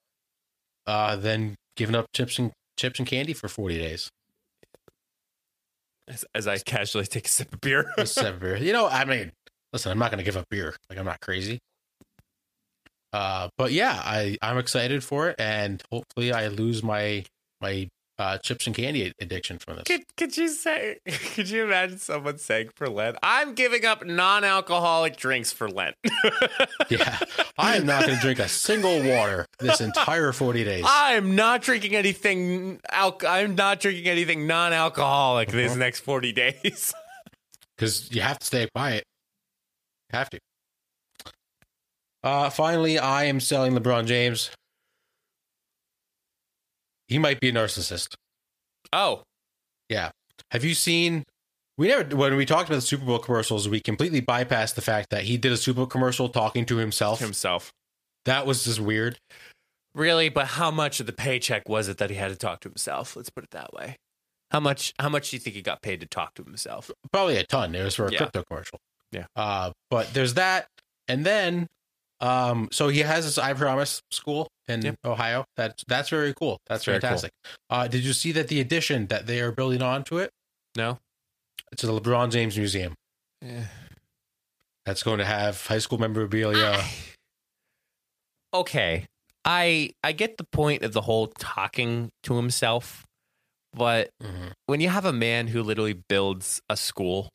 uh, 0.86 1.16
than 1.16 1.56
giving 1.76 1.94
up 1.96 2.06
chips 2.14 2.38
and 2.38 2.52
chips 2.78 2.98
and 2.98 3.08
candy 3.08 3.32
for 3.32 3.48
40 3.48 3.78
days? 3.78 4.10
As, 6.08 6.24
as 6.34 6.46
I 6.46 6.58
casually 6.58 7.04
take 7.06 7.26
a 7.26 7.28
sip 7.28 7.52
of 7.52 7.60
beer. 7.60 7.90
Just 7.98 8.14
seven 8.14 8.38
beer. 8.38 8.56
You 8.56 8.72
know, 8.72 8.86
I 8.86 9.04
mean, 9.04 9.32
listen, 9.72 9.90
I'm 9.90 9.98
not 9.98 10.10
gonna 10.12 10.22
give 10.22 10.36
up 10.36 10.44
beer. 10.48 10.76
Like 10.88 10.98
I'm 10.98 11.04
not 11.04 11.20
crazy. 11.20 11.58
Uh, 13.12 13.48
but 13.56 13.72
yeah, 13.72 14.00
I 14.04 14.36
I'm 14.42 14.58
excited 14.58 15.02
for 15.02 15.30
it, 15.30 15.36
and 15.40 15.82
hopefully 15.90 16.32
I 16.32 16.48
lose 16.48 16.82
my 16.82 17.24
my 17.60 17.88
uh, 18.18 18.38
chips 18.38 18.66
and 18.66 18.74
candy 18.74 19.12
addiction 19.20 19.58
from 19.58 19.76
this. 19.76 19.84
Could 19.84 20.02
could 20.16 20.36
you 20.36 20.48
say? 20.48 20.98
Could 21.34 21.50
you 21.50 21.64
imagine 21.64 21.98
someone 21.98 22.38
saying 22.38 22.70
for 22.74 22.88
Lent, 22.88 23.16
"I'm 23.22 23.54
giving 23.54 23.84
up 23.84 24.04
non-alcoholic 24.06 25.16
drinks 25.16 25.52
for 25.52 25.68
Lent." 25.68 25.96
Yeah, 26.88 27.18
I 27.58 27.76
am 27.76 27.84
not 27.84 28.04
going 28.06 28.14
to 28.14 28.20
drink 28.22 28.38
a 28.38 28.48
single 28.48 29.02
water 29.02 29.46
this 29.58 29.80
entire 29.80 30.30
40 30.32 30.62
days. 30.62 30.84
I'm 30.86 31.34
not 31.34 31.62
drinking 31.62 31.96
anything. 31.96 32.80
Al- 32.90 33.18
I'm 33.26 33.56
not 33.56 33.80
drinking 33.80 34.06
anything 34.06 34.46
non-alcoholic 34.46 35.50
these 35.50 35.72
Mhm. 35.72 35.78
next 35.78 36.00
forty 36.00 36.32
days. 36.32 36.94
because 37.76 38.08
you 38.12 38.20
have 38.22 38.38
to 38.38 38.46
stay 38.46 38.68
by 38.72 38.92
it. 38.92 39.04
You 40.12 40.18
have 40.18 40.30
to. 40.30 40.38
Uh, 42.22 42.50
finally, 42.50 42.98
I 42.98 43.24
am 43.24 43.40
selling 43.40 43.72
LeBron 43.76 44.06
James. 44.06 44.50
He 47.08 47.18
might 47.18 47.40
be 47.40 47.48
a 47.48 47.52
narcissist. 47.52 48.14
Oh, 48.92 49.22
yeah. 49.88 50.10
Have 50.50 50.64
you 50.64 50.74
seen? 50.74 51.24
We 51.78 51.88
never 51.88 52.16
when 52.16 52.36
we 52.36 52.46
talked 52.46 52.68
about 52.68 52.76
the 52.76 52.80
Super 52.82 53.04
Bowl 53.04 53.18
commercials, 53.18 53.68
we 53.68 53.80
completely 53.80 54.22
bypassed 54.22 54.74
the 54.74 54.82
fact 54.82 55.10
that 55.10 55.24
he 55.24 55.36
did 55.36 55.52
a 55.52 55.56
Super 55.56 55.76
Bowl 55.78 55.86
commercial 55.86 56.28
talking 56.28 56.64
to 56.66 56.76
himself. 56.78 57.20
himself. 57.20 57.70
That 58.24 58.46
was 58.46 58.64
just 58.64 58.80
weird. 58.80 59.18
Really, 59.94 60.28
but 60.28 60.46
how 60.46 60.70
much 60.70 61.00
of 61.00 61.06
the 61.06 61.12
paycheck 61.12 61.68
was 61.68 61.88
it 61.88 61.98
that 61.98 62.10
he 62.10 62.16
had 62.16 62.28
to 62.28 62.36
talk 62.36 62.60
to 62.60 62.68
himself? 62.68 63.16
Let's 63.16 63.30
put 63.30 63.44
it 63.44 63.50
that 63.50 63.72
way. 63.72 63.96
How 64.50 64.60
much? 64.60 64.92
How 64.98 65.08
much 65.08 65.30
do 65.30 65.36
you 65.36 65.40
think 65.40 65.56
he 65.56 65.62
got 65.62 65.82
paid 65.82 66.00
to 66.00 66.06
talk 66.06 66.34
to 66.34 66.44
himself? 66.44 66.90
Probably 67.12 67.36
a 67.36 67.44
ton. 67.44 67.74
It 67.74 67.82
was 67.84 67.94
for 67.94 68.06
a 68.06 68.12
Yeah. 68.12 68.18
crypto 68.18 68.42
commercial. 68.44 68.78
Yeah. 69.12 69.26
Uh, 69.34 69.72
but 69.90 70.12
there's 70.14 70.34
that, 70.34 70.66
and 71.08 71.24
then, 71.26 71.66
um, 72.20 72.68
so 72.72 72.88
he 72.88 73.00
has 73.00 73.24
this 73.24 73.38
I 73.38 73.52
Promise 73.54 74.00
school 74.10 74.48
in 74.68 74.82
Yep. 74.82 74.96
Ohio. 75.04 75.44
That's 75.56 75.84
that's 75.86 76.08
very 76.08 76.32
cool. 76.34 76.58
That's 76.66 76.84
Very 76.84 76.98
cool. 76.98 77.08
fantastic. 77.08 77.30
Uh, 77.70 77.88
did 77.88 78.04
you 78.04 78.12
see 78.12 78.32
that 78.32 78.48
the 78.48 78.60
addition 78.60 79.06
that 79.08 79.26
they 79.26 79.40
are 79.40 79.52
building 79.52 79.82
onto 79.82 80.18
it? 80.18 80.30
No. 80.76 80.98
It's 81.72 81.82
the 81.82 81.88
LeBron 81.92 82.30
James 82.30 82.56
Museum. 82.56 82.94
Yeah. 83.42 83.66
That's 84.86 85.02
going 85.02 85.18
to 85.18 85.24
have 85.24 85.66
high 85.66 85.78
school 85.78 85.98
memorabilia. 85.98 86.80
okay 88.54 89.06
i 89.44 89.90
i 90.02 90.12
get 90.12 90.38
the 90.38 90.44
point 90.44 90.82
of 90.82 90.92
the 90.92 91.02
whole 91.02 91.26
talking 91.26 92.10
to 92.22 92.36
himself 92.36 93.04
but 93.72 94.08
Mhm. 94.22 94.52
when 94.66 94.80
you 94.80 94.88
have 94.88 95.04
a 95.04 95.12
man 95.12 95.48
who 95.48 95.62
literally 95.62 95.92
builds 96.08 96.60
a 96.68 96.76
school 96.76 97.28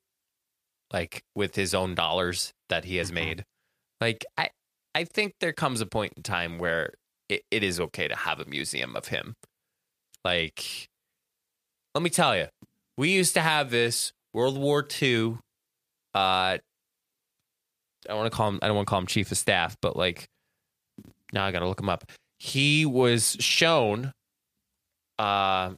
like 0.91 1.21
with 1.35 1.55
his 1.55 1.73
own 1.75 1.93
dollars 1.93 2.51
that 2.69 2.85
he 2.85 2.95
has 2.95 3.11
Mhm. 3.11 3.15
made 3.15 3.43
like 3.99 4.25
i 4.37 4.49
i 4.95 5.03
think 5.03 5.33
there 5.39 5.53
comes 5.53 5.81
a 5.81 5.85
point 5.85 6.13
in 6.15 6.23
time 6.23 6.57
where 6.57 6.93
it, 7.29 7.43
it 7.51 7.63
is 7.63 7.79
okay 7.79 8.07
to 8.07 8.15
have 8.15 8.39
a 8.39 8.45
museum 8.45 8.95
of 8.95 9.07
him 9.07 9.35
like 10.23 10.87
let 11.95 12.01
me 12.01 12.09
tell 12.09 12.35
you 12.35 12.47
we 12.97 13.11
used 13.11 13.33
to 13.33 13.41
have 13.41 13.69
this 13.69 14.13
world 14.33 14.57
war 14.57 14.87
ii 15.01 15.35
uh 16.13 16.57
I 18.09 18.13
want 18.13 18.31
to 18.31 18.35
call 18.35 18.49
him. 18.49 18.59
I 18.61 18.67
don't 18.67 18.75
want 18.75 18.87
to 18.87 18.89
call 18.89 18.99
him 18.99 19.07
chief 19.07 19.31
of 19.31 19.37
staff, 19.37 19.75
but 19.81 19.95
like, 19.95 20.27
now 21.33 21.45
I 21.45 21.51
got 21.51 21.59
to 21.59 21.67
look 21.67 21.79
him 21.79 21.89
up. 21.89 22.05
He 22.39 22.85
was 22.85 23.37
shown. 23.39 24.13
Uh, 25.19 25.73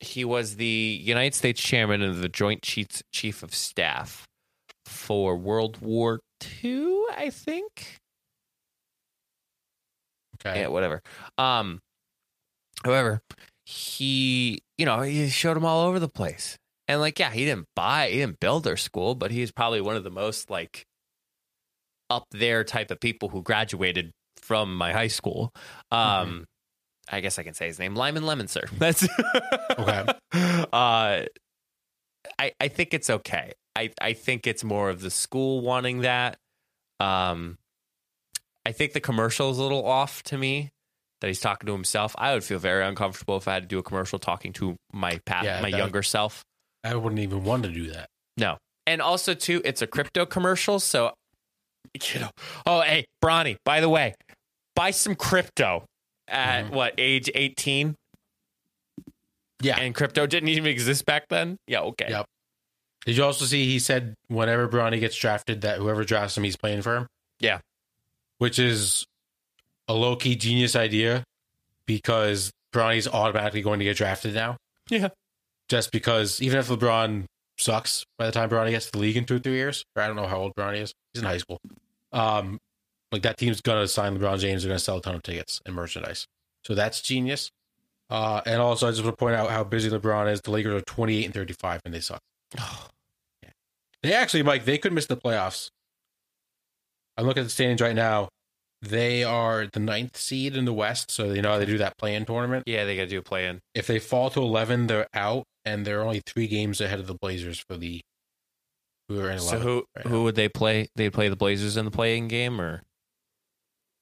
he 0.00 0.24
was 0.24 0.56
the 0.56 1.00
United 1.02 1.34
States 1.34 1.60
chairman 1.60 2.02
of 2.02 2.18
the 2.18 2.28
Joint 2.28 2.62
Chiefs 2.62 3.02
Chief 3.12 3.42
of 3.42 3.54
Staff 3.54 4.26
for 4.84 5.36
World 5.36 5.80
War 5.80 6.20
II, 6.62 7.02
I 7.16 7.30
think. 7.30 7.96
Okay. 10.44 10.60
Yeah, 10.60 10.68
whatever. 10.68 11.02
Um, 11.38 11.80
however, 12.84 13.20
he, 13.64 14.60
you 14.78 14.86
know, 14.86 15.02
he 15.02 15.28
showed 15.28 15.54
them 15.54 15.64
all 15.64 15.86
over 15.86 15.98
the 15.98 16.08
place, 16.08 16.56
and 16.88 17.00
like, 17.00 17.18
yeah, 17.18 17.30
he 17.30 17.44
didn't 17.44 17.66
buy, 17.74 18.08
he 18.08 18.18
didn't 18.18 18.40
build 18.40 18.64
their 18.64 18.76
school, 18.76 19.14
but 19.14 19.30
he's 19.30 19.50
probably 19.50 19.80
one 19.80 19.96
of 19.96 20.04
the 20.04 20.10
most 20.10 20.50
like 20.50 20.84
up 22.10 22.24
there 22.30 22.64
type 22.64 22.90
of 22.90 23.00
people 23.00 23.28
who 23.28 23.42
graduated 23.42 24.12
from 24.40 24.76
my 24.76 24.92
high 24.92 25.08
school. 25.08 25.52
Um, 25.90 26.46
I 27.08 27.20
guess 27.20 27.38
I 27.38 27.42
can 27.42 27.54
say 27.54 27.66
his 27.66 27.78
name, 27.78 27.94
Lyman 27.94 28.24
Lemnitzer. 28.24 28.68
That's 28.78 29.06
Okay. 29.78 30.04
Uh, 30.72 31.24
I 32.38 32.52
I 32.60 32.68
think 32.68 32.94
it's 32.94 33.10
okay. 33.10 33.52
I 33.76 33.90
I 34.00 34.12
think 34.12 34.46
it's 34.46 34.64
more 34.64 34.90
of 34.90 35.00
the 35.00 35.10
school 35.10 35.60
wanting 35.60 36.00
that. 36.00 36.36
Um, 37.00 37.58
I 38.66 38.72
think 38.72 38.92
the 38.92 39.00
commercial 39.00 39.50
is 39.50 39.58
a 39.58 39.62
little 39.62 39.86
off 39.86 40.22
to 40.24 40.36
me 40.38 40.70
that 41.20 41.28
he's 41.28 41.40
talking 41.40 41.66
to 41.66 41.72
himself. 41.72 42.14
I 42.18 42.34
would 42.34 42.44
feel 42.44 42.58
very 42.58 42.84
uncomfortable 42.84 43.36
if 43.36 43.48
I 43.48 43.54
had 43.54 43.62
to 43.62 43.68
do 43.68 43.78
a 43.78 43.82
commercial 43.82 44.18
talking 44.18 44.52
to 44.54 44.76
my 44.92 45.20
past, 45.24 45.44
Yeah, 45.44 45.60
my 45.62 45.70
that- 45.70 45.76
younger 45.78 46.02
self. 46.02 46.42
I 46.84 46.94
wouldn't 46.94 47.20
even 47.20 47.44
want 47.44 47.62
to 47.64 47.70
do 47.70 47.90
that. 47.92 48.08
No. 48.36 48.58
And 48.86 49.00
also 49.02 49.34
too, 49.34 49.60
it's 49.64 49.82
a 49.82 49.86
crypto 49.86 50.26
commercial, 50.26 50.78
so 50.80 51.12
you 52.14 52.20
know. 52.20 52.30
Oh, 52.66 52.80
hey, 52.82 53.06
Bronny, 53.24 53.56
by 53.64 53.80
the 53.80 53.88
way, 53.88 54.14
buy 54.74 54.90
some 54.90 55.14
crypto 55.14 55.84
at 56.28 56.66
Mhm. 56.66 56.70
what 56.70 56.94
age 56.98 57.30
18? 57.34 57.94
Yeah. 59.62 59.78
And 59.78 59.94
crypto 59.94 60.26
didn't 60.26 60.50
even 60.50 60.66
exist 60.66 61.06
back 61.06 61.26
then? 61.28 61.56
Yeah, 61.66 61.80
okay. 61.82 62.06
Yep. 62.10 62.26
Did 63.06 63.16
you 63.16 63.24
also 63.24 63.44
see 63.44 63.64
he 63.64 63.78
said 63.78 64.14
whenever 64.28 64.68
Bronny 64.68 65.00
gets 65.00 65.16
drafted 65.16 65.62
that 65.62 65.78
whoever 65.78 66.04
drafts 66.04 66.36
him 66.36 66.44
he's 66.44 66.56
playing 66.56 66.82
for 66.82 66.96
him? 66.96 67.06
Yeah. 67.40 67.60
Which 68.38 68.58
is 68.58 69.06
a 69.88 69.94
low 69.94 70.16
key 70.16 70.36
genius 70.36 70.76
idea 70.76 71.24
because 71.86 72.50
Bronny's 72.72 73.08
automatically 73.08 73.62
going 73.62 73.78
to 73.78 73.84
get 73.84 73.96
drafted 73.96 74.34
now. 74.34 74.56
Yeah. 74.90 75.08
Just 75.68 75.92
because 75.92 76.42
even 76.42 76.58
if 76.58 76.68
LeBron 76.68 77.24
sucks 77.58 78.04
by 78.18 78.26
the 78.26 78.32
time 78.32 78.50
Bronny 78.50 78.70
gets 78.70 78.86
to 78.86 78.92
the 78.92 78.98
league 78.98 79.16
in 79.16 79.24
two 79.24 79.36
or 79.36 79.38
three 79.38 79.54
years, 79.54 79.84
or 79.94 80.02
I 80.02 80.06
don't 80.06 80.16
know 80.16 80.26
how 80.26 80.38
old 80.38 80.54
Bronny 80.54 80.82
is. 80.82 80.92
He's 81.14 81.22
in 81.22 81.28
high 81.28 81.38
school. 81.38 81.58
Um 82.12 82.58
like 83.12 83.22
that 83.22 83.38
team's 83.38 83.60
gonna 83.60 83.88
sign 83.88 84.18
LeBron 84.18 84.38
James, 84.38 84.62
they're 84.62 84.70
gonna 84.70 84.78
sell 84.78 84.98
a 84.98 85.02
ton 85.02 85.14
of 85.14 85.22
tickets 85.22 85.60
and 85.64 85.74
merchandise. 85.74 86.26
So 86.64 86.74
that's 86.74 87.00
genius. 87.00 87.50
Uh, 88.08 88.40
and 88.46 88.60
also, 88.60 88.86
I 88.86 88.90
just 88.90 89.02
want 89.02 89.16
to 89.16 89.24
point 89.24 89.34
out 89.34 89.50
how 89.50 89.64
busy 89.64 89.90
LeBron 89.90 90.30
is. 90.30 90.40
The 90.40 90.50
Lakers 90.50 90.80
are 90.80 90.84
28 90.84 91.24
and 91.24 91.34
35, 91.34 91.80
and 91.84 91.94
they 91.94 92.00
suck. 92.00 92.20
They 94.02 94.12
actually, 94.12 94.44
Mike, 94.44 94.64
they 94.64 94.78
could 94.78 94.92
miss 94.92 95.06
the 95.06 95.16
playoffs. 95.16 95.70
I'm 97.16 97.26
looking 97.26 97.40
at 97.42 97.44
the 97.44 97.50
standings 97.50 97.80
right 97.80 97.94
now. 97.94 98.28
They 98.82 99.24
are 99.24 99.66
the 99.72 99.80
ninth 99.80 100.16
seed 100.16 100.56
in 100.56 100.64
the 100.66 100.72
West, 100.72 101.10
so 101.10 101.32
you 101.32 101.40
know 101.42 101.52
how 101.52 101.58
they 101.58 101.64
do 101.66 101.78
that 101.78 101.96
play-in 101.96 102.24
tournament. 102.26 102.64
Yeah, 102.66 102.84
they 102.84 102.94
got 102.96 103.04
to 103.04 103.08
do 103.08 103.18
a 103.18 103.22
play 103.22 103.46
in. 103.46 103.60
If 103.74 103.86
they 103.86 103.98
fall 103.98 104.28
to 104.30 104.40
11, 104.40 104.86
they're 104.86 105.06
out, 105.14 105.44
and 105.64 105.86
they're 105.86 106.02
only 106.02 106.20
three 106.26 106.46
games 106.46 106.80
ahead 106.80 107.00
of 107.00 107.06
the 107.06 107.14
Blazers 107.14 107.58
for 107.68 107.76
the 107.76 108.02
who 109.08 109.18
are 109.20 109.30
in 109.30 109.38
11. 109.38 109.40
So 109.40 109.58
who 109.60 109.84
right 109.96 110.06
who 110.06 110.24
would 110.24 110.34
they 110.34 110.48
play? 110.48 110.88
They 110.94 111.08
play 111.10 111.28
the 111.28 111.36
Blazers 111.36 111.76
in 111.76 111.84
the 111.86 111.90
play-in 111.90 112.28
game, 112.28 112.60
or 112.60 112.82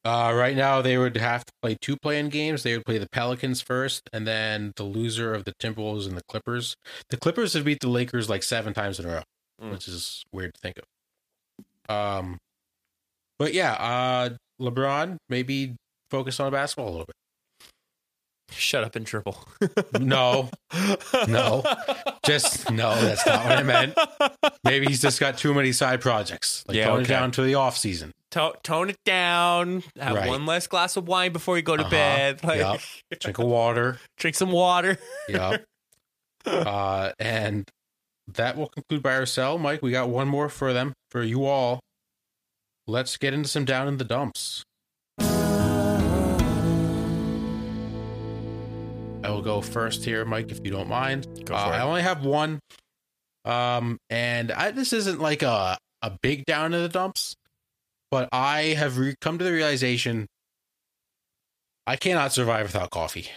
Uh, 0.04 0.32
right 0.34 0.56
now, 0.56 0.82
they 0.82 0.98
would 0.98 1.16
have 1.16 1.44
to 1.46 1.52
play 1.62 1.76
two 1.80 1.96
play-in 1.96 2.28
games. 2.28 2.62
They 2.62 2.76
would 2.76 2.84
play 2.84 2.98
the 2.98 3.08
Pelicans 3.10 3.62
first, 3.62 4.10
and 4.12 4.26
then 4.26 4.72
the 4.76 4.82
loser 4.84 5.32
of 5.34 5.44
the 5.44 5.52
Timberwolves 5.54 6.06
and 6.06 6.16
the 6.16 6.22
Clippers. 6.28 6.74
The 7.10 7.16
Clippers 7.16 7.52
have 7.54 7.64
beat 7.64 7.80
the 7.80 7.88
Lakers 7.88 8.28
like 8.28 8.42
seven 8.42 8.74
times 8.74 8.98
in 8.98 9.06
a 9.06 9.08
row, 9.08 9.22
Mm. 9.62 9.70
which 9.70 9.86
is 9.88 10.24
weird 10.32 10.52
to 10.54 10.60
think 10.60 10.76
of. 10.78 10.84
Um, 11.88 12.38
but 13.38 13.54
yeah, 13.54 13.72
uh, 13.74 14.30
LeBron 14.60 15.16
maybe 15.28 15.74
focus 16.10 16.38
on 16.40 16.52
basketball 16.52 16.88
a 16.88 16.90
little 16.92 17.06
bit. 17.06 17.14
shut 18.52 18.84
up 18.84 18.94
and 18.96 19.04
dribble? 19.06 19.36
No, 20.00 20.50
no, 21.28 21.62
just 22.26 22.70
no. 22.70 22.94
That's 23.00 23.24
not 23.26 23.44
what 23.44 23.58
I 23.58 23.62
meant. 23.62 23.94
Maybe 24.64 24.86
he's 24.86 25.00
just 25.00 25.18
got 25.20 25.38
too 25.38 25.54
many 25.54 25.72
side 25.72 26.00
projects. 26.00 26.64
Like 26.68 26.76
Yeah, 26.76 26.86
tone 26.86 27.02
it 27.02 27.08
down 27.08 27.30
to 27.32 27.42
the 27.42 27.54
off 27.54 27.76
season. 27.78 28.12
To- 28.32 28.54
tone 28.62 28.90
it 28.90 28.96
down. 29.04 29.82
Have 29.98 30.16
Right. 30.16 30.28
one 30.28 30.44
less 30.46 30.66
glass 30.66 30.96
of 30.96 31.06
wine 31.08 31.32
before 31.32 31.56
you 31.56 31.62
go 31.62 31.76
to 31.76 31.82
Uh-huh. 31.82 31.90
bed. 31.90 32.40
Like, 32.44 32.58
Yep. 32.58 32.80
Drink 33.20 33.38
of 33.38 33.46
water. 33.46 33.98
drink 34.18 34.34
some 34.36 34.50
water. 34.52 34.98
Yeah. 35.28 35.58
uh, 36.46 37.12
and 37.18 37.68
that 38.34 38.56
will 38.56 38.68
conclude 38.68 39.02
by 39.02 39.14
our 39.16 39.26
sell. 39.26 39.56
Mike, 39.58 39.82
we 39.82 39.90
got 39.90 40.08
one 40.08 40.28
more 40.28 40.48
for 40.48 40.72
them, 40.72 40.92
for 41.10 41.22
you 41.22 41.46
all. 41.46 41.80
Let's 42.86 43.16
get 43.16 43.32
into 43.32 43.48
some 43.48 43.64
down 43.64 43.88
in 43.88 43.96
the 43.96 44.04
dumps. 44.04 44.62
I 49.22 49.30
will 49.30 49.42
go 49.42 49.62
first 49.62 50.04
here, 50.04 50.24
Mike, 50.26 50.50
if 50.50 50.60
you 50.64 50.70
don't 50.70 50.88
mind. 50.88 51.26
Uh. 51.50 51.54
I 51.54 51.80
only 51.80 52.02
have 52.02 52.24
one. 52.26 52.60
Um, 53.46 53.98
and 54.10 54.52
I, 54.52 54.70
this 54.70 54.92
isn't 54.92 55.20
like 55.20 55.42
a, 55.42 55.78
a 56.02 56.10
big 56.22 56.44
down 56.44 56.74
in 56.74 56.82
the 56.82 56.88
dumps, 56.88 57.34
but 58.10 58.28
I 58.32 58.74
have 58.74 58.98
re- 58.98 59.14
come 59.20 59.38
to 59.38 59.44
the 59.44 59.52
realization 59.52 60.26
I 61.86 61.96
cannot 61.96 62.32
survive 62.32 62.66
without 62.66 62.90
coffee. 62.90 63.28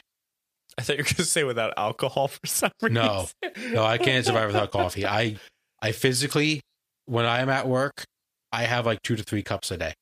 I 0.78 0.82
thought 0.84 0.98
you 0.98 1.04
were 1.04 1.06
going 1.06 1.16
to 1.16 1.26
say 1.26 1.44
without 1.44 1.74
alcohol 1.78 2.28
for 2.28 2.46
some 2.46 2.72
reason. 2.82 2.94
No. 2.94 3.28
No, 3.72 3.84
I 3.84 3.98
can't 3.98 4.26
survive 4.26 4.48
without 4.48 4.72
coffee. 4.72 5.06
I 5.06 5.38
I 5.82 5.92
physically 5.92 6.62
when 7.06 7.26
I 7.26 7.40
am 7.40 7.50
at 7.50 7.68
work, 7.68 8.04
I 8.52 8.64
have 8.64 8.86
like 8.86 9.02
2 9.04 9.16
to 9.16 9.24
3 9.24 9.44
cups 9.44 9.72
a 9.72 9.78
day. 9.78 9.94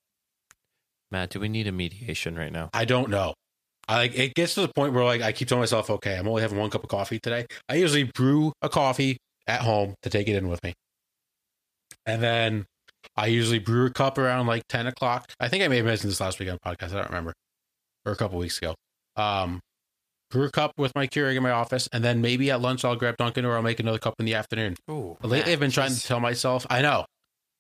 Matt, 1.11 1.29
do 1.29 1.39
we 1.39 1.49
need 1.49 1.67
a 1.67 1.71
mediation 1.71 2.35
right 2.35 2.51
now? 2.51 2.69
I 2.73 2.85
don't 2.85 3.09
know. 3.09 3.33
I 3.87 3.97
like 3.97 4.17
it 4.17 4.33
gets 4.33 4.55
to 4.55 4.61
the 4.61 4.71
point 4.73 4.93
where 4.93 5.03
like 5.03 5.21
I 5.21 5.31
keep 5.31 5.47
telling 5.47 5.61
myself, 5.61 5.89
okay, 5.89 6.17
I'm 6.17 6.27
only 6.27 6.41
having 6.41 6.57
one 6.57 6.69
cup 6.69 6.83
of 6.83 6.89
coffee 6.89 7.19
today. 7.19 7.45
I 7.69 7.75
usually 7.75 8.03
brew 8.03 8.51
a 8.61 8.69
coffee 8.69 9.17
at 9.45 9.61
home 9.61 9.93
to 10.01 10.09
take 10.09 10.27
it 10.27 10.35
in 10.35 10.47
with 10.47 10.63
me. 10.63 10.73
And 12.05 12.21
then 12.21 12.65
I 13.15 13.27
usually 13.27 13.59
brew 13.59 13.85
a 13.85 13.91
cup 13.91 14.17
around 14.17 14.47
like 14.47 14.63
10 14.69 14.87
o'clock. 14.87 15.31
I 15.39 15.49
think 15.49 15.63
I 15.63 15.67
may 15.67 15.77
have 15.77 15.85
mentioned 15.85 16.11
this 16.11 16.19
last 16.19 16.39
week 16.39 16.49
on 16.49 16.57
the 16.61 16.69
podcast. 16.69 16.93
I 16.93 16.97
don't 16.97 17.09
remember. 17.09 17.33
Or 18.05 18.11
a 18.11 18.15
couple 18.15 18.39
weeks 18.39 18.57
ago. 18.57 18.73
Um 19.15 19.59
brew 20.31 20.45
a 20.45 20.51
cup 20.51 20.71
with 20.77 20.93
my 20.95 21.07
Keurig 21.07 21.37
in 21.37 21.43
my 21.43 21.51
office, 21.51 21.87
and 21.93 22.03
then 22.03 22.19
maybe 22.21 22.49
at 22.51 22.59
lunch 22.59 22.83
I'll 22.83 22.95
grab 22.95 23.17
Dunkin' 23.17 23.45
or 23.45 23.55
I'll 23.55 23.61
make 23.61 23.79
another 23.79 23.99
cup 23.99 24.15
in 24.19 24.25
the 24.25 24.33
afternoon. 24.33 24.75
Ooh, 24.89 25.17
lately, 25.21 25.53
I've 25.53 25.59
been 25.59 25.71
trying 25.71 25.93
to 25.93 26.01
tell 26.01 26.19
myself. 26.19 26.65
I 26.69 26.81
know, 26.81 27.05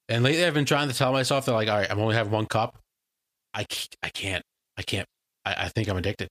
and 0.09 0.23
lately 0.23 0.45
I've 0.45 0.53
been 0.53 0.65
trying 0.65 0.89
to 0.89 0.93
tell 0.95 1.11
myself 1.11 1.45
that 1.45 1.53
like, 1.53 1.67
all 1.69 1.77
right, 1.77 1.89
I'm 1.89 1.99
only 1.99 2.15
having 2.15 2.31
one 2.31 2.45
cup. 2.45 2.77
I 3.53 3.65
I 4.03 4.09
can't. 4.09 4.43
I 4.77 4.81
can't. 4.81 5.07
I, 5.45 5.55
I 5.65 5.67
think 5.69 5.87
I'm 5.89 5.97
addicted. 5.97 6.27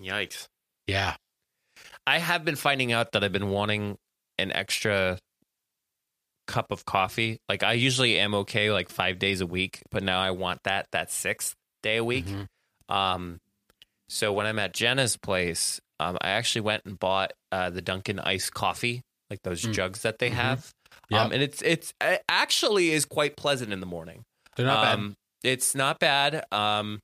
Yikes. 0.00 0.46
Yeah. 0.86 1.16
I 2.06 2.18
have 2.18 2.44
been 2.44 2.56
finding 2.56 2.92
out 2.92 3.12
that 3.12 3.24
I've 3.24 3.32
been 3.32 3.50
wanting 3.50 3.98
an 4.38 4.52
extra 4.52 5.18
cup 6.46 6.70
of 6.70 6.84
coffee. 6.84 7.38
Like 7.48 7.62
I 7.62 7.74
usually 7.74 8.18
am 8.18 8.34
okay 8.34 8.70
like 8.70 8.88
five 8.88 9.18
days 9.18 9.40
a 9.40 9.46
week, 9.46 9.82
but 9.90 10.02
now 10.02 10.18
I 10.20 10.30
want 10.30 10.60
that 10.64 10.86
that 10.92 11.10
sixth 11.10 11.54
day 11.82 11.98
a 11.98 12.04
week. 12.04 12.24
Mhm. 12.26 12.46
Um, 12.94 13.38
so 14.08 14.32
when 14.32 14.46
I'm 14.46 14.58
at 14.58 14.72
Jenna's 14.72 15.16
place, 15.16 15.80
um, 16.00 16.16
I 16.22 16.30
actually 16.30 16.62
went 16.62 16.84
and 16.86 16.98
bought 16.98 17.32
uh, 17.52 17.68
the 17.70 17.82
Dunkin' 17.82 18.18
iced 18.20 18.54
coffee, 18.54 19.02
like 19.28 19.42
those 19.42 19.62
Mm. 19.62 19.74
jugs 19.74 20.02
that 20.02 20.18
they 20.18 20.30
Mhm. 20.30 20.34
have. 20.34 20.72
Yep. 21.10 21.20
Um, 21.20 21.32
and 21.32 21.42
it's 21.42 21.62
it's 21.62 21.92
it 22.00 22.22
actually 22.28 22.90
is 22.90 23.04
quite 23.04 23.36
pleasant 23.36 23.72
in 23.72 23.80
the 23.80 23.86
morning. 23.86 24.24
They're 24.56 24.66
not 24.66 24.86
um, 24.86 25.14
It's 25.42 25.74
not 25.74 25.98
bad. 25.98 26.44
Um, 26.52 27.00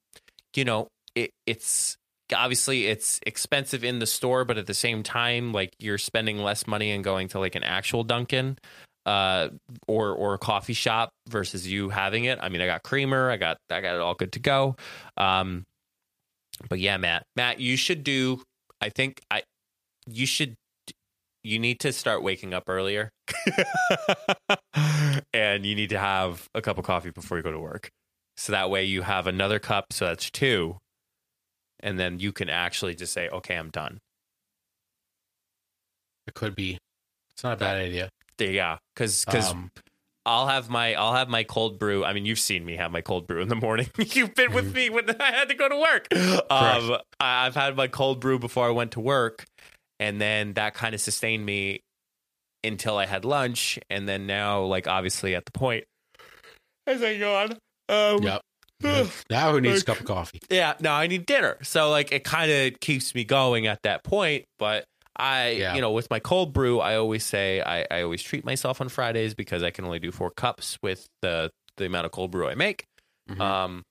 you 0.54 0.64
know, 0.64 0.88
it, 1.14 1.30
it's 1.46 1.96
obviously 2.34 2.86
it's 2.86 3.20
expensive 3.26 3.84
in 3.84 3.98
the 3.98 4.06
store, 4.06 4.44
but 4.44 4.58
at 4.58 4.66
the 4.66 4.74
same 4.74 5.02
time, 5.02 5.52
like 5.52 5.72
you're 5.78 5.98
spending 5.98 6.38
less 6.38 6.66
money 6.66 6.90
and 6.90 7.04
going 7.04 7.28
to 7.28 7.38
like 7.38 7.54
an 7.54 7.64
actual 7.64 8.04
Dunkin' 8.04 8.58
uh, 9.06 9.48
or 9.86 10.12
or 10.12 10.34
a 10.34 10.38
coffee 10.38 10.72
shop 10.72 11.10
versus 11.28 11.66
you 11.66 11.90
having 11.90 12.24
it. 12.24 12.38
I 12.40 12.48
mean, 12.48 12.60
I 12.60 12.66
got 12.66 12.82
creamer, 12.82 13.30
I 13.30 13.36
got 13.36 13.58
I 13.70 13.80
got 13.80 13.94
it 13.94 14.00
all 14.00 14.14
good 14.14 14.32
to 14.32 14.40
go. 14.40 14.76
Um, 15.16 15.64
but 16.68 16.78
yeah, 16.78 16.96
Matt, 16.96 17.24
Matt, 17.36 17.60
you 17.60 17.76
should 17.76 18.04
do. 18.04 18.42
I 18.80 18.88
think 18.88 19.20
I 19.30 19.42
you 20.06 20.26
should 20.26 20.54
you 21.44 21.58
need 21.58 21.78
to 21.80 21.92
start 21.92 22.22
waking 22.22 22.52
up 22.54 22.64
earlier 22.68 23.10
and 25.32 25.64
you 25.66 25.74
need 25.74 25.90
to 25.90 25.98
have 25.98 26.48
a 26.54 26.62
cup 26.62 26.78
of 26.78 26.84
coffee 26.84 27.10
before 27.10 27.36
you 27.36 27.42
go 27.42 27.52
to 27.52 27.60
work. 27.60 27.90
So 28.36 28.52
that 28.52 28.70
way 28.70 28.84
you 28.84 29.02
have 29.02 29.26
another 29.26 29.58
cup 29.58 29.92
so 29.92 30.06
that's 30.06 30.30
two 30.30 30.78
and 31.80 31.98
then 32.00 32.18
you 32.18 32.32
can 32.32 32.48
actually 32.48 32.94
just 32.94 33.12
say 33.12 33.28
okay 33.28 33.54
i'm 33.56 33.70
done. 33.70 33.98
It 36.26 36.34
could 36.34 36.56
be. 36.56 36.78
It's 37.34 37.44
not 37.44 37.54
a 37.54 37.56
bad 37.56 37.76
idea. 37.76 38.08
you 38.40 38.76
because 38.94 39.24
because 39.24 39.50
Um, 39.50 39.70
i'll 40.26 40.46
have 40.46 40.70
my 40.70 40.94
i'll 40.94 41.12
have 41.14 41.28
my 41.28 41.44
cold 41.44 41.78
brew. 41.78 42.04
I 42.04 42.12
mean 42.14 42.24
you've 42.24 42.38
seen 42.38 42.64
me 42.64 42.76
have 42.76 42.90
my 42.90 43.02
cold 43.02 43.26
brew 43.26 43.42
in 43.42 43.48
the 43.48 43.56
morning. 43.56 43.88
You've 43.98 44.34
been 44.34 44.52
with 44.52 44.74
me 44.74 44.88
when 44.90 45.04
i 45.20 45.30
had 45.30 45.48
to 45.50 45.54
go 45.54 45.68
to 45.68 45.76
work. 45.76 46.08
Um 46.50 46.96
I- 47.20 47.46
i've 47.46 47.54
had 47.54 47.76
my 47.76 47.86
cold 47.88 48.20
brew 48.20 48.38
before 48.38 48.66
i 48.66 48.70
went 48.70 48.92
to 48.92 49.00
work 49.00 49.44
and 50.00 50.20
then 50.20 50.54
that 50.54 50.74
kind 50.74 50.94
of 50.94 51.00
sustained 51.00 51.44
me 51.44 51.80
until 52.62 52.96
i 52.96 53.06
had 53.06 53.24
lunch 53.24 53.78
and 53.90 54.08
then 54.08 54.26
now 54.26 54.62
like 54.62 54.86
obviously 54.86 55.34
at 55.34 55.44
the 55.44 55.52
point 55.52 55.84
as 56.86 57.02
i 57.02 57.10
yawn 57.10 57.56
um 57.88 58.22
yep. 58.22 58.40
now 59.30 59.52
who 59.52 59.60
needs 59.60 59.82
a 59.82 59.84
cup 59.84 60.00
of 60.00 60.04
coffee? 60.04 60.40
Yeah, 60.50 60.74
no, 60.80 60.90
I 60.92 61.06
need 61.06 61.24
dinner. 61.24 61.56
So 61.62 61.88
like 61.90 62.12
it 62.12 62.22
kind 62.22 62.50
of 62.50 62.80
keeps 62.80 63.14
me 63.14 63.24
going 63.24 63.66
at 63.66 63.78
that 63.84 64.04
point. 64.04 64.44
But 64.58 64.84
I, 65.16 65.50
Yeah. 65.52 65.74
you 65.74 65.80
know, 65.80 65.92
with 65.92 66.10
my 66.10 66.18
cold 66.18 66.52
brew, 66.52 66.80
I 66.80 66.96
always 66.96 67.24
say 67.24 67.62
I, 67.62 67.86
I 67.90 68.02
always 68.02 68.20
treat 68.22 68.44
myself 68.44 68.82
on 68.82 68.90
Fridays 68.90 69.32
because 69.34 69.62
I 69.62 69.70
can 69.70 69.86
only 69.86 70.00
do 70.00 70.12
four 70.12 70.30
cups 70.30 70.76
with 70.82 71.06
the 71.22 71.50
the 71.78 71.86
amount 71.86 72.04
of 72.06 72.12
cold 72.12 72.30
brew 72.30 72.46
I 72.48 72.56
make. 72.56 72.84
Mhm. 73.30 73.40
Um, 73.40 73.82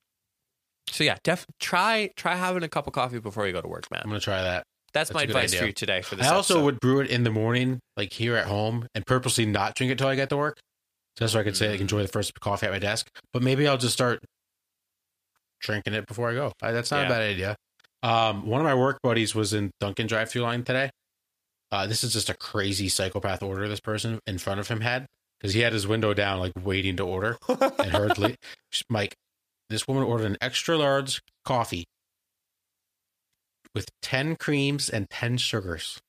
so 0.89 1.03
yeah, 1.03 1.17
def 1.23 1.45
try 1.59 2.11
try 2.15 2.35
having 2.35 2.61
a 2.61 2.69
cup 2.69 2.85
of 2.85 2.93
coffee 2.93 3.19
before 3.19 3.47
you 3.47 3.53
go 3.53 3.61
to 3.61 3.67
work, 3.67 3.89
man. 3.89 4.01
I'm 4.03 4.09
gonna 4.09 4.19
try 4.19 4.43
that. 4.43 4.63
That's, 4.93 5.09
that's 5.09 5.13
my 5.15 5.23
advice 5.23 5.49
idea. 5.51 5.59
for 5.59 5.65
you 5.67 5.73
today 5.73 6.01
for 6.01 6.15
this. 6.15 6.27
I 6.27 6.33
also 6.35 6.55
episode. 6.55 6.65
would 6.65 6.79
brew 6.79 6.99
it 7.01 7.09
in 7.09 7.23
the 7.23 7.31
morning, 7.31 7.79
like 7.97 8.13
here 8.13 8.35
at 8.35 8.45
home, 8.45 8.87
and 8.93 9.05
purposely 9.05 9.45
not 9.45 9.75
drink 9.75 9.91
it 9.91 9.97
till 9.97 10.07
I 10.07 10.15
get 10.15 10.29
to 10.29 10.37
work, 10.37 10.59
just 11.17 11.33
so 11.33 11.39
I 11.39 11.43
could 11.43 11.57
say 11.57 11.67
Mm. 11.67 11.71
like 11.71 11.81
enjoy 11.81 12.01
the 12.03 12.07
first 12.07 12.39
coffee 12.39 12.67
at 12.67 12.71
my 12.71 12.79
desk. 12.79 13.07
But 13.33 13.41
maybe 13.43 13.67
I'll 13.67 13.77
just 13.77 13.93
start 13.93 14.23
drinking 15.61 15.93
it 15.93 16.05
before 16.07 16.29
I 16.29 16.33
go. 16.33 16.51
That's 16.61 16.91
not 16.91 17.01
Yeah. 17.01 17.05
a 17.05 17.09
bad 17.09 17.21
idea. 17.21 17.55
Um, 18.03 18.45
one 18.45 18.59
of 18.59 18.65
my 18.65 18.75
work 18.75 18.99
buddies 19.01 19.33
was 19.33 19.53
in 19.53 19.71
Dunkin' 19.79 20.07
drive-through 20.07 20.41
line 20.41 20.63
today. 20.63 20.89
Uh, 21.71 21.87
this 21.87 22.03
is 22.03 22.13
just 22.13 22.29
a 22.29 22.35
crazy 22.35 22.89
psychopath 22.89 23.41
order 23.41 23.67
this 23.67 23.79
person 23.79 24.19
in 24.27 24.37
front 24.37 24.59
of 24.59 24.67
him 24.67 24.81
had 24.81 25.07
because 25.39 25.53
he 25.53 25.61
had 25.61 25.73
his 25.73 25.87
window 25.87 26.13
down, 26.13 26.39
like 26.39 26.51
waiting 26.61 26.95
to 26.97 27.03
order, 27.03 27.37
and 27.49 27.91
hurriedly, 27.91 28.35
Mike, 28.89 29.15
this 29.69 29.87
woman 29.87 30.03
ordered 30.03 30.25
an 30.27 30.37
extra 30.41 30.77
large 30.77 31.21
coffee 31.45 31.85
with 33.73 33.89
ten 34.01 34.35
creams 34.35 34.89
and 34.89 35.09
ten 35.09 35.37
sugars. 35.37 36.01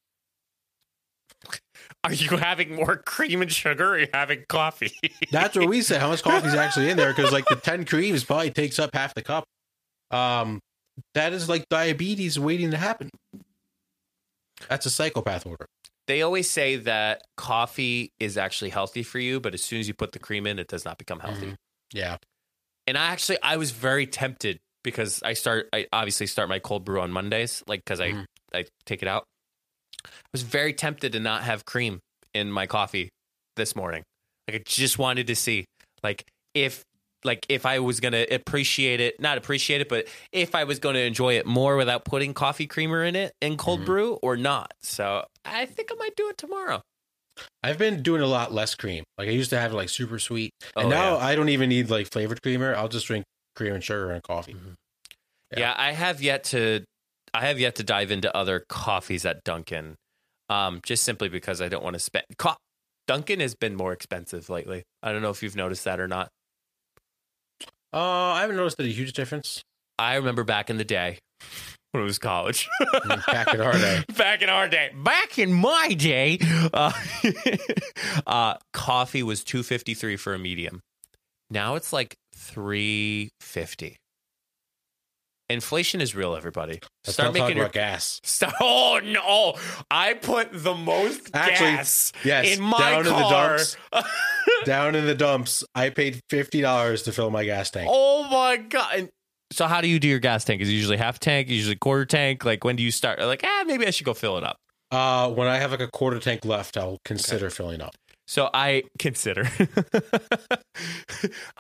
Are 2.03 2.13
you 2.13 2.37
having 2.37 2.75
more 2.75 2.97
cream 2.97 3.43
and 3.43 3.51
sugar 3.53 3.85
or 3.85 3.95
are 3.95 3.99
you 4.01 4.07
having 4.13 4.45
coffee? 4.49 4.93
That's 5.33 5.57
what 5.57 5.69
we 5.69 5.83
said. 5.83 6.01
How 6.01 6.09
much 6.09 6.23
coffee 6.23 6.49
is 6.49 6.55
actually 6.55 6.91
in 6.91 6.97
there? 6.97 7.13
Because 7.13 7.33
like 7.33 7.45
the 7.47 7.57
ten 7.57 7.85
creams 7.85 8.25
probably 8.25 8.51
takes 8.51 8.79
up 8.79 8.91
half 8.95 9.15
the 9.15 9.23
cup. 9.23 9.45
Um, 10.11 10.61
that 11.15 11.33
is 11.33 11.49
like 11.49 11.69
diabetes 11.69 12.39
waiting 12.39 12.71
to 12.71 12.77
happen. 12.77 13.11
That's 14.69 14.87
a 14.87 14.91
psychopath 14.91 15.47
order. 15.47 15.67
they 16.07 16.23
always 16.23 16.49
say 16.51 16.77
that 16.77 17.23
coffee 17.37 18.13
is 18.21 18.37
actually 18.37 18.71
healthy 18.71 19.03
for 19.03 19.19
you, 19.19 19.41
but 19.41 19.55
as 19.55 19.63
soon 19.63 19.81
as 19.81 19.89
you 19.89 19.95
put 19.95 20.13
the 20.13 20.19
cream 20.19 20.47
in, 20.47 20.59
it 20.59 20.69
does 20.69 20.85
not 20.85 20.99
become 20.99 21.21
healthy. 21.21 21.47
Mhm. 21.47 21.57
Yeah. 21.93 22.17
And 22.87 22.97
I 22.99 23.07
actually, 23.07 23.39
I 23.43 23.57
was 23.57 23.71
very 23.73 24.07
tempted 24.07 24.61
because 24.85 25.21
I 25.25 25.33
start, 25.33 25.69
I 25.73 25.87
obviously 25.93 26.27
start 26.29 26.49
my 26.49 26.61
cold 26.61 26.85
brew 26.85 27.01
on 27.01 27.11
Mondays, 27.11 27.65
like 27.67 27.81
because. 27.85 28.01
I, 28.01 28.25
I 28.55 28.65
take 28.87 29.03
it 29.03 29.09
out. 29.09 29.25
I 30.07 30.09
was 30.33 30.43
very 30.43 30.73
tempted 30.75 31.11
to 31.15 31.19
not 31.19 31.43
have 31.43 31.65
cream 31.65 31.99
in 32.35 32.53
my 32.53 32.67
coffee 32.69 33.09
this 33.57 33.75
morning. 33.75 34.05
Like 34.47 34.61
I 34.61 34.63
just 34.65 34.97
wanted 34.97 35.27
to 35.27 35.35
see, 35.35 35.65
like 36.05 36.25
if, 36.55 36.85
like 37.25 37.45
if 37.49 37.67
I 37.67 37.81
was 37.81 37.99
gonna 37.99 38.25
appreciate 38.31 39.01
it, 39.01 39.19
not 39.19 39.39
appreciate 39.39 39.81
it, 39.81 39.89
but 39.89 40.07
if 40.31 40.55
I 40.55 40.63
was 40.65 40.79
going 40.79 40.95
to 40.95 41.01
enjoy 41.01 41.35
it 41.39 41.47
more 41.47 41.77
without 41.77 42.05
putting 42.05 42.33
coffee 42.33 42.69
creamer 42.69 43.03
in 43.03 43.17
it 43.17 43.33
in 43.41 43.57
cold 43.57 43.81
Mhm. 43.81 43.87
brew 43.87 44.13
or 44.23 44.37
not. 44.37 44.71
So 44.83 45.25
I 45.45 45.67
think 45.67 45.91
I 45.91 45.97
might 45.97 46.15
do 46.15 46.29
it 46.29 46.37
tomorrow. 46.39 46.81
I've 47.65 47.79
been 47.79 48.03
doing 48.03 48.23
a 48.23 48.27
lot 48.29 48.53
less 48.53 48.77
cream. 48.77 49.03
Like 49.19 49.29
I 49.29 49.33
used 49.33 49.51
to 49.51 49.59
have 49.59 49.73
like 49.73 49.89
super 49.89 50.21
sweet, 50.21 50.53
and 50.77 50.87
Oh, 50.87 50.91
now 50.91 51.17
yeah. 51.19 51.25
I 51.25 51.35
don't 51.35 51.49
even 51.49 51.71
need 51.71 51.91
like 51.91 52.09
flavored 52.13 52.41
creamer. 52.43 52.75
I'll 52.77 52.89
just 52.89 53.07
drink 53.09 53.25
cream 53.57 53.75
and 53.75 53.85
sugar 53.85 54.11
and 54.11 54.23
coffee. 54.23 54.57
Yeah. 55.53 55.59
Yeah. 55.59 55.75
I 55.77 55.93
have 55.93 56.23
yet 56.23 56.45
to 56.45 56.85
I 57.33 57.47
have 57.47 57.59
yet 57.59 57.77
to 57.77 57.83
dive 57.83 58.11
into 58.11 58.35
other 58.37 58.65
coffees 58.69 59.27
at 59.27 59.43
Dunkin'. 59.45 59.97
Um, 60.51 60.81
just 60.85 61.05
simply 61.05 61.29
because 61.29 61.61
I 61.61 61.69
don't 61.69 61.83
want 61.83 61.95
to 61.95 62.01
spend 62.01 62.25
co- 62.39 62.57
Dunkin' 63.07 63.41
has 63.41 63.55
been 63.55 63.75
more 63.75 63.93
expensive 63.93 64.49
lately. 64.49 64.85
I 65.03 65.13
don't 65.13 65.23
know 65.23 65.31
if 65.31 65.43
you've 65.43 65.57
noticed 65.57 65.85
that 65.85 65.99
or 66.01 66.07
not. 66.07 66.29
Uh, 67.93 67.99
I 67.99 68.41
haven't 68.43 68.57
noticed 68.57 68.79
a 68.81 68.85
huge 68.85 69.13
difference. 69.13 69.63
I 69.99 70.17
remember 70.17 70.45
back 70.45 70.69
in 70.69 70.77
the 70.77 70.85
day 70.85 71.19
when 71.93 72.03
it 72.03 72.07
was 72.07 72.19
college. 72.19 72.69
Back 73.27 73.55
in 73.55 73.61
our 73.61 73.73
day. 73.73 74.03
Back 74.17 74.43
in 74.43 74.49
our 74.49 74.69
day. 74.69 74.91
Back 74.95 75.39
in 75.39 75.53
my 75.53 75.95
day, 75.95 76.39
uh, 76.73 76.93
uh, 78.27 78.55
coffee 78.73 79.23
was 79.23 79.45
two 79.45 79.63
fifty 79.63 79.95
three 79.95 80.17
for 80.17 80.35
a 80.35 80.39
medium. 80.39 80.81
Now 81.55 81.77
it's 81.77 81.93
like 81.93 82.17
three 82.35 83.31
fifty. 83.41 83.97
Inflation 85.49 86.01
is 86.01 86.15
real, 86.15 86.35
everybody. 86.35 86.81
Let's 87.07 87.15
Start 87.15 87.33
making 87.33 87.59
your 87.59 87.69
gas. 87.69 88.21
Stop. 88.25 88.55
Oh 88.61 89.01
no! 89.03 89.55
I 89.91 90.15
put 90.15 90.49
the 90.53 90.75
most 90.75 91.31
Actually, 91.33 91.77
gas 91.77 92.13
yes, 92.25 92.57
in 92.57 92.63
my 92.63 92.79
down 92.79 92.99
in 93.01 93.05
the 93.05 93.11
car. 93.11 93.57
dumps. 93.59 93.77
Down 94.65 94.95
in 94.95 95.05
the 95.05 95.15
dumps, 95.15 95.63
I 95.75 95.91
paid 95.91 96.21
fifty 96.31 96.61
dollars 96.61 97.03
to 97.03 97.13
fill 97.13 97.31
my 97.31 97.45
gas 97.45 97.71
tank. 97.71 97.89
oh 97.93 98.25
my 98.31 98.57
god! 98.57 98.95
And 98.97 99.09
so, 99.53 99.67
how 99.67 99.81
do 99.81 99.89
you 99.89 100.01
do 100.01 100.09
your 100.09 100.19
gas 100.21 100.45
tank? 100.45 100.63
Is 100.63 100.69
it 100.69 100.73
usually 100.73 100.97
half 100.97 101.19
tank? 101.21 101.49
Usually 101.49 101.77
quarter 101.77 102.07
tank? 102.07 102.45
Like 102.45 102.65
when 102.65 102.75
do 102.77 102.83
you 102.83 102.91
start? 102.91 103.21
Like 103.21 103.43
ah, 103.45 103.65
maybe 103.67 103.87
I 103.87 103.91
should 103.91 104.07
go 104.07 104.15
fill 104.15 104.39
it 104.39 104.45
up. 104.45 104.57
Uh, 104.91 105.31
when 105.31 105.47
I 105.49 105.59
have 105.59 105.71
like 105.71 105.81
a 105.81 105.91
quarter 105.91 106.19
tank 106.19 106.45
left, 106.45 106.77
I'll 106.77 106.99
consider 107.05 107.51
filling 107.51 107.81
up. 107.81 107.95
So 108.27 108.49
I 108.55 108.85
consider. 108.99 109.47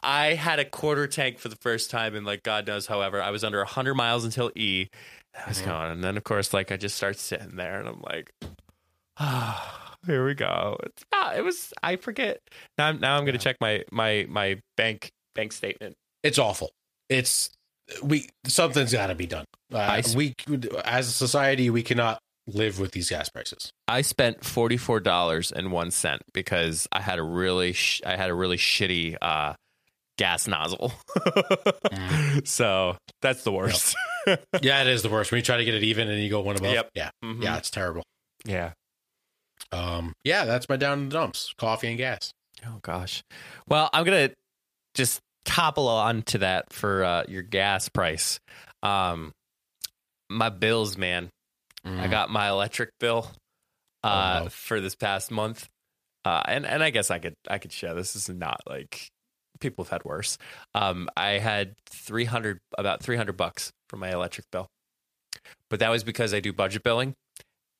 I 0.02 0.34
had 0.34 0.58
a 0.58 0.64
quarter 0.64 1.06
tank 1.06 1.38
for 1.38 1.48
the 1.48 1.56
first 1.56 1.90
time 1.90 2.14
and 2.14 2.24
like 2.26 2.42
God 2.42 2.66
knows 2.66 2.86
however. 2.86 3.22
I 3.22 3.30
was 3.30 3.44
under 3.44 3.58
100 3.58 3.94
miles 3.94 4.24
until 4.24 4.50
E. 4.54 4.88
I 5.34 5.48
was 5.48 5.60
Mhm. 5.60 5.64
going, 5.66 5.90
and 5.92 6.04
then 6.04 6.16
of 6.16 6.24
course, 6.24 6.52
like 6.54 6.70
I 6.72 6.76
just 6.76 6.96
start 6.96 7.18
sitting 7.18 7.56
there, 7.56 7.80
and 7.80 7.88
I'm 7.88 8.00
like, 8.02 8.32
ah, 9.18 9.96
here 10.06 10.24
we 10.24 10.34
go. 10.34 10.78
It's 10.84 11.04
not, 11.12 11.36
it 11.36 11.42
was. 11.42 11.72
I 11.82 11.96
forget. 11.96 12.40
Now, 12.78 12.88
I'm, 12.88 13.00
now 13.00 13.16
I'm 13.16 13.24
going 13.24 13.36
to 13.36 13.42
check 13.42 13.56
my 13.60 13.84
my 13.90 14.26
my 14.28 14.60
bank 14.76 15.10
bank 15.34 15.52
statement. 15.52 15.96
It's 16.22 16.38
awful. 16.38 16.70
It's 17.08 17.50
we 18.02 18.28
something's 18.46 18.92
got 18.92 19.08
to 19.08 19.14
be 19.14 19.26
done. 19.26 19.44
Uh, 19.72 20.00
we 20.14 20.34
as 20.84 21.08
a 21.08 21.12
society 21.12 21.68
we 21.68 21.82
cannot 21.82 22.18
live 22.46 22.78
with 22.78 22.92
these 22.92 23.08
gas 23.10 23.28
prices. 23.28 23.72
I 23.88 24.02
spent 24.02 24.44
forty 24.44 24.76
four 24.76 25.00
dollars 25.00 25.50
and 25.52 25.72
one 25.72 25.90
cent 25.90 26.22
because 26.32 26.86
I 26.92 27.00
had 27.00 27.18
a 27.18 27.22
really 27.22 27.72
sh- 27.72 28.02
I 28.04 28.16
had 28.16 28.30
a 28.30 28.34
really 28.34 28.56
shitty 28.58 29.16
uh, 29.22 29.54
gas 30.18 30.46
nozzle. 30.46 30.92
so 32.44 32.96
that's 33.22 33.42
the 33.44 33.52
worst. 33.52 33.96
yeah, 34.62 34.80
it 34.82 34.86
is 34.88 35.02
the 35.02 35.08
worst 35.08 35.30
when 35.30 35.38
you 35.38 35.42
try 35.42 35.56
to 35.56 35.64
get 35.64 35.74
it 35.74 35.82
even 35.84 36.08
and 36.08 36.22
you 36.22 36.30
go 36.30 36.40
one 36.40 36.56
above. 36.56 36.72
Yep. 36.72 36.90
Yeah, 36.94 37.10
Mhm. 37.24 37.42
yeah, 37.42 37.56
it's 37.56 37.70
terrible. 37.70 38.02
yeah. 38.44 38.72
Um, 39.72 40.12
yeah, 40.24 40.44
that's 40.44 40.68
my 40.68 40.76
down 40.76 40.98
in 41.00 41.08
the 41.08 41.14
dumps: 41.14 41.52
coffee 41.58 41.88
and 41.88 41.98
gas. 41.98 42.30
Oh 42.66 42.78
gosh. 42.82 43.22
Well, 43.68 43.90
I'm 43.92 44.04
gonna 44.04 44.30
just 44.94 45.20
topple 45.44 45.88
on 45.88 46.22
to 46.22 46.38
that 46.38 46.72
for 46.72 47.04
uh, 47.04 47.24
your 47.28 47.42
gas 47.42 47.88
price. 47.88 48.38
Um, 48.82 49.32
my 50.30 50.48
bills, 50.48 50.96
man. 50.96 51.28
I 51.84 52.08
got 52.08 52.30
my 52.30 52.48
electric 52.48 52.90
bill 53.00 53.30
uh, 54.02 54.38
Oh, 54.40 54.44
no. 54.44 54.50
for 54.50 54.80
this 54.80 54.94
past 54.94 55.30
month, 55.30 55.68
uh, 56.24 56.42
and 56.46 56.64
and 56.66 56.82
I 56.82 56.90
guess 56.90 57.10
I 57.10 57.18
could 57.18 57.34
I 57.48 57.58
could 57.58 57.72
share. 57.72 57.94
This 57.94 58.16
is 58.16 58.28
not 58.28 58.60
like 58.66 59.08
people 59.60 59.84
have 59.84 59.90
had 59.90 60.04
worse. 60.04 60.36
Um, 60.74 61.08
I 61.16 61.38
had 61.38 61.74
three 61.88 62.24
hundred 62.24 62.58
about 62.78 63.02
three 63.02 63.16
hundred 63.16 63.36
bucks 63.36 63.70
for 63.88 63.96
my 63.96 64.10
electric 64.12 64.46
bill, 64.50 64.66
but 65.70 65.80
that 65.80 65.90
was 65.90 66.04
because 66.04 66.32
I 66.34 66.40
do 66.40 66.52
budget 66.52 66.82
billing, 66.82 67.14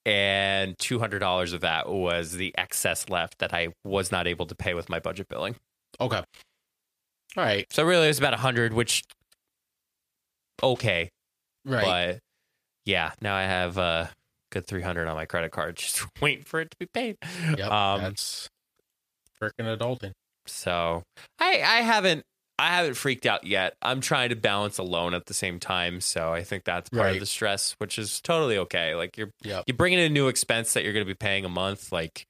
and 0.04 0.78
two 0.78 0.98
hundred 0.98 1.20
dollars 1.20 1.52
of 1.52 1.62
that 1.62 1.88
was 1.88 2.32
the 2.32 2.54
excess 2.58 3.08
left 3.08 3.38
that 3.38 3.52
I 3.54 3.68
was 3.84 4.12
not 4.12 4.26
able 4.26 4.46
to 4.46 4.54
pay 4.54 4.74
with 4.74 4.88
my 4.88 4.98
budget 5.00 5.28
billing. 5.28 5.56
okay. 6.00 6.22
All 7.36 7.42
right, 7.44 7.66
So 7.72 7.84
really, 7.84 8.04
it 8.04 8.08
was 8.08 8.18
about 8.18 8.32
a 8.34 8.36
hundred, 8.36 8.72
which 8.74 9.02
okay, 10.62 11.10
right. 11.64 12.20
Yeah, 12.84 13.12
now 13.20 13.34
I 13.34 13.42
have 13.42 13.78
a 13.78 14.10
good 14.52 14.66
three 14.66 14.82
hundred 14.82 15.08
on 15.08 15.16
my 15.16 15.24
credit 15.26 15.50
card, 15.52 15.76
just 15.78 16.04
waiting 16.20 16.44
for 16.44 16.60
it 16.60 16.70
to 16.70 16.76
be 16.78 16.86
paid. 16.86 17.16
yep, 17.56 17.70
um, 17.70 18.02
that's 18.02 18.48
freaking 19.40 19.76
adulting. 19.76 20.12
So 20.46 21.02
I 21.38 21.62
I 21.62 21.80
haven't 21.82 22.24
I 22.58 22.68
haven't 22.76 22.94
freaked 22.94 23.26
out 23.26 23.44
yet. 23.46 23.74
I'm 23.82 24.00
trying 24.00 24.28
to 24.28 24.36
balance 24.36 24.78
a 24.78 24.82
loan 24.82 25.12
at 25.14 25.26
the 25.26 25.34
same 25.34 25.58
time, 25.58 26.00
so 26.00 26.32
I 26.32 26.44
think 26.44 26.64
that's 26.64 26.88
part 26.90 27.06
Right. 27.06 27.14
of 27.14 27.20
the 27.20 27.26
stress, 27.26 27.74
which 27.78 27.98
is 27.98 28.20
totally 28.20 28.58
okay. 28.58 28.94
Like 28.94 29.16
you're 29.16 29.30
Yep. 29.42 29.64
you 29.66 29.74
bring 29.74 29.92
in 29.94 29.98
a 30.00 30.08
new 30.08 30.28
expense 30.28 30.74
that 30.74 30.84
you're 30.84 30.92
going 30.92 31.04
to 31.04 31.10
be 31.10 31.16
paying 31.16 31.44
a 31.44 31.48
month, 31.48 31.90
like 31.92 32.26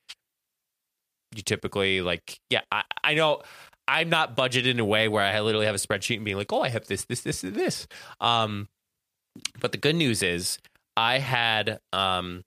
you 1.35 1.43
typically 1.43 2.01
like 2.01 2.39
yeah. 2.51 2.61
I 2.71 2.83
I 3.03 3.15
know. 3.15 3.43
I'm 3.87 4.09
not 4.09 4.35
budgeted 4.35 4.65
in 4.65 4.81
a 4.81 4.85
way 4.85 5.09
where 5.09 5.23
I 5.23 5.39
literally 5.41 5.67
have 5.67 5.75
a 5.75 5.79
spreadsheet 5.79 6.17
and 6.17 6.25
being 6.25 6.39
like, 6.39 6.51
oh, 6.55 6.63
I 6.63 6.71
have 6.71 6.87
this, 6.87 7.05
this, 7.05 7.21
this, 7.21 7.45
and 7.45 7.55
this. 7.55 7.87
Um, 8.19 8.67
but 9.61 9.73
the 9.73 9.79
good 9.79 9.97
news 9.97 10.23
is 10.23 10.59
I 10.97 11.19
had 11.19 11.79
um, 11.93 12.43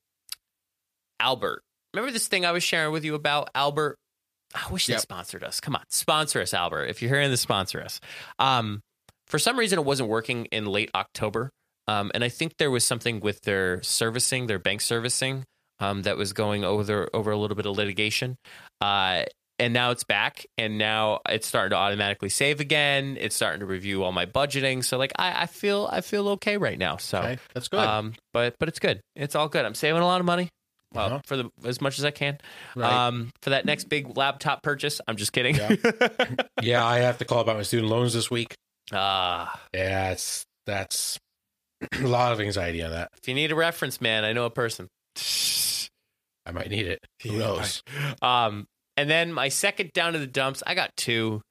Albert. 1.20 1.62
Remember 1.94 2.12
this 2.12 2.28
thing 2.28 2.46
I 2.46 2.52
was 2.52 2.64
sharing 2.64 2.92
with 2.92 3.04
you 3.04 3.16
about 3.16 3.50
Albert? 3.56 3.98
I 4.54 4.72
wish 4.72 4.86
they 4.88 4.94
Yep. 4.94 5.02
sponsored 5.02 5.44
us. 5.44 5.60
Come 5.60 5.76
on, 5.76 5.84
sponsor 5.90 6.42
us, 6.42 6.54
Albert. 6.54 6.86
If 6.86 7.02
you're 7.02 7.12
hearing 7.12 7.30
this, 7.32 7.42
sponsor 7.42 7.82
us. 7.82 8.00
Um, 8.40 8.82
for 9.28 9.40
some 9.40 9.60
reason, 9.60 9.80
it 9.80 9.86
wasn't 9.86 10.10
working 10.10 10.46
in 10.46 10.66
late 10.66 10.90
October, 10.96 11.50
um, 11.88 12.12
and 12.14 12.24
I 12.24 12.30
think 12.30 12.54
there 12.58 12.72
was 12.72 12.86
something 12.86 13.20
with 13.20 13.42
their 13.42 13.82
servicing, 13.84 14.48
their 14.48 14.60
bank 14.60 14.80
servicing, 14.82 15.44
um, 15.80 16.04
that 16.04 16.18
was 16.18 16.32
going 16.34 16.64
over 16.64 17.10
over 17.14 17.32
a 17.32 17.38
little 17.38 17.56
bit 17.58 17.66
of 17.66 17.76
litigation. 17.76 18.38
Uh, 18.80 19.24
and 19.60 19.74
now 19.74 19.92
it's 19.92 20.04
back, 20.04 20.46
and 20.58 20.78
now 20.78 21.20
it's 21.28 21.48
starting 21.48 21.72
to 21.72 21.76
automatically 21.78 22.30
save 22.30 22.60
again. 22.60 23.18
It's 23.20 23.36
starting 23.36 23.60
to 23.62 23.66
review 23.66 24.04
all 24.04 24.12
my 24.12 24.26
budgeting. 24.26 24.84
So 24.84 24.98
like, 24.98 25.12
I, 25.18 25.44
I 25.44 25.46
feel 25.48 25.90
I 25.92 26.02
feel 26.02 26.30
okay 26.30 26.58
right 26.58 26.78
now. 26.78 26.98
So 26.98 27.20
Okay, 27.20 27.38
that's 27.54 27.68
good. 27.68 27.80
um, 27.80 28.14
but 28.34 28.56
but 28.60 28.70
it's 28.70 28.80
good. 28.80 29.02
It's 29.16 29.36
all 29.36 29.48
good. 29.50 29.66
I'm 29.66 29.76
saving 29.76 30.02
a 30.02 30.06
lot 30.06 30.20
of 30.20 30.26
money. 30.26 30.50
Well, 30.94 31.06
Uh-huh. 31.08 31.20
for 31.26 31.36
the 31.38 31.50
as 31.66 31.82
much 31.82 32.00
as 32.00 32.06
I 32.06 32.12
can. 32.12 32.38
right. 32.76 33.08
Um, 33.08 33.32
for 33.42 33.50
that 33.50 33.66
next 33.66 33.86
big 33.90 34.16
laptop 34.18 34.64
purchase. 34.64 35.02
I'm 35.08 35.18
just 35.18 35.34
kidding. 35.34 35.56
Yeah. 35.56 35.76
yeah, 36.62 36.86
I 36.86 37.00
have 37.00 37.18
to 37.18 37.26
call 37.26 37.42
about 37.42 37.58
my 37.58 37.64
student 37.64 37.90
loans 37.90 38.14
this 38.14 38.32
week. 38.32 38.56
Ah, 38.94 39.60
Yeah, 39.74 40.12
it's 40.12 40.46
that's 40.66 41.20
a 42.02 42.08
lot 42.08 42.32
of 42.32 42.40
anxiety 42.40 42.82
on 42.84 42.92
that. 42.92 43.10
if 43.22 43.28
you 43.28 43.34
need 43.34 43.52
a 43.52 43.56
reference, 43.56 44.00
man, 44.00 44.24
I 44.24 44.32
know 44.34 44.46
a 44.46 44.50
person. 44.50 44.88
I 46.46 46.52
might 46.54 46.70
need 46.70 46.88
it. 46.88 47.00
Who 47.24 47.34
knows? 47.38 47.82
Um, 48.22 48.66
and 48.98 49.10
then 49.10 49.32
my 49.32 49.48
second 49.50 49.92
down 49.94 50.14
to 50.14 50.20
the 50.20 50.28
dumps, 50.28 50.62
I 50.68 50.74
got 50.76 50.92
two. 50.98 51.42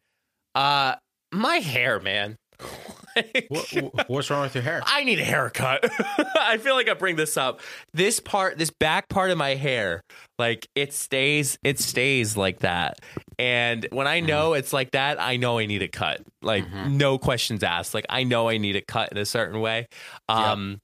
Uh, 0.54 0.96
my 1.32 1.56
hair, 1.56 2.00
man. 2.00 2.36
like, 3.16 3.46
What, 3.48 4.08
what's 4.08 4.30
wrong 4.30 4.42
with 4.42 4.54
your 4.54 4.64
hair? 4.64 4.82
I 4.86 5.04
need 5.04 5.18
a 5.20 5.24
haircut. 5.24 5.84
I 6.38 6.56
feel 6.58 6.74
like 6.74 6.88
I 6.88 6.94
bring 6.94 7.16
this 7.16 7.36
up. 7.36 7.60
This 7.92 8.20
part, 8.20 8.56
this 8.58 8.70
back 8.80 9.08
part 9.08 9.30
of 9.30 9.36
my 9.38 9.54
hair, 9.54 10.00
like 10.38 10.66
it 10.74 10.92
stays, 10.94 11.58
it 11.62 11.78
stays 11.78 12.36
like 12.36 12.60
that. 12.60 12.98
And 13.38 13.86
when 13.90 14.06
I 14.06 14.20
know 14.20 14.54
it's 14.54 14.72
like 14.72 14.92
that, 14.92 15.20
I 15.20 15.36
know 15.36 15.58
I 15.58 15.66
need 15.66 15.82
a 15.82 15.88
cut. 15.88 16.22
Like 16.42 16.64
Mhm. 16.66 16.92
no 16.92 17.18
questions 17.18 17.62
asked. 17.62 17.92
Like 17.92 18.06
I 18.08 18.24
know 18.24 18.48
I 18.48 18.56
need 18.56 18.76
a 18.76 18.82
cut 18.82 19.12
in 19.12 19.18
a 19.18 19.26
certain 19.26 19.60
way. 19.60 19.86
Um, 20.28 20.78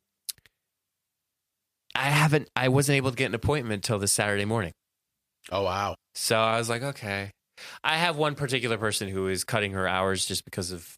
I 1.94 2.04
haven't. 2.10 2.48
I 2.56 2.68
wasn't 2.68 2.96
able 2.96 3.10
to 3.10 3.16
get 3.16 3.26
an 3.26 3.34
appointment 3.34 3.74
until 3.84 3.98
this 3.98 4.12
Saturday 4.12 4.44
morning. 4.46 4.72
Oh 5.50 5.62
wow. 5.62 5.94
So 6.14 6.38
I 6.38 6.58
was 6.58 6.68
like, 6.68 6.82
okay. 6.82 7.30
I 7.84 7.96
have 7.96 8.16
one 8.16 8.34
particular 8.34 8.76
person 8.76 9.08
who 9.08 9.28
is 9.28 9.44
cutting 9.44 9.72
her 9.72 9.86
hours 9.86 10.26
just 10.26 10.44
because 10.44 10.72
of 10.72 10.96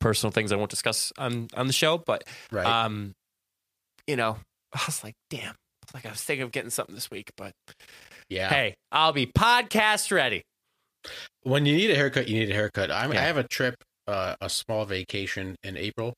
personal 0.00 0.32
things 0.32 0.52
I 0.52 0.56
won't 0.56 0.70
discuss 0.70 1.12
on 1.16 1.48
on 1.54 1.66
the 1.66 1.72
show. 1.72 1.98
But 1.98 2.24
Right. 2.50 2.66
um, 2.66 3.12
you 4.06 4.16
know, 4.16 4.38
I 4.72 4.82
was 4.86 5.04
like, 5.04 5.14
damn. 5.30 5.54
Like 5.94 6.06
I 6.06 6.10
was 6.10 6.22
thinking 6.22 6.42
of 6.42 6.52
getting 6.52 6.70
something 6.70 6.94
this 6.94 7.10
week, 7.10 7.30
but 7.36 7.52
yeah. 8.28 8.48
hey, 8.48 8.74
I'll 8.90 9.12
be 9.12 9.26
podcast 9.26 10.10
ready. 10.10 10.42
When 11.42 11.66
you 11.66 11.76
need 11.76 11.90
a 11.90 11.96
haircut, 11.96 12.28
you 12.28 12.38
need 12.38 12.50
a 12.50 12.54
haircut. 12.54 12.88
Yeah. 12.88 13.08
I 13.08 13.14
have 13.14 13.36
a 13.36 13.42
trip, 13.46 13.74
uh, 14.06 14.36
a 14.40 14.48
small 14.48 14.84
vacation 14.84 15.56
in 15.62 15.76
April, 15.76 16.14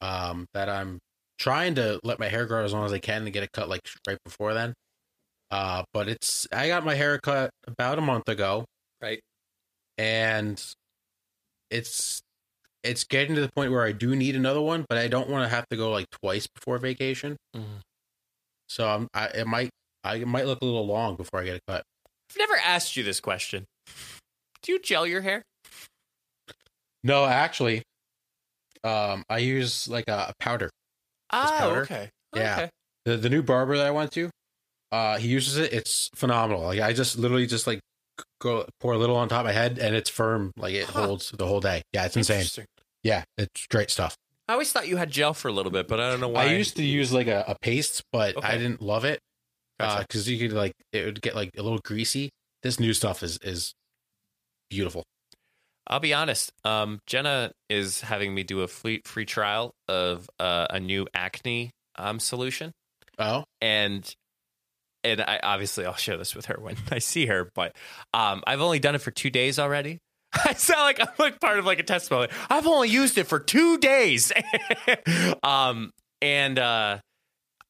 um, 0.00 0.46
that 0.54 0.68
I'm 0.68 0.98
trying 1.38 1.74
to 1.76 1.98
let 2.04 2.18
my 2.18 2.28
hair 2.28 2.46
grow 2.46 2.64
as 2.64 2.72
long 2.72 2.84
as 2.84 2.92
I 2.92 2.98
can 2.98 3.22
and 3.24 3.32
get 3.32 3.42
it 3.42 3.50
cut 3.52 3.68
like 3.68 3.80
right 4.06 4.18
before 4.24 4.54
then. 4.54 4.74
Uh, 5.54 5.84
but 5.92 6.08
it's 6.08 6.48
I 6.52 6.66
got 6.66 6.84
my 6.84 6.94
hair 6.96 7.16
cut 7.18 7.50
about 7.68 7.96
a 7.98 8.00
month 8.00 8.28
ago, 8.28 8.64
Right. 9.00 9.20
and 9.98 10.60
it's 11.70 12.20
it's 12.82 13.04
getting 13.04 13.34
to 13.36 13.40
the 13.40 13.48
point 13.54 13.70
where 13.70 13.84
I 13.84 13.92
do 13.92 14.16
need 14.16 14.34
another 14.34 14.60
one, 14.60 14.84
but 14.88 14.98
I 14.98 15.06
don't 15.06 15.28
want 15.30 15.44
to 15.44 15.48
have 15.54 15.64
to 15.70 15.76
go 15.76 15.90
like 15.92 16.06
twice 16.10 16.48
before 16.48 16.78
vacation. 16.78 17.36
Mhm. 17.56 17.80
So 18.68 18.88
I'm 18.88 19.06
I 19.14 19.26
it 19.28 19.46
might 19.46 19.70
I 20.02 20.16
it 20.16 20.26
might 20.26 20.46
look 20.46 20.60
a 20.60 20.64
little 20.64 20.86
long 20.86 21.14
before 21.14 21.40
I 21.40 21.44
get 21.44 21.56
a 21.56 21.60
cut. 21.70 21.82
I've 22.30 22.36
never 22.38 22.56
asked 22.56 22.96
you 22.96 23.04
this 23.04 23.20
question. 23.20 23.64
Do 24.62 24.72
you 24.72 24.80
gel 24.80 25.06
your 25.06 25.20
hair? 25.20 25.42
No, 27.04 27.26
actually, 27.26 27.82
um, 28.82 29.22
I 29.28 29.38
use 29.38 29.86
like 29.88 30.08
a, 30.08 30.30
a 30.30 30.32
powder. 30.40 30.70
Oh, 31.32 31.54
powder? 31.58 31.82
okay. 31.82 32.10
Yeah. 32.34 32.54
Okay. 32.56 32.70
The 33.04 33.16
the 33.18 33.30
new 33.30 33.42
barber 33.42 33.76
that 33.76 33.86
I 33.86 33.90
went 33.92 34.10
to, 34.12 34.30
uh, 34.94 35.18
he 35.18 35.28
uses 35.28 35.56
it. 35.56 35.72
It's 35.72 36.08
phenomenal. 36.14 36.62
Like 36.64 36.80
I 36.80 36.92
just 36.92 37.18
literally 37.18 37.46
just 37.46 37.66
like 37.66 37.80
go 38.40 38.66
pour 38.80 38.92
a 38.92 38.98
little 38.98 39.16
on 39.16 39.28
top 39.28 39.40
of 39.40 39.46
my 39.46 39.52
head, 39.52 39.78
and 39.78 39.94
it's 39.96 40.10
firm. 40.10 40.52
Like 40.56 40.74
it 40.74 40.86
Huh. 40.86 41.06
holds 41.06 41.30
the 41.32 41.46
whole 41.46 41.60
day. 41.60 41.82
Yeah, 41.92 42.04
it's 42.06 42.16
insane. 42.16 42.46
Yeah, 43.02 43.24
it's 43.36 43.66
great 43.66 43.90
stuff. 43.90 44.14
I 44.48 44.52
always 44.52 44.70
thought 44.72 44.86
you 44.88 44.96
had 44.98 45.10
gel 45.10 45.34
for 45.34 45.48
a 45.48 45.52
little 45.52 45.72
bit, 45.72 45.88
but 45.88 45.98
I 46.00 46.10
don't 46.10 46.20
know 46.20 46.28
why. 46.28 46.44
I 46.44 46.52
used 46.52 46.76
to 46.76 46.84
use 46.84 47.12
like 47.12 47.26
a, 47.28 47.44
a 47.48 47.56
paste, 47.60 48.02
but 48.12 48.42
I 48.44 48.56
didn't 48.58 48.80
love 48.82 49.04
it 49.04 49.18
Gotcha. 49.80 50.02
because 50.06 50.28
you 50.28 50.38
could 50.38 50.54
like 50.56 50.72
it 50.92 51.04
would 51.06 51.20
get 51.22 51.34
like 51.34 51.50
a 51.58 51.62
little 51.62 51.80
greasy. 51.84 52.30
This 52.62 52.78
new 52.78 52.92
stuff 52.92 53.22
is 53.22 53.38
is 53.42 53.74
beautiful. 54.70 55.02
I'll 55.86 56.00
be 56.00 56.14
honest. 56.14 56.50
Um, 56.64 57.00
Jenna 57.06 57.52
is 57.68 58.00
having 58.02 58.34
me 58.34 58.42
do 58.42 58.60
a 58.62 58.68
free 58.68 59.00
free 59.04 59.26
trial 59.26 59.72
of 59.88 60.28
uh, 60.38 60.66
a 60.70 60.80
new 60.80 61.06
acne 61.14 61.70
um, 61.96 62.18
solution, 62.20 62.72
Oh, 63.18 63.44
and 63.60 64.02
and 65.04 65.20
I 65.20 65.40
obviously 65.42 65.86
I'll 65.86 65.94
share 65.94 66.16
this 66.16 66.34
with 66.34 66.46
her 66.46 66.56
when 66.58 66.76
I 66.90 66.98
see 66.98 67.26
her. 67.26 67.50
But 67.54 67.76
um, 68.12 68.42
I've 68.46 68.60
only 68.60 68.78
done 68.78 68.94
it 68.94 69.02
for 69.02 69.10
two 69.10 69.30
days 69.30 69.58
already. 69.58 70.00
I 70.44 70.54
sound 70.54 70.80
like 70.80 71.00
I'm 71.00 71.08
like 71.18 71.40
part 71.40 71.58
of 71.58 71.64
like 71.64 71.78
a 71.78 71.84
testimony. 71.84 72.28
I've 72.50 72.66
only 72.66 72.88
used 72.88 73.18
it 73.18 73.24
for 73.28 73.38
two 73.38 73.78
days, 73.78 74.32
um, 75.44 75.92
and 76.20 76.58
uh, 76.58 76.98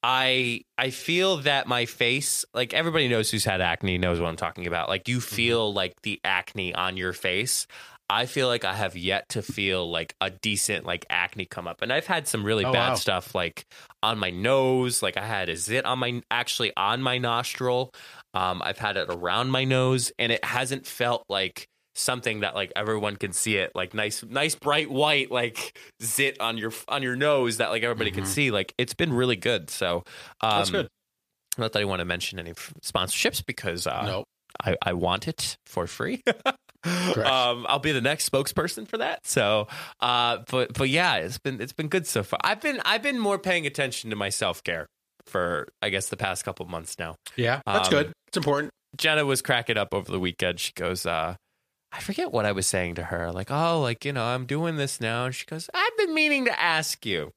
I 0.02 0.62
I 0.78 0.90
feel 0.90 1.38
that 1.38 1.66
my 1.66 1.84
face, 1.86 2.44
like 2.54 2.72
everybody 2.72 3.08
knows 3.08 3.30
who's 3.30 3.44
had 3.44 3.60
acne 3.60 3.98
knows 3.98 4.18
what 4.18 4.28
I'm 4.28 4.36
talking 4.36 4.66
about. 4.66 4.88
Like 4.88 5.08
you 5.08 5.20
feel 5.20 5.72
like 5.72 5.94
the 6.02 6.20
acne 6.24 6.74
on 6.74 6.96
your 6.96 7.12
face. 7.12 7.66
I 8.10 8.26
feel 8.26 8.48
like 8.48 8.64
I 8.64 8.74
have 8.74 8.96
yet 8.96 9.28
to 9.30 9.42
feel 9.42 9.90
like 9.90 10.14
a 10.20 10.30
decent 10.30 10.84
like 10.84 11.06
acne 11.10 11.46
come 11.46 11.66
up, 11.66 11.82
and 11.82 11.92
I've 11.92 12.06
had 12.06 12.28
some 12.28 12.44
really 12.44 12.64
Oh, 12.64 12.72
bad 12.72 12.90
wow. 12.90 12.94
stuff 12.96 13.34
like 13.34 13.64
on 14.02 14.18
my 14.18 14.30
nose. 14.30 15.02
Like 15.02 15.16
I 15.16 15.26
had 15.26 15.48
a 15.48 15.56
zit 15.56 15.84
on 15.86 15.98
my 15.98 16.22
actually 16.30 16.72
on 16.76 17.02
my 17.02 17.18
nostril. 17.18 17.92
Um, 18.34 18.60
I've 18.64 18.78
had 18.78 18.96
it 18.96 19.08
around 19.10 19.50
my 19.50 19.64
nose, 19.64 20.12
and 20.18 20.30
it 20.32 20.44
hasn't 20.44 20.86
felt 20.86 21.24
like 21.28 21.66
something 21.96 22.40
that 22.40 22.54
like 22.56 22.72
everyone 22.74 23.14
can 23.16 23.32
see 23.32 23.56
it 23.56 23.70
like 23.76 23.94
nice 23.94 24.24
nice 24.24 24.56
bright 24.56 24.90
white 24.90 25.30
like 25.30 25.78
zit 26.02 26.40
on 26.40 26.58
your 26.58 26.72
on 26.88 27.04
your 27.04 27.14
nose 27.14 27.58
that 27.58 27.70
like 27.70 27.84
everybody 27.84 28.10
can 28.10 28.24
Mhm. 28.24 28.26
see 28.26 28.50
like 28.50 28.74
it's 28.78 28.94
been 28.94 29.12
really 29.12 29.36
good 29.36 29.70
so 29.70 29.98
um 30.40 30.58
that's 30.58 30.70
good. 30.70 30.88
not 31.56 31.72
that 31.72 31.80
i 31.80 31.84
want 31.84 32.00
to 32.00 32.04
mention 32.04 32.40
any 32.40 32.50
f- 32.50 32.74
sponsorships 32.84 33.46
because 33.46 33.86
uh 33.86 34.04
no, 34.06 34.24
I, 34.60 34.76
I 34.82 34.92
want 34.94 35.28
it 35.28 35.56
for 35.66 35.86
free. 35.86 36.20
Um, 36.84 37.66
I'll 37.68 37.78
be 37.78 37.92
the 37.92 38.00
next 38.00 38.28
spokesperson 38.30 38.86
for 38.86 38.98
that. 38.98 39.26
So, 39.26 39.68
uh, 40.00 40.38
but 40.50 40.74
but 40.74 40.88
yeah, 40.88 41.16
it's 41.16 41.38
been 41.38 41.60
it's 41.60 41.72
been 41.72 41.88
good 41.88 42.06
so 42.06 42.22
far. 42.22 42.38
I've 42.42 42.60
been 42.60 42.80
I've 42.84 43.02
been 43.02 43.18
more 43.18 43.38
paying 43.38 43.66
attention 43.66 44.10
to 44.10 44.16
my 44.16 44.28
self 44.28 44.62
care 44.64 44.86
for 45.26 45.68
I 45.80 45.88
guess 45.88 46.08
the 46.08 46.16
past 46.16 46.44
couple 46.44 46.66
months 46.66 46.98
now. 46.98 47.16
yeah, 47.36 47.60
that's 47.66 47.88
um, 47.88 47.92
good. 47.94 48.12
It's 48.28 48.36
important. 48.36 48.70
Jenna 48.96 49.24
was 49.24 49.42
cracking 49.42 49.76
up 49.78 49.94
over 49.94 50.10
the 50.10 50.20
weekend. 50.20 50.60
She 50.60 50.72
goes, 50.74 51.04
uh, 51.06 51.36
I 51.92 52.00
forget 52.00 52.32
what 52.32 52.44
I 52.44 52.52
was 52.52 52.66
saying 52.66 52.96
to 52.96 53.04
her. 53.04 53.32
Like, 53.32 53.50
oh, 53.50 53.80
like, 53.80 54.04
you 54.04 54.12
know, 54.12 54.24
I'm 54.24 54.46
doing 54.46 54.76
this 54.76 55.00
now. 55.00 55.24
And 55.26 55.34
she 55.34 55.46
goes, 55.46 55.68
I've 55.74 55.96
been 55.96 56.14
meaning 56.14 56.44
to 56.44 56.60
ask 56.60 57.04
you. 57.06 57.30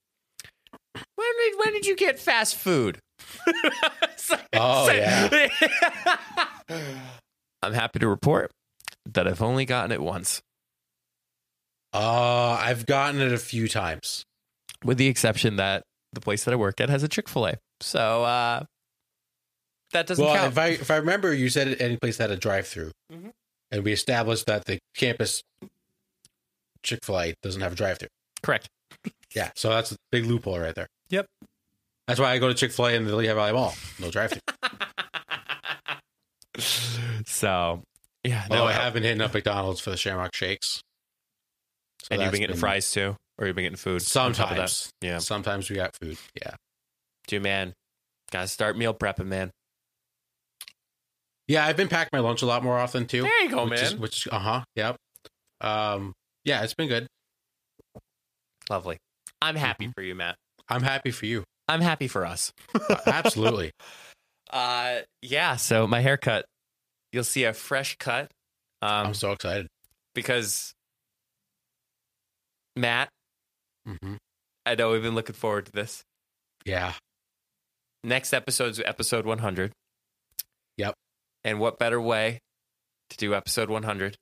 When 1.15 1.27
did 1.37 1.53
when 1.63 1.73
did 1.73 1.85
you 1.85 1.95
get 1.95 2.19
fast 2.19 2.55
food? 2.55 2.99
Like- 4.29 4.45
Oh, 4.53 4.89
I'm 7.63 7.73
happy 7.73 7.99
to 7.99 8.07
report 8.07 8.51
that 9.13 9.27
I've 9.27 9.41
only 9.41 9.65
gotten 9.65 9.91
it 9.91 10.01
once, 10.01 10.41
Uh, 11.93 12.57
I've 12.59 12.85
gotten 12.85 13.21
it 13.21 13.31
a 13.31 13.37
few 13.37 13.67
times. 13.67 14.23
with 14.83 14.97
the 14.97 15.07
exception 15.07 15.55
that 15.55 15.83
the 16.13 16.21
place 16.21 16.43
that 16.43 16.51
I 16.53 16.55
work 16.55 16.79
at 16.81 16.89
has 16.89 17.03
a 17.03 17.07
Chick 17.07 17.27
fil 17.29 17.47
A. 17.47 17.55
So 17.79 18.23
uh, 18.23 18.63
that 19.93 20.07
doesn't 20.07 20.23
well, 20.23 20.35
count. 20.35 20.51
if 20.51 20.57
I 20.57 20.67
if 20.67 20.91
I 20.91 20.97
remember, 20.97 21.33
you 21.33 21.49
said 21.49 21.77
any 21.79 21.97
place 21.97 22.17
that 22.17 22.29
had 22.29 22.37
a 22.37 22.39
drive 22.39 22.67
through, 22.67 22.91
Mhm. 23.11 23.31
and 23.71 23.83
we 23.83 23.91
established 23.93 24.45
that 24.47 24.65
the 24.65 24.79
campus 24.95 25.41
Chick 26.83 27.03
Fil 27.03 27.19
A 27.19 27.33
doesn't 27.41 27.61
have 27.61 27.71
a 27.73 27.75
drive 27.75 27.97
through. 27.99 28.09
Correct. 28.43 28.67
Yeah, 29.35 29.51
so 29.55 29.69
that's 29.69 29.91
a 29.91 29.97
big 30.11 30.25
loophole 30.25 30.59
right 30.59 30.73
there. 30.75 30.87
Yep. 31.09 31.27
That's 32.07 32.19
why 32.19 32.31
I 32.31 32.37
go 32.37 32.47
to 32.47 32.53
Chick 32.53 32.71
Fil 32.71 32.87
A 32.87 32.93
in 32.93 33.05
the 33.05 33.15
Lehigh 33.15 33.33
Valley 33.33 33.53
Mall. 33.53 33.73
No 33.99 34.09
drive 34.11 34.31
through. 34.31 34.41
so, 37.25 37.83
yeah. 38.23 38.45
no, 38.49 38.65
I 38.65 38.69
I- 38.69 38.73
have 38.73 38.93
been 38.93 39.03
hitting 39.03 39.21
up 39.21 39.33
McDonald's 39.33 39.79
for 39.79 39.89
the 39.91 39.97
Shamrock 39.97 40.35
Shakes. 40.35 40.81
So 42.03 42.07
and 42.11 42.21
you've 42.21 42.27
that's 42.27 42.31
been 42.31 42.41
getting 42.41 42.55
fries 42.59 42.91
too, 42.91 43.15
or 43.37 43.47
you've 43.47 43.55
been 43.55 43.63
getting 43.65 43.75
food. 43.77 44.01
on 44.15 44.33
top 44.33 44.51
of 44.51 44.57
that? 44.57 44.69
Sometimes, 44.69 44.91
Yeah. 45.01 45.17
Sometimes 45.19 45.69
we 45.69 45.75
got 45.77 45.95
food. 45.99 46.17
Yeah, 46.41 46.55
Dude, 47.27 47.41
man, 47.43 47.73
gotta 48.31 48.47
start 48.47 48.77
meal 48.77 48.93
prepping, 48.93 49.25
man. 49.27 49.51
yeah. 51.47 51.65
I've 51.65 51.77
been 51.77 51.87
packing 51.87 52.09
my 52.13 52.19
lunch 52.19 52.41
a 52.41 52.45
lot 52.45 52.63
more 52.63 52.77
often 52.77 53.07
too. 53.07 53.23
There 53.23 53.43
you 53.43 53.49
go, 53.49 53.65
which 53.67 53.81
Is, 53.81 53.93
man. 53.93 54.01
which 54.01 54.27
uh 54.31 54.39
huh. 54.39 54.63
Yep. 54.75 54.95
Um. 55.61 56.13
Yeah, 56.45 56.63
it's 56.63 56.73
been 56.75 56.87
good. 56.87 57.07
Lovely. 58.69 58.97
I'm 59.41 59.55
happy 59.55 59.85
Mm-hmm. 59.85 59.91
for 59.93 60.01
you, 60.01 60.15
Matt. 60.15 60.35
I'm 60.69 60.83
happy 60.83 61.11
for 61.11 61.25
you. 61.25 61.43
I'm 61.67 61.81
happy 61.81 62.07
for 62.07 62.25
us. 62.25 62.51
Uh, 62.73 62.95
Absolutely. 63.07 63.71
Uh, 64.49 64.99
yeah. 65.21 65.57
So 65.57 65.85
my 65.87 65.99
haircut, 65.99 66.45
you'll 67.11 67.23
see 67.23 67.43
a 67.45 67.53
fresh 67.53 67.95
cut. 67.97 68.29
Um, 68.81 69.07
I'm 69.07 69.13
so 69.13 69.31
excited. 69.31 69.67
because 70.13 70.73
Matt, 72.75 73.09
hmm 73.85 74.15
I 74.65 74.75
know 74.75 74.91
we've 74.91 75.01
been 75.01 75.15
looking 75.15 75.33
forward 75.35 75.65
to 75.67 75.71
this. 75.71 76.03
Yeah. 76.65 76.93
Next 78.03 78.33
episode's 78.33 78.81
episode 78.81 79.25
100. 79.25 79.71
Yep. 80.75 80.93
And 81.45 81.59
what 81.61 81.79
better 81.79 82.01
way 82.01 82.39
to 83.09 83.17
do 83.17 83.33
episode 83.33 83.69
100 83.69 84.15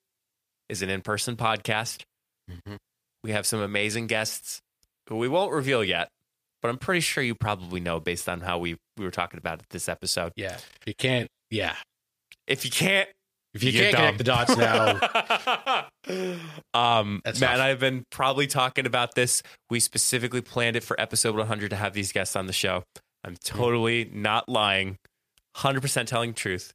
is 0.70 0.82
an 0.84 0.90
in-person 0.92 1.36
podcast. 1.36 2.04
hmm 2.48 2.76
We 3.24 3.32
have 3.32 3.48
some 3.48 3.60
amazing 3.60 4.06
guests 4.08 4.60
who 5.10 5.16
we 5.18 5.28
won't 5.28 5.52
reveal 5.52 5.84
yet, 5.84 6.10
but 6.62 6.70
I'm 6.70 6.78
pretty 6.78 7.02
sure 7.02 7.24
you 7.24 7.34
probably 7.36 7.80
know 7.80 8.00
based 8.00 8.30
on 8.30 8.40
how 8.42 8.60
we, 8.60 8.78
we 8.98 9.04
were 9.06 9.12
talking 9.12 9.40
about 9.40 9.60
it 9.60 9.66
this 9.72 9.90
episode. 9.90 10.32
Yeah. 10.36 10.58
You 10.86 10.94
can't. 10.94 11.28
Yeah. 11.50 11.76
If 12.48 12.66
you 12.66 12.72
can't, 12.72 13.10
If 13.54 13.64
you 13.64 13.72
can't 13.72 13.96
connect 13.96 14.18
the 14.18 14.24
dots 14.24 14.56
now, 14.56 15.00
um, 16.74 17.22
That's 17.24 17.40
Matt 17.40 17.50
tough. 17.50 17.54
and 17.54 17.62
I 17.62 17.68
have 17.70 17.80
been 17.80 18.04
probably 18.12 18.48
talking 18.48 18.86
about 18.86 19.16
this. 19.16 19.42
We 19.70 19.80
specifically 19.80 20.42
planned 20.42 20.76
it 20.76 20.84
for 20.84 21.00
episode 21.00 21.36
100 21.36 21.70
to 21.70 21.76
have 21.76 21.94
these 21.94 22.12
guests 22.12 22.36
on 22.36 22.48
the 22.48 22.54
show. 22.54 22.84
I'm 23.24 23.36
totally 23.44 24.10
not 24.14 24.48
lying, 24.48 24.98
100% 25.58 26.06
telling 26.06 26.32
the 26.32 26.36
truth. 26.36 26.74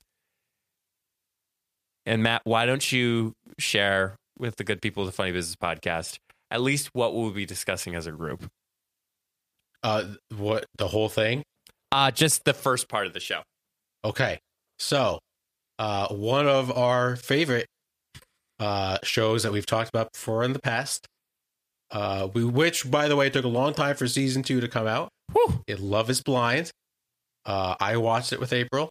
And 2.06 2.22
Matt, 2.22 2.40
why 2.44 2.66
don't 2.66 2.90
you 2.90 3.34
share 3.58 4.16
with 4.38 4.56
the 4.56 4.64
good 4.64 4.80
people 4.82 5.02
of 5.02 5.06
the 5.06 5.12
Funny 5.12 5.32
Business 5.32 5.54
Podcast 5.56 6.18
at 6.50 6.60
least 6.60 6.90
what 6.92 7.14
we'll 7.14 7.30
be 7.30 7.46
discussing 7.46 7.94
as 7.94 8.06
a 8.06 8.12
group. 8.12 8.46
Uh, 9.82 10.04
what 10.36 10.66
the 10.76 10.88
whole 10.88 11.08
thing? 11.08 11.42
Uh, 11.92 12.10
just 12.10 12.44
the 12.44 12.52
first 12.52 12.88
part 12.88 13.06
of 13.06 13.12
the 13.12 13.20
show. 13.20 13.42
Okay, 14.04 14.38
so 14.78 15.18
uh, 15.80 16.06
one 16.08 16.46
of 16.46 16.70
our 16.76 17.16
favorite 17.16 17.66
uh, 18.60 18.98
shows 19.02 19.42
that 19.42 19.50
we've 19.52 19.64
talked 19.66 19.88
about 19.88 20.12
before 20.12 20.44
in 20.44 20.52
the 20.52 20.58
past, 20.60 21.06
uh, 21.90 22.28
we, 22.34 22.44
which 22.44 22.88
by 22.90 23.08
the 23.08 23.16
way 23.16 23.30
took 23.30 23.44
a 23.46 23.48
long 23.48 23.72
time 23.72 23.96
for 23.96 24.06
season 24.06 24.42
two 24.42 24.60
to 24.60 24.68
come 24.68 24.86
out. 24.86 25.08
Whew. 25.32 25.62
It 25.66 25.80
Love 25.80 26.10
Is 26.10 26.20
Blind. 26.20 26.70
Uh, 27.46 27.74
I 27.80 27.96
watched 27.96 28.32
it 28.34 28.40
with 28.40 28.52
April. 28.52 28.90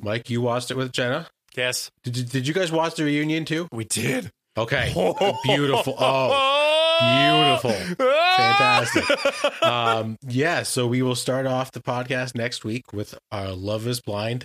Mike, 0.00 0.28
you 0.28 0.42
watched 0.42 0.70
it 0.70 0.76
with 0.76 0.92
Jenna. 0.92 1.28
Yes, 1.56 1.90
Did 2.04 2.16
you, 2.18 2.24
did 2.24 2.46
you 2.48 2.52
guys 2.54 2.70
watch 2.70 2.96
the 2.96 3.04
reunion 3.04 3.44
too? 3.46 3.66
we 3.72 3.84
did. 3.84 4.30
Okay, 4.56 4.92
beautiful. 5.44 5.94
Oh, 5.98 7.58
beautiful. 7.62 7.70
Fantastic. 8.36 9.62
um, 9.62 10.18
yeah, 10.28 10.62
so 10.62 10.86
we 10.86 11.00
will 11.00 11.14
start 11.14 11.46
off 11.46 11.72
the 11.72 11.80
podcast 11.80 12.34
next 12.34 12.64
week 12.64 12.92
with 12.92 13.16
our 13.30 13.52
Love 13.52 13.86
is 13.86 14.00
Blind 14.02 14.44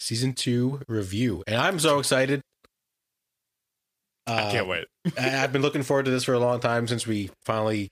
season 0.00 0.32
two 0.34 0.80
review. 0.88 1.42
And 1.46 1.56
I'm 1.56 1.78
so 1.78 1.98
excited. 1.98 2.40
I 4.26 4.50
can't 4.52 4.66
Uh, 4.66 4.70
wait. 4.70 4.84
I've 5.18 5.52
been 5.52 5.62
looking 5.62 5.82
forward 5.82 6.04
to 6.06 6.10
this 6.10 6.24
for 6.24 6.34
a 6.34 6.38
long 6.38 6.60
time 6.60 6.88
since 6.88 7.06
we 7.06 7.30
finally 7.44 7.88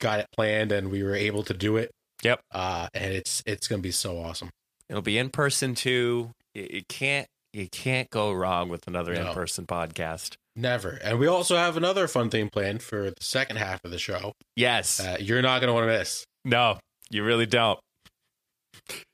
got 0.00 0.18
it 0.20 0.26
planned 0.34 0.72
and 0.72 0.90
we 0.90 1.02
were 1.02 1.14
able 1.14 1.42
to 1.44 1.54
do 1.54 1.76
it. 1.76 1.90
Yep. 2.22 2.40
Uh, 2.50 2.88
and 2.92 3.12
it's 3.14 3.42
it's 3.46 3.68
gonna 3.68 3.80
be 3.82 3.92
so 3.92 4.18
awesome. 4.20 4.50
It'll 4.88 5.02
be 5.02 5.16
in 5.18 5.30
person 5.30 5.74
too. 5.74 6.32
You, 6.54 6.68
you 6.70 6.82
can't 6.88 7.26
you 7.52 7.68
can't 7.68 8.10
go 8.10 8.32
wrong 8.32 8.68
with 8.68 8.86
another 8.86 9.14
No. 9.14 9.28
in 9.28 9.34
person 9.34 9.66
podcast. 9.66 10.34
Never. 10.56 10.98
And 11.02 11.18
we 11.18 11.26
also 11.28 11.56
have 11.56 11.76
another 11.76 12.08
fun 12.08 12.28
thing 12.30 12.50
planned 12.50 12.82
for 12.82 13.10
the 13.10 13.14
second 13.20 13.56
half 13.56 13.84
of 13.84 13.90
the 13.92 13.98
show. 13.98 14.32
Yes. 14.56 14.98
that 14.98 15.22
you're 15.22 15.40
not 15.42 15.60
gonna 15.60 15.72
want 15.72 15.84
to 15.84 15.98
miss. 15.98 16.24
No, 16.44 16.78
you 17.10 17.22
really 17.24 17.46
don't. 17.46 17.78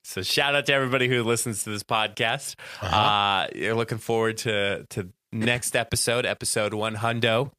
So 0.05 0.23
shout 0.23 0.55
out 0.55 0.67
to 0.67 0.73
everybody 0.75 1.09
who 1.09 1.23
listens 1.23 1.65
to 1.65 1.71
this 1.71 1.83
podcast. 1.83 2.55
Uh-huh. 2.81 2.97
Uh, 2.97 3.47
you're 3.55 3.75
looking 3.75 3.99
forward 3.99 4.39
to 4.39 4.87
to 4.91 5.09
next 5.33 5.75
episode, 5.77 6.25
episode 6.25 6.73
one 6.75 6.95
hundo, 6.97 7.51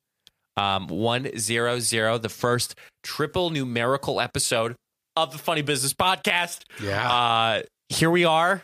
um, 0.55 0.87
one 0.87 1.37
zero 1.37 1.79
zero, 1.79 2.17
the 2.17 2.29
first 2.29 2.75
triple 3.03 3.49
numerical 3.49 4.19
episode 4.21 4.75
of 5.15 5.31
the 5.31 5.37
Funny 5.37 5.61
Business 5.61 5.93
Podcast. 5.93 6.61
yeah. 6.81 7.11
Uh, 7.11 7.61
here 7.89 8.09
we 8.09 8.23
are, 8.25 8.61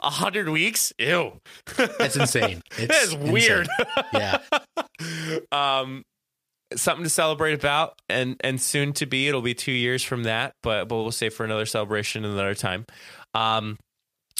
a 0.00 0.10
hundred 0.10 0.48
weeks. 0.48 0.92
Ew, 0.98 1.38
That's 1.76 2.16
insane. 2.16 2.62
It's 2.78 2.86
That 2.88 3.02
is 3.04 3.12
insane. 3.14 3.32
weird. 3.32 3.68
Yeah. 4.12 4.38
um, 5.52 6.02
something 6.76 7.04
to 7.04 7.10
celebrate 7.10 7.54
about, 7.54 8.00
and 8.08 8.36
and 8.40 8.60
soon 8.60 8.92
to 8.94 9.06
be, 9.06 9.28
it'll 9.28 9.42
be 9.42 9.54
two 9.54 9.72
years 9.72 10.02
from 10.02 10.24
that. 10.24 10.54
But 10.62 10.88
but 10.88 10.96
we'll 10.96 11.12
save 11.12 11.34
for 11.34 11.44
another 11.44 11.66
celebration 11.66 12.24
another 12.24 12.54
time. 12.54 12.86
Um, 13.34 13.78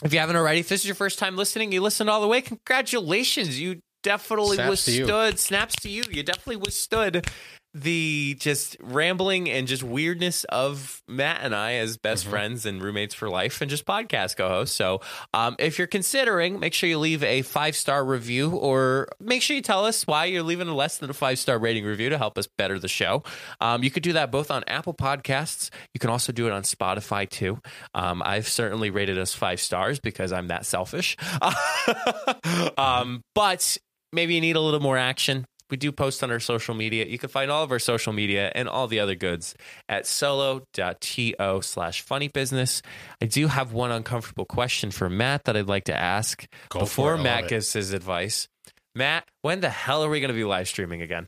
if 0.04 0.12
you 0.12 0.18
haven't 0.18 0.36
already, 0.36 0.60
if 0.60 0.68
this 0.68 0.80
is 0.80 0.86
your 0.86 0.94
first 0.94 1.18
time 1.18 1.36
listening, 1.36 1.72
you 1.72 1.80
listened 1.80 2.10
all 2.10 2.20
the 2.20 2.26
way. 2.26 2.40
Congratulations, 2.42 3.60
you 3.60 3.80
definitely 4.02 4.56
Snaps 4.56 4.84
to 4.84 4.90
withstood. 4.90 5.38
Snaps 5.38 5.74
to 5.76 5.88
you. 5.88 6.02
You 6.10 6.22
definitely 6.22 6.56
withstood 6.56 7.26
the 7.74 8.36
just 8.38 8.76
rambling 8.80 9.48
and 9.48 9.66
just 9.66 9.82
weirdness 9.82 10.44
of 10.44 11.02
Matt 11.08 11.40
and 11.42 11.54
I 11.54 11.74
as 11.74 11.96
best 11.96 12.26
Mhm. 12.26 12.30
friends 12.30 12.66
and 12.66 12.82
roommates 12.82 13.14
for 13.14 13.30
life 13.30 13.60
and 13.62 13.70
just 13.70 13.86
podcast 13.86 14.36
co-hosts. 14.36 14.76
So, 14.76 15.00
um, 15.32 15.56
if 15.58 15.78
you're 15.78 15.86
considering, 15.86 16.60
make 16.60 16.74
sure 16.74 16.88
you 16.88 16.98
leave 16.98 17.22
a 17.24 17.40
five 17.42 17.74
star 17.74 18.04
review 18.04 18.50
or 18.50 19.08
make 19.20 19.40
sure 19.40 19.56
you 19.56 19.62
tell 19.62 19.86
us 19.86 20.06
why 20.06 20.26
you're 20.26 20.42
leaving 20.42 20.68
a 20.68 20.74
less 20.74 20.98
than 20.98 21.08
a 21.08 21.14
five 21.14 21.38
star 21.38 21.58
rating 21.58 21.84
review 21.84 22.10
to 22.10 22.18
help 22.18 22.36
us 22.36 22.46
better 22.58 22.78
the 22.78 22.88
show. 22.88 23.22
Um, 23.60 23.82
you 23.82 23.90
could 23.90 24.02
do 24.02 24.12
that 24.12 24.30
both 24.30 24.50
on 24.50 24.64
Apple 24.66 24.94
Podcasts. 24.94 25.70
You 25.94 25.98
can 25.98 26.10
also 26.10 26.30
do 26.32 26.46
it 26.46 26.52
on 26.52 26.62
Spotify 26.64 27.28
too. 27.28 27.58
Um, 27.94 28.22
I've 28.24 28.48
certainly 28.48 28.90
rated 28.90 29.18
us 29.18 29.34
five 29.34 29.60
stars 29.60 29.98
because 29.98 30.30
I'm 30.32 30.48
that 30.48 30.66
selfish. 30.66 31.16
um, 32.76 33.22
but 33.34 33.78
maybe 34.12 34.34
you 34.34 34.40
need 34.40 34.56
a 34.56 34.60
little 34.60 34.80
more 34.80 34.98
action. 34.98 35.46
We 35.72 35.78
do 35.78 35.90
post 35.90 36.22
on 36.22 36.30
our 36.30 36.38
social 36.38 36.74
media. 36.74 37.06
You 37.06 37.18
can 37.18 37.30
find 37.30 37.50
all 37.50 37.64
of 37.64 37.72
our 37.72 37.78
social 37.78 38.12
media 38.12 38.52
and 38.54 38.68
all 38.68 38.88
the 38.88 39.00
other 39.00 39.14
goods 39.14 39.54
at 39.88 40.06
solo.to 40.06 41.62
slash 41.62 42.02
funny 42.02 42.28
business. 42.28 42.82
I 43.22 43.24
do 43.24 43.46
have 43.46 43.72
one 43.72 43.90
uncomfortable 43.90 44.44
question 44.44 44.90
for 44.90 45.08
Matt 45.08 45.44
that 45.44 45.56
I'd 45.56 45.68
like 45.68 45.84
to 45.84 45.96
ask 45.98 46.46
Go 46.68 46.80
before 46.80 47.14
it. 47.14 47.22
Matt 47.22 47.48
gives 47.48 47.72
his 47.72 47.94
advice. 47.94 48.48
Matt, 48.94 49.26
when 49.40 49.60
the 49.60 49.70
hell 49.70 50.04
are 50.04 50.10
we 50.10 50.20
going 50.20 50.28
to 50.28 50.34
be 50.34 50.44
live 50.44 50.68
streaming 50.68 51.00
again? 51.00 51.26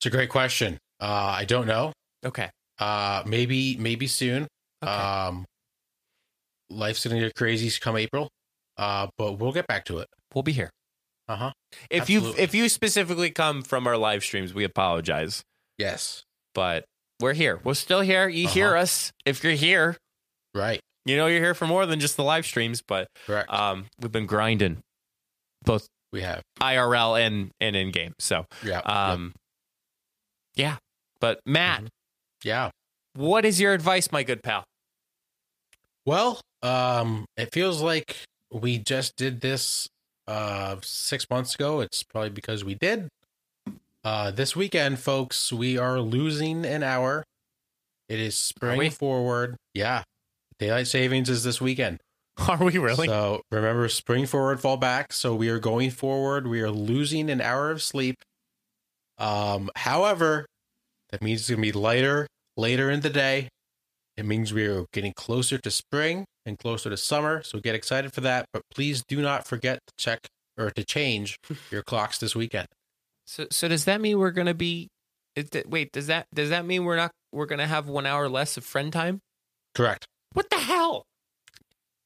It's 0.00 0.06
a 0.06 0.10
great 0.10 0.30
question. 0.30 0.76
Uh, 1.00 1.36
I 1.38 1.44
don't 1.44 1.68
know. 1.68 1.92
Okay. 2.26 2.50
Uh, 2.80 3.22
maybe 3.24 3.76
maybe 3.76 4.08
soon. 4.08 4.48
Okay. 4.82 4.92
Um, 4.92 5.44
life's 6.70 7.06
gonna 7.06 7.20
get 7.20 7.36
crazy 7.36 7.70
come 7.78 7.96
April. 7.96 8.30
Uh, 8.76 9.06
but 9.16 9.34
we'll 9.34 9.52
get 9.52 9.68
back 9.68 9.84
to 9.84 9.98
it. 9.98 10.08
we'll 10.34 10.42
be 10.42 10.52
here. 10.52 10.70
Uh 11.28 11.36
huh. 11.36 11.52
If 11.90 12.08
you 12.08 12.34
if 12.38 12.54
you 12.54 12.68
specifically 12.68 13.30
come 13.30 13.62
from 13.62 13.86
our 13.86 13.96
live 13.96 14.22
streams, 14.22 14.54
we 14.54 14.64
apologize, 14.64 15.42
Yes. 15.76 16.22
but 16.54 16.84
we're 17.20 17.34
here. 17.34 17.60
We're 17.64 17.74
still 17.74 18.00
here. 18.00 18.28
You 18.28 18.48
hear 18.48 18.68
Uh-huh. 18.68 18.82
us. 18.82 19.12
If 19.26 19.42
you're 19.44 19.52
here, 19.52 19.96
Right. 20.54 20.80
you 21.04 21.16
know 21.16 21.26
you're 21.26 21.40
here 21.42 21.54
for 21.54 21.66
more 21.66 21.84
than 21.84 22.00
just 22.00 22.16
the 22.16 22.24
live 22.24 22.46
streams. 22.46 22.80
But 22.86 23.08
Correct. 23.26 23.50
um, 23.52 23.86
we've 24.00 24.10
been 24.12 24.24
grinding, 24.26 24.78
both 25.62 25.86
we 26.12 26.22
have. 26.22 26.42
IRL 26.60 27.14
and 27.16 27.50
and 27.60 27.76
in 27.76 27.90
game. 27.90 28.14
So 28.18 28.46
Yeah. 28.64 28.78
um, 28.80 29.34
yeah. 30.54 30.76
But 31.20 31.40
Matt, 31.44 31.82
Mhm. 31.82 31.88
yeah. 32.44 32.70
what 33.14 33.44
is 33.44 33.60
your 33.60 33.74
advice, 33.74 34.10
my 34.10 34.22
good 34.22 34.42
pal? 34.42 34.64
Well, 36.06 36.40
um, 36.62 37.26
it 37.36 37.52
feels 37.52 37.82
like 37.82 38.16
we 38.50 38.78
just 38.78 39.16
did 39.16 39.40
this 39.42 39.88
uh 40.28 40.76
six 40.82 41.28
months 41.30 41.54
ago. 41.54 41.80
It's 41.80 42.02
probably 42.02 42.30
because 42.30 42.64
we 42.64 42.74
did. 42.74 43.08
Uh, 44.04 44.30
this 44.30 44.54
weekend, 44.54 44.98
folks, 45.00 45.52
we 45.52 45.76
are 45.76 46.00
losing 46.00 46.64
an 46.64 46.82
hour. 46.82 47.24
It 48.08 48.20
is 48.20 48.36
spring 48.36 48.90
forward. 48.90 49.56
Yeah. 49.74 50.04
Daylight 50.58 50.86
savings 50.86 51.28
is 51.28 51.44
this 51.44 51.60
weekend. 51.60 51.98
Are 52.48 52.62
we 52.62 52.78
really? 52.78 53.08
So 53.08 53.42
remember, 53.50 53.88
spring 53.88 54.26
forward, 54.26 54.60
fall 54.60 54.76
back. 54.76 55.12
So 55.12 55.34
we 55.34 55.48
are 55.48 55.58
going 55.58 55.90
forward. 55.90 56.46
We 56.46 56.60
are 56.62 56.70
losing 56.70 57.30
an 57.30 57.40
hour 57.40 57.70
of 57.70 57.82
sleep. 57.82 58.16
Um, 59.18 59.70
however, 59.74 60.46
that 61.10 61.20
means 61.20 61.40
it's 61.40 61.50
gonna 61.50 61.62
be 61.62 61.72
lighter 61.72 62.28
later 62.56 62.90
in 62.90 63.00
the 63.00 63.10
day. 63.10 63.48
It 64.18 64.26
means 64.26 64.52
we 64.52 64.66
are 64.66 64.84
getting 64.92 65.12
closer 65.12 65.58
to 65.58 65.70
spring 65.70 66.24
and 66.44 66.58
closer 66.58 66.90
to 66.90 66.96
summer. 66.96 67.40
So 67.44 67.60
get 67.60 67.76
excited 67.76 68.12
for 68.12 68.20
that. 68.22 68.46
But 68.52 68.62
please 68.74 69.04
do 69.06 69.22
not 69.22 69.46
forget 69.46 69.78
to 69.86 69.92
check 69.96 70.26
or 70.56 70.72
to 70.72 70.84
change 70.84 71.38
your 71.70 71.84
clocks 71.84 72.18
this 72.18 72.34
weekend. 72.34 72.66
So 73.28 73.46
so 73.52 73.68
does 73.68 73.84
that 73.84 74.00
mean 74.00 74.18
we're 74.18 74.32
gonna 74.32 74.54
be? 74.54 74.88
Is 75.36 75.50
that, 75.50 75.70
wait, 75.70 75.92
does 75.92 76.08
that 76.08 76.26
does 76.34 76.50
that 76.50 76.66
mean 76.66 76.84
we're 76.84 76.96
not 76.96 77.12
we're 77.30 77.46
gonna 77.46 77.68
have 77.68 77.88
one 77.88 78.06
hour 78.06 78.28
less 78.28 78.56
of 78.56 78.64
friend 78.64 78.92
time? 78.92 79.20
Correct. 79.72 80.04
What 80.32 80.50
the 80.50 80.58
hell? 80.58 81.04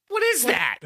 What 0.09 0.21
is 0.21 0.43
that? 0.43 0.77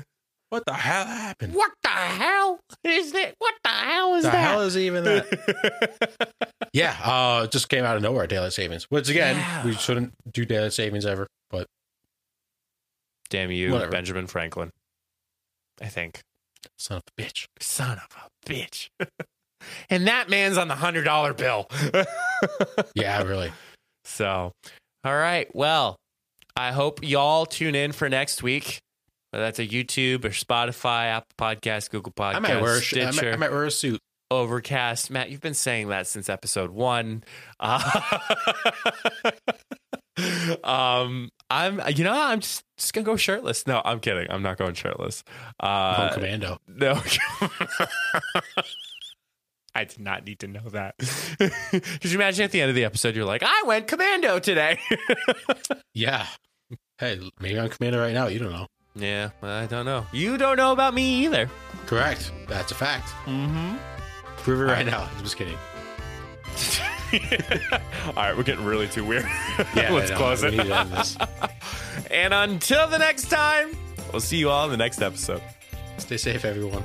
What 0.50 0.64
the 0.66 0.74
hell 0.74 1.06
happened? 1.06 1.54
What 1.54 1.72
the 1.84 1.90
hell 1.90 2.60
is 2.84 3.12
that? 3.12 3.36
What 3.40 3.54
the 3.64 3.70
hell 3.70 4.16
is 4.16 4.24
the 4.24 4.32
that? 4.32 4.38
hell 4.50 4.62
is 4.62 4.78
even 4.78 5.04
that? 5.04 6.30
yeah, 6.74 6.96
uh, 7.04 7.44
it 7.44 7.52
just 7.52 7.68
came 7.70 7.84
out 7.84 7.98
of 7.98 8.02
nowhere. 8.02 8.28
Daylight 8.28 8.54
savings. 8.54 8.86
Which 8.86 9.10
again, 9.10 9.36
Yeah. 9.36 9.66
we 9.66 9.74
shouldn't 9.74 10.14
do 10.32 10.46
daylight 10.46 10.74
savings 10.74 11.06
ever. 11.06 11.28
But 11.50 11.68
Damn 13.30 13.52
you, 13.52 13.74
Whatever. 13.74 13.92
Benjamin 13.92 14.28
Franklin. 14.28 14.70
I 15.82 15.88
think. 15.88 16.22
son 16.78 16.98
of 16.98 17.04
a 17.18 17.22
bitch. 17.22 17.46
Son 17.60 17.98
of 18.00 18.08
a 18.16 18.50
bitch. 18.50 18.88
and 19.90 20.08
that 20.08 20.30
man's 20.30 20.58
on 20.58 20.70
the 20.70 20.76
hundred 20.76 21.04
dollar 21.04 21.34
bill. 21.34 21.68
Yeah, 22.96 23.24
really. 23.24 23.52
So, 24.06 24.52
all 25.04 25.16
right. 25.18 25.54
Well, 25.56 25.96
I 26.56 26.72
hope 26.72 27.04
y'all 27.04 27.46
tune 27.48 27.74
in 27.76 27.92
for 27.92 28.08
next 28.08 28.42
week. 28.44 28.80
Whether 29.32 29.46
that's 29.46 29.60
a 29.60 29.68
YouTube 29.68 30.24
or 30.26 30.30
Spotify, 30.30 31.06
Apple 31.08 31.28
Podcast, 31.38 31.90
Google 31.90 32.14
Podcast, 32.14 32.36
I 32.36 32.40
might 32.40 32.62
wear 32.62 32.78
a 32.78 32.82
sh- 32.82 32.96
I 32.98 33.12
Stitcher, 33.12 33.26
might, 33.28 33.34
I 33.34 33.38
might 33.38 33.52
wear 33.52 33.66
a 33.66 33.72
suit. 33.72 34.00
Overcast. 34.30 35.10
Matt, 35.10 35.30
you've 35.32 35.40
been 35.42 35.54
saying 35.54 35.88
that 35.88 36.06
since 36.06 36.28
episode 36.28 36.72
one. 36.72 37.24
Uh, 37.62 38.18
um, 40.64 41.30
I'm, 41.50 41.82
you 41.96 42.04
know, 42.04 42.12
I'm 42.14 42.42
just, 42.42 42.64
just 42.78 42.94
gonna 42.94 43.06
go 43.06 43.16
shirtless. 43.16 43.66
No, 43.68 43.82
I'm 43.86 44.00
kidding. 44.02 44.28
I'm 44.30 44.42
not 44.44 44.58
going 44.58 44.74
shirtless. 44.74 45.24
Home 45.62 45.70
Uh, 45.70 46.14
commando. 46.14 46.58
no. 46.68 47.02
I 49.76 49.84
did 49.86 50.00
not 50.00 50.26
need 50.26 50.40
to 50.40 50.48
know 50.48 50.68
that. 50.72 50.96
Could 51.38 52.04
you 52.06 52.16
imagine 52.16 52.44
at 52.46 52.52
the 52.52 52.62
end 52.62 52.70
of 52.70 52.76
the 52.76 52.84
episode, 52.84 53.16
you're 53.16 53.26
like, 53.26 53.44
I 53.46 53.64
went 53.68 53.88
commando 53.88 54.40
today? 54.40 54.80
Yeah. 55.94 56.26
Hey, 56.98 57.20
maybe 57.40 57.60
I'm 57.60 57.70
commando 57.70 58.00
right 58.00 58.14
now. 58.14 58.26
You 58.28 58.40
don't 58.40 58.52
know. 58.52 58.66
Yeah, 58.98 59.30
I 59.42 59.66
don't 59.68 59.86
know. 59.86 60.06
You 60.12 60.38
don't 60.38 60.58
know 60.58 60.72
about 60.72 60.94
me 60.94 61.26
either. 61.26 61.50
Correct. 61.86 62.32
That's 62.48 62.72
a 62.72 62.76
fact. 62.76 63.10
Mm-hmm. 63.26 63.76
Prove 64.38 64.62
it 64.62 64.72
right 64.72 64.86
now. 64.86 65.08
I'm 65.18 65.24
just 65.24 65.38
kidding. 65.38 65.58
All 68.08 68.14
right, 68.16 68.36
we're 68.36 68.44
getting 68.44 68.66
really 68.66 68.88
too 68.88 69.06
weird. 69.06 69.26
Yeah, 69.76 69.92
Let's 69.94 70.12
close 70.12 70.44
it. 70.44 70.52
need 70.52 70.64
to 70.64 70.78
end 70.80 70.92
this. 70.92 71.18
And 72.12 72.34
until 72.34 72.88
the 72.88 73.00
next 73.00 73.30
time, 73.30 73.76
we'll 74.14 74.22
see 74.22 74.38
you 74.38 74.50
all 74.50 74.66
in 74.66 74.72
the 74.72 74.78
next 74.78 75.02
episode. 75.02 75.42
Stay 75.98 76.16
safe, 76.16 76.46
everyone. 76.46 76.84